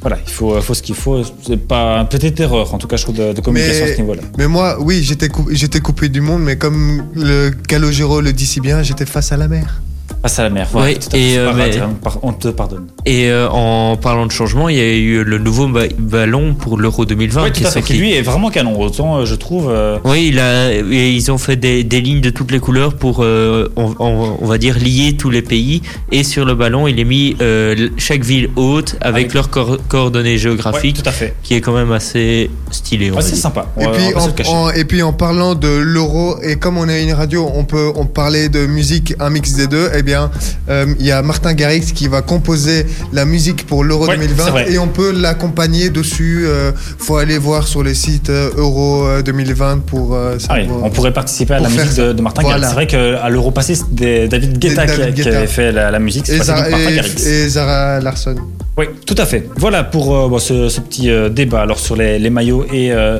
voilà, 0.01 0.18
il 0.27 0.33
faut, 0.33 0.59
faut 0.62 0.73
ce 0.73 0.83
qu'il 0.83 0.95
faut. 0.95 1.23
C'est 1.47 1.59
pas 1.59 1.99
une 1.99 2.09
petite 2.09 2.41
erreur, 2.41 2.73
en 2.73 2.79
tout 2.79 2.87
cas, 2.89 2.97
je 2.97 3.03
trouve, 3.03 3.16
de, 3.16 3.33
de 3.35 3.41
communication 3.43 3.85
Mais- 3.85 3.91
à 3.91 3.95
ce 3.97 4.01
niveau-là. 4.01 4.23
Mais 4.39 4.49
moi, 4.49 4.79
oui, 4.81 5.03
j'étais 5.03 5.29
coup- 5.29 5.49
j'étais 5.51 5.81
coupé 5.81 6.09
du 6.09 6.21
monde, 6.23 6.43
mais 6.43 6.57
comme 6.57 7.05
le 7.14 7.51
Calogero 7.51 8.21
le 8.23 8.33
dit 8.33 8.47
si 8.47 8.61
bien, 8.61 8.83
j'étais 8.83 9.05
face 9.07 9.31
à 9.33 9.37
la 9.37 9.47
mer. 9.49 9.83
Face 10.23 10.39
à 10.39 10.43
la 10.43 10.51
mer. 10.51 10.68
Et, 11.14 11.39
euh, 11.39 11.53
mais- 11.57 11.71
grave, 11.71 11.95
par- 12.03 12.18
on 12.23 12.33
te 12.35 12.49
pardonne. 12.49 12.87
Et 13.07 13.31
euh, 13.31 13.49
en 13.49 13.97
parlant 13.97 14.27
de 14.27 14.33
changement, 14.33 14.68
il 14.68 14.77
y 14.77 14.81
a 14.81 14.93
eu 14.95 15.25
le 15.25 15.39
nouveau 15.39 15.66
ba- 15.68 15.85
ballon 15.99 16.53
pour 16.53 16.77
l'Euro 16.79 17.07
2020 17.07 17.45
Oui, 17.45 17.53
qui 17.53 17.61
tout 17.61 17.64
est 17.66 17.68
à 17.68 17.73
fait, 17.73 17.81
qui 17.83 17.95
lui 17.95 18.12
est 18.12 18.21
vraiment 18.21 18.51
canon. 18.51 18.79
Autant, 18.79 19.16
euh, 19.16 19.25
je 19.25 19.35
trouve. 19.35 19.71
euh, 19.71 19.97
Oui, 20.05 20.29
il 20.31 20.39
a, 20.39 20.73
et 20.75 21.11
ils 21.11 21.33
ont 21.33 21.39
fait 21.39 21.57
des, 21.57 21.85
des 21.85 22.03
lignes 22.03 22.21
de 22.21 22.29
toutes 22.29 22.51
les 22.53 22.61
couleurs 22.61 22.95
pour, 22.97 23.21
euh, 23.23 23.68
on, 23.77 23.95
on- 23.99 24.37
on 24.43 24.47
va 24.47 24.59
dire, 24.59 24.77
lier 24.79 25.16
tous 25.16 25.31
les 25.31 25.41
pays. 25.41 25.81
Et 26.12 26.23
sur 26.23 26.45
le 26.45 26.55
ballon, 26.55 26.87
il 26.87 27.01
est 27.01 27.05
mis 27.05 27.37
euh, 27.41 27.89
chaque 27.97 28.23
ville 28.23 28.51
haute 28.57 28.97
avec, 29.01 29.33
Avec- 29.33 29.35
leurs 29.35 29.49
coordonnées 29.89 30.33
ouais, 30.33 30.37
géographiques, 30.39 31.03
tout 31.03 31.09
à 31.09 31.12
fait. 31.12 31.35
qui 31.43 31.55
est 31.55 31.62
quand 31.62 31.73
même 31.73 31.93
assez 31.93 32.51
stylé. 32.71 33.11
Ouais, 33.11 33.23
c'est 33.23 33.37
sympa. 33.37 33.68
Et 33.81 33.87
puis, 33.87 34.14
en, 34.14 34.27
le 34.27 34.33
cacher. 34.33 34.51
en- 34.51 34.68
et 34.71 34.85
puis 34.85 35.01
en 35.03 35.14
parlant 35.14 35.55
de 35.55 35.68
l'euro, 35.68 36.37
et 36.43 36.57
comme 36.57 36.77
on 36.77 36.89
est 36.91 37.03
une 37.05 37.14
radio, 37.14 37.51
on 37.55 37.64
peut 37.64 37.91
on 37.97 38.05
parlait 38.05 38.51
de 38.51 38.66
musique, 38.66 39.14
un 39.18 39.31
mix 39.31 39.55
des 39.55 39.66
deux, 39.66 39.89
eh 39.95 40.03
bien, 40.03 40.09
euh, 40.14 40.86
il 40.98 41.06
y 41.06 41.11
a 41.12 41.22
Martin 41.22 41.54
Garrix 41.54 41.92
qui 41.94 42.08
va 42.08 42.22
composer 42.22 42.86
la 43.12 43.24
musique 43.24 43.66
pour 43.66 43.84
l'euro 43.84 44.06
Ouais, 44.06 44.16
c'est 44.20 44.26
2020 44.28 44.50
vrai. 44.50 44.72
et 44.72 44.78
on 44.78 44.88
peut 44.88 45.12
l'accompagner 45.12 45.90
dessus. 45.90 46.44
euh, 46.46 46.72
faut 46.98 47.16
aller 47.16 47.38
voir 47.38 47.66
sur 47.68 47.82
les 47.82 47.94
sites 47.94 48.30
euh, 48.30 48.50
euro 48.56 49.06
euh, 49.06 49.22
2020 49.22 49.78
pour 49.86 50.14
euh, 50.14 50.36
Ah 50.48 50.54
oui, 50.54 50.62
savoir. 50.66 50.84
on 50.84 50.90
pourrait 50.90 51.12
participer 51.12 51.54
à 51.54 51.61
la 51.61 51.68
pour 51.68 51.78
musique 51.78 51.94
de, 51.96 52.12
de 52.12 52.22
Martin 52.22 52.42
Voilà. 52.42 52.58
Garrix. 52.61 52.68
C'est 52.68 52.96
vrai 52.96 53.16
qu'à 53.18 53.28
l'Euro 53.28 53.50
passé, 53.50 53.74
c'était 53.74 54.28
David 54.28 54.58
Guetta, 54.58 54.86
David 54.86 55.14
qui, 55.14 55.28
avait 55.28 55.46
fait 55.46 55.72
la, 55.72 55.90
la 55.90 55.98
musique. 55.98 56.26
C'est 56.26 56.36
et, 56.36 56.42
Zara, 56.42 56.68
et- 56.70 56.96
et 57.28 57.48
Zara 57.48 58.00
Larson. 58.00 58.36
Oui, 58.77 58.87
tout 59.07 59.16
à 59.18 59.27
fait. 59.27 59.49
Voilà 59.57 59.85
pour 59.85 60.14
euh, 60.16 60.29
bon, 60.29 60.39
ce, 60.39 60.68
ce 60.68 60.81
petit 60.81 61.11
euh, 61.11 61.29
débat 61.29 61.61
alors 61.62 61.79
sur 61.79 61.97
les, 61.97 62.18
les 62.18 62.31
maillots 62.31 62.64
et 62.73 62.93
euh, 62.93 63.18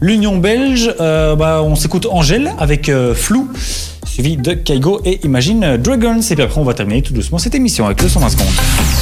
l'Union 0.00 0.36
belge. 0.36 0.94
Euh, 1.00 1.34
bah, 1.36 1.62
on 1.64 1.74
s'écoute 1.74 2.06
Angèle 2.10 2.52
avec 2.58 2.88
euh, 2.88 3.14
Flou, 3.14 3.48
suivi 4.06 4.36
de 4.36 4.52
Kaigo 4.52 5.00
et 5.04 5.18
Imagine 5.24 5.76
Dragons. 5.78 6.20
Et 6.30 6.34
puis 6.34 6.44
après, 6.44 6.60
on 6.60 6.64
va 6.64 6.74
terminer 6.74 7.02
tout 7.02 7.12
doucement 7.14 7.38
cette 7.38 7.54
émission 7.54 7.86
avec 7.86 8.02
le 8.02 8.08
120 8.08 8.28
secondes. 8.28 8.46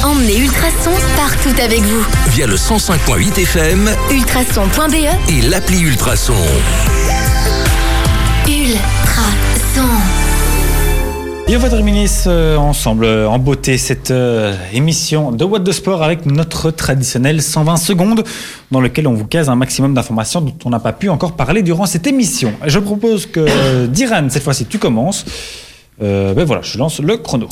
Emmenez 0.05 0.39
Ultrason 0.39 0.93
partout 1.17 1.61
avec 1.63 1.81
vous. 1.81 2.07
Via 2.31 2.47
le 2.47 2.55
105.8 2.57 3.41
FM 3.43 3.91
Ultrason.be, 4.11 4.95
et 5.31 5.43
l'appli 5.51 5.81
Ultrason. 5.81 6.33
Ultrason. 8.47 10.28
Et 11.51 11.57
on 11.57 11.61
va 11.61 11.71
terminer 11.71 12.05
ensemble 12.59 13.07
euh, 13.07 13.27
en 13.27 13.39
beauté 13.39 13.79
cette 13.79 14.11
euh, 14.11 14.55
émission 14.75 15.33
de 15.33 15.45
What 15.45 15.61
the 15.61 15.73
Sport 15.73 16.03
avec 16.03 16.27
notre 16.27 16.71
traditionnel 16.71 17.41
120 17.41 17.79
secondes 17.79 18.23
dans 18.71 18.83
lequel 18.83 19.09
on 19.09 19.15
vous 19.15 19.25
case 19.25 19.49
un 19.49 19.55
maximum 19.55 19.95
d'informations 19.95 20.43
dont 20.43 20.55
on 20.67 20.69
n'a 20.69 20.79
pas 20.79 20.93
pu 20.93 21.09
encore 21.09 21.37
parler 21.37 21.63
durant 21.63 21.87
cette 21.87 22.07
émission. 22.07 22.53
Je 22.67 22.79
propose 22.79 23.25
que 23.25 23.41
euh, 23.41 23.87
Diran, 23.87 24.29
cette 24.29 24.43
fois-ci, 24.43 24.67
tu 24.67 24.79
commences. 24.79 25.25
Euh, 26.03 26.35
ben 26.35 26.45
voilà, 26.45 26.61
je 26.61 26.77
lance 26.77 27.01
le 27.01 27.17
chrono. 27.17 27.49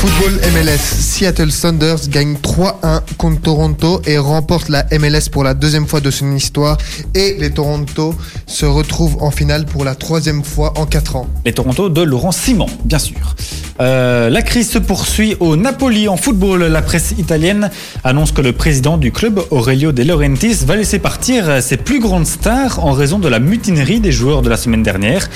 Football 0.00 0.40
MLS, 0.54 0.78
Seattle 0.78 1.50
Sounders 1.52 2.08
gagne 2.08 2.34
3-1 2.42 3.02
contre 3.18 3.42
Toronto 3.42 4.00
et 4.06 4.16
remporte 4.16 4.70
la 4.70 4.86
MLS 4.98 5.28
pour 5.30 5.44
la 5.44 5.52
deuxième 5.52 5.86
fois 5.86 6.00
de 6.00 6.10
son 6.10 6.34
histoire. 6.34 6.78
Et 7.14 7.36
les 7.38 7.50
Toronto 7.50 8.14
se 8.46 8.64
retrouvent 8.64 9.18
en 9.22 9.30
finale 9.30 9.66
pour 9.66 9.84
la 9.84 9.94
troisième 9.94 10.42
fois 10.42 10.72
en 10.78 10.86
4 10.86 11.16
ans. 11.16 11.26
Les 11.44 11.52
Toronto 11.52 11.90
de 11.90 12.00
Laurent 12.00 12.32
Simon, 12.32 12.66
bien 12.84 12.98
sûr. 12.98 13.36
Euh, 13.80 14.28
la 14.28 14.42
crise 14.42 14.70
se 14.70 14.78
poursuit 14.78 15.36
au 15.40 15.56
Napoli 15.56 16.06
en 16.08 16.16
football. 16.18 16.64
La 16.64 16.82
presse 16.82 17.12
italienne 17.18 17.70
annonce 18.04 18.32
que 18.32 18.42
le 18.42 18.52
président 18.52 18.96
du 18.98 19.10
club, 19.12 19.40
Aurelio 19.50 19.92
De 19.92 20.02
Laurentiis, 20.02 20.64
va 20.66 20.76
laisser 20.76 20.98
partir 20.98 21.62
ses 21.62 21.76
plus 21.78 21.98
grandes 22.00 22.26
stars 22.26 22.84
en 22.84 22.92
raison 22.92 23.18
de 23.18 23.28
la 23.28 23.38
mutinerie 23.38 24.00
des 24.00 24.12
joueurs 24.12 24.42
de 24.42 24.48
la 24.50 24.56
semaine 24.58 24.82
dernière. 24.82 25.28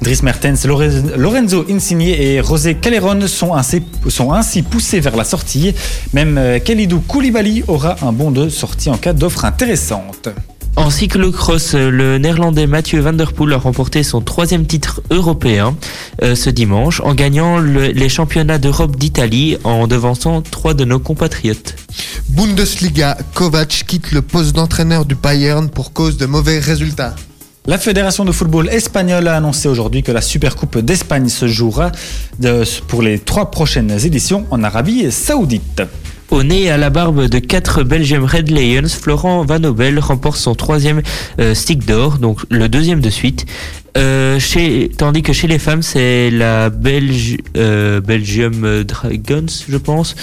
Dries 0.00 0.18
Mertens, 0.24 0.64
Lore- 0.66 0.82
Lorenzo 1.16 1.64
Insigne 1.70 2.02
et 2.02 2.42
José 2.42 2.74
Calleron 2.74 3.20
sont 3.28 3.54
ainsi, 3.54 3.82
sont 4.12 4.32
ainsi 4.32 4.62
poussés 4.62 5.00
vers 5.00 5.16
la 5.16 5.24
sortie. 5.24 5.74
Même 6.12 6.36
euh, 6.38 6.58
Khalidou 6.58 7.00
Koulibaly 7.00 7.64
aura 7.68 7.96
un 8.02 8.12
bon 8.12 8.30
de 8.30 8.48
sortie 8.48 8.90
en 8.90 8.96
cas 8.98 9.12
d'offre 9.12 9.44
intéressante. 9.44 10.28
En 10.74 10.88
cyclocross, 10.88 11.74
euh, 11.74 11.90
le 11.90 12.16
néerlandais 12.18 12.66
Mathieu 12.66 13.00
Van 13.00 13.12
Der 13.12 13.34
Poel 13.34 13.52
a 13.52 13.58
remporté 13.58 14.02
son 14.02 14.22
troisième 14.22 14.64
titre 14.66 15.02
européen 15.10 15.76
euh, 16.22 16.34
ce 16.34 16.48
dimanche 16.48 17.00
en 17.04 17.14
gagnant 17.14 17.58
le- 17.58 17.88
les 17.88 18.08
championnats 18.08 18.56
d'Europe 18.58 18.96
d'Italie 18.96 19.58
en 19.64 19.86
devançant 19.86 20.40
trois 20.40 20.72
de 20.72 20.84
nos 20.86 20.98
compatriotes. 20.98 21.74
Bundesliga, 22.30 23.18
Kovac 23.34 23.84
quitte 23.86 24.12
le 24.12 24.22
poste 24.22 24.54
d'entraîneur 24.56 25.04
du 25.04 25.14
Bayern 25.14 25.68
pour 25.68 25.92
cause 25.92 26.16
de 26.16 26.24
mauvais 26.24 26.58
résultats. 26.58 27.14
La 27.64 27.78
Fédération 27.78 28.24
de 28.24 28.32
football 28.32 28.68
espagnole 28.70 29.28
a 29.28 29.36
annoncé 29.36 29.68
aujourd'hui 29.68 30.02
que 30.02 30.10
la 30.10 30.20
Supercoupe 30.20 30.78
d'Espagne 30.78 31.28
se 31.28 31.46
jouera 31.46 31.92
pour 32.88 33.02
les 33.02 33.20
trois 33.20 33.52
prochaines 33.52 34.04
éditions 34.04 34.46
en 34.50 34.64
Arabie 34.64 35.12
Saoudite. 35.12 35.82
Au 36.32 36.42
nez 36.42 36.62
et 36.62 36.70
à 36.70 36.78
la 36.78 36.88
barbe 36.88 37.26
de 37.26 37.38
quatre 37.38 37.82
Belgium 37.82 38.24
Red 38.24 38.50
Lions, 38.50 38.88
Florent 38.88 39.44
Van 39.44 39.62
Obel 39.64 39.98
remporte 39.98 40.38
son 40.38 40.54
troisième 40.54 41.02
euh, 41.38 41.54
stick 41.54 41.84
d'or, 41.84 42.16
donc 42.16 42.40
le 42.48 42.70
deuxième 42.70 43.02
de 43.02 43.10
suite. 43.10 43.44
Euh, 43.98 44.38
chez, 44.38 44.90
tandis 44.96 45.20
que 45.20 45.34
chez 45.34 45.46
les 45.46 45.58
femmes, 45.58 45.82
c'est 45.82 46.30
la 46.30 46.70
Belge, 46.70 47.36
euh, 47.58 48.00
Belgium 48.00 48.82
Dragons, 48.82 49.44
je 49.68 49.76
pense. 49.76 50.14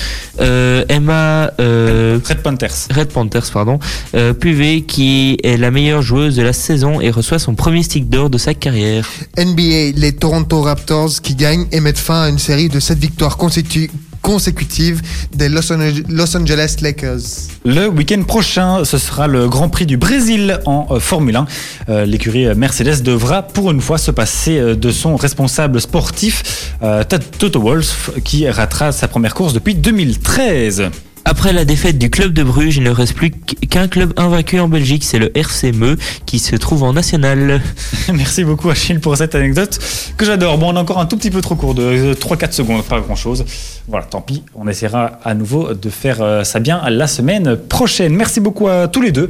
Euh, 0.41 0.83
Emma 0.89 1.51
euh, 1.59 2.17
Red 2.27 2.41
Panthers. 2.41 2.87
Red 2.89 3.09
Panthers, 3.09 3.51
pardon, 3.53 3.77
euh, 4.15 4.33
Puvé, 4.33 4.81
qui 4.81 5.37
est 5.43 5.57
la 5.57 5.69
meilleure 5.69 6.01
joueuse 6.01 6.35
de 6.35 6.41
la 6.41 6.53
saison 6.53 6.99
et 6.99 7.11
reçoit 7.11 7.37
son 7.37 7.53
premier 7.53 7.83
stick 7.83 8.09
d'or 8.09 8.31
de 8.31 8.39
sa 8.39 8.55
carrière. 8.55 9.07
NBA, 9.37 9.91
les 9.95 10.13
Toronto 10.13 10.63
Raptors 10.63 11.21
qui 11.21 11.35
gagnent 11.35 11.67
et 11.71 11.79
mettent 11.81 11.99
fin 11.99 12.23
à 12.23 12.29
une 12.29 12.39
série 12.39 12.69
de 12.69 12.79
7 12.79 12.97
victoires 12.97 13.37
consécu- 13.37 13.91
consécutives 14.21 15.01
des 15.33 15.49
Los 15.49 15.71
Ange- 15.71 16.03
Los 16.09 16.35
Angeles 16.37 16.77
Lakers. 16.81 17.47
Le 17.65 17.87
week-end 17.87 18.23
prochain, 18.23 18.83
ce 18.85 18.97
sera 18.97 19.27
le 19.27 19.47
Grand 19.47 19.69
Prix 19.69 19.85
du 19.85 19.97
Brésil 19.97 20.59
en 20.65 20.87
euh, 20.91 20.99
Formule 20.99 21.35
1. 21.35 21.45
Euh, 21.89 22.05
L'écurie 22.05 22.53
Mercedes 22.55 23.01
devra 23.03 23.41
pour 23.43 23.71
une 23.71 23.81
fois 23.81 23.97
se 23.97 24.11
passer 24.11 24.57
euh, 24.57 24.75
de 24.75 24.91
son 24.91 25.15
responsable 25.15 25.79
sportif, 25.81 26.73
euh, 26.83 27.03
Toto 27.37 27.61
Wolff, 27.61 28.11
qui 28.23 28.47
ratera 28.49 28.91
sa 28.91 29.07
première 29.07 29.33
course 29.33 29.53
depuis 29.53 29.75
2013. 29.75 30.89
Après 31.25 31.53
la 31.53 31.63
défaite 31.65 31.97
du 31.97 32.09
club 32.09 32.33
de 32.33 32.43
Bruges, 32.43 32.77
il 32.77 32.83
ne 32.83 32.89
reste 32.89 33.13
plus 33.13 33.31
qu'un 33.31 33.87
club 33.87 34.13
invaincu 34.17 34.59
en 34.59 34.67
Belgique, 34.67 35.03
c'est 35.03 35.19
le 35.19 35.35
RC 35.37 35.71
Meux, 35.73 35.97
qui 36.25 36.39
se 36.39 36.55
trouve 36.55 36.83
en 36.83 36.93
national. 36.93 37.61
Merci 38.13 38.43
beaucoup 38.43 38.69
Achille 38.69 38.99
pour 38.99 39.15
cette 39.15 39.35
anecdote 39.35 39.79
que 40.17 40.25
j'adore. 40.25 40.57
Bon, 40.57 40.71
on 40.73 40.75
est 40.75 40.79
encore 40.79 40.99
un 40.99 41.05
tout 41.05 41.17
petit 41.17 41.29
peu 41.29 41.41
trop 41.41 41.55
court 41.55 41.75
de 41.75 42.13
3-4 42.13 42.51
secondes, 42.53 42.83
pas 42.83 42.99
grand-chose. 42.99 43.45
Voilà, 43.87 44.05
tant 44.05 44.21
pis, 44.21 44.43
on 44.55 44.67
essaiera 44.67 45.19
à 45.23 45.33
nouveau 45.35 45.73
de 45.73 45.89
faire 45.89 46.21
euh, 46.21 46.43
ça 46.43 46.59
bien 46.59 46.81
la 46.89 47.07
semaine 47.07 47.57
prochaine. 47.57 48.13
Merci 48.15 48.39
beaucoup 48.39 48.67
à 48.67 48.87
tous 48.87 49.01
les 49.01 49.11
deux. 49.11 49.29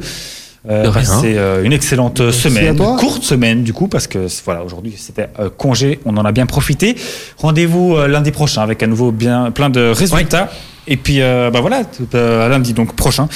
Euh, 0.68 0.84
De 0.84 0.88
rien. 0.88 1.04
C'est 1.04 1.38
euh, 1.38 1.64
une 1.64 1.72
excellente 1.72 2.20
à 2.20 2.32
semaine, 2.32 2.76
courte 2.76 3.22
semaine 3.22 3.62
du 3.62 3.72
coup, 3.72 3.88
parce 3.88 4.06
que 4.06 4.26
voilà, 4.44 4.62
aujourd'hui 4.62 4.94
c'était 4.96 5.28
euh, 5.38 5.48
congé, 5.48 6.00
on 6.04 6.16
en 6.18 6.24
a 6.24 6.32
bien 6.32 6.44
profité. 6.44 6.96
Rendez-vous 7.38 7.96
euh, 7.96 8.08
lundi 8.08 8.30
prochain 8.30 8.60
avec 8.62 8.82
à 8.82 8.86
nouveau 8.86 9.10
bien 9.10 9.50
plein 9.52 9.70
de 9.70 9.80
résultats. 9.90 10.50
Et 10.86 10.96
puis 10.96 11.20
euh, 11.20 11.50
bah 11.50 11.60
voilà, 11.60 11.82
euh, 12.14 12.46
à 12.46 12.48
lundi 12.48 12.72
donc 12.72 12.94
prochain. 12.96 13.28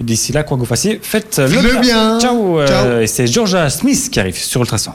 Et 0.00 0.04
d'ici 0.04 0.32
là, 0.32 0.44
quoi 0.44 0.56
que 0.56 0.60
vous 0.60 0.66
fassiez, 0.66 0.98
faites 1.02 1.38
le, 1.38 1.60
Le 1.60 1.80
bien. 1.80 2.18
Ciao. 2.20 2.58
euh, 2.60 2.66
Ciao. 2.66 3.00
Et 3.00 3.06
c'est 3.06 3.26
Georgia 3.26 3.68
Smith 3.70 4.08
qui 4.10 4.18
arrive 4.20 4.36
sur 4.36 4.60
Ultrason. 4.60 4.92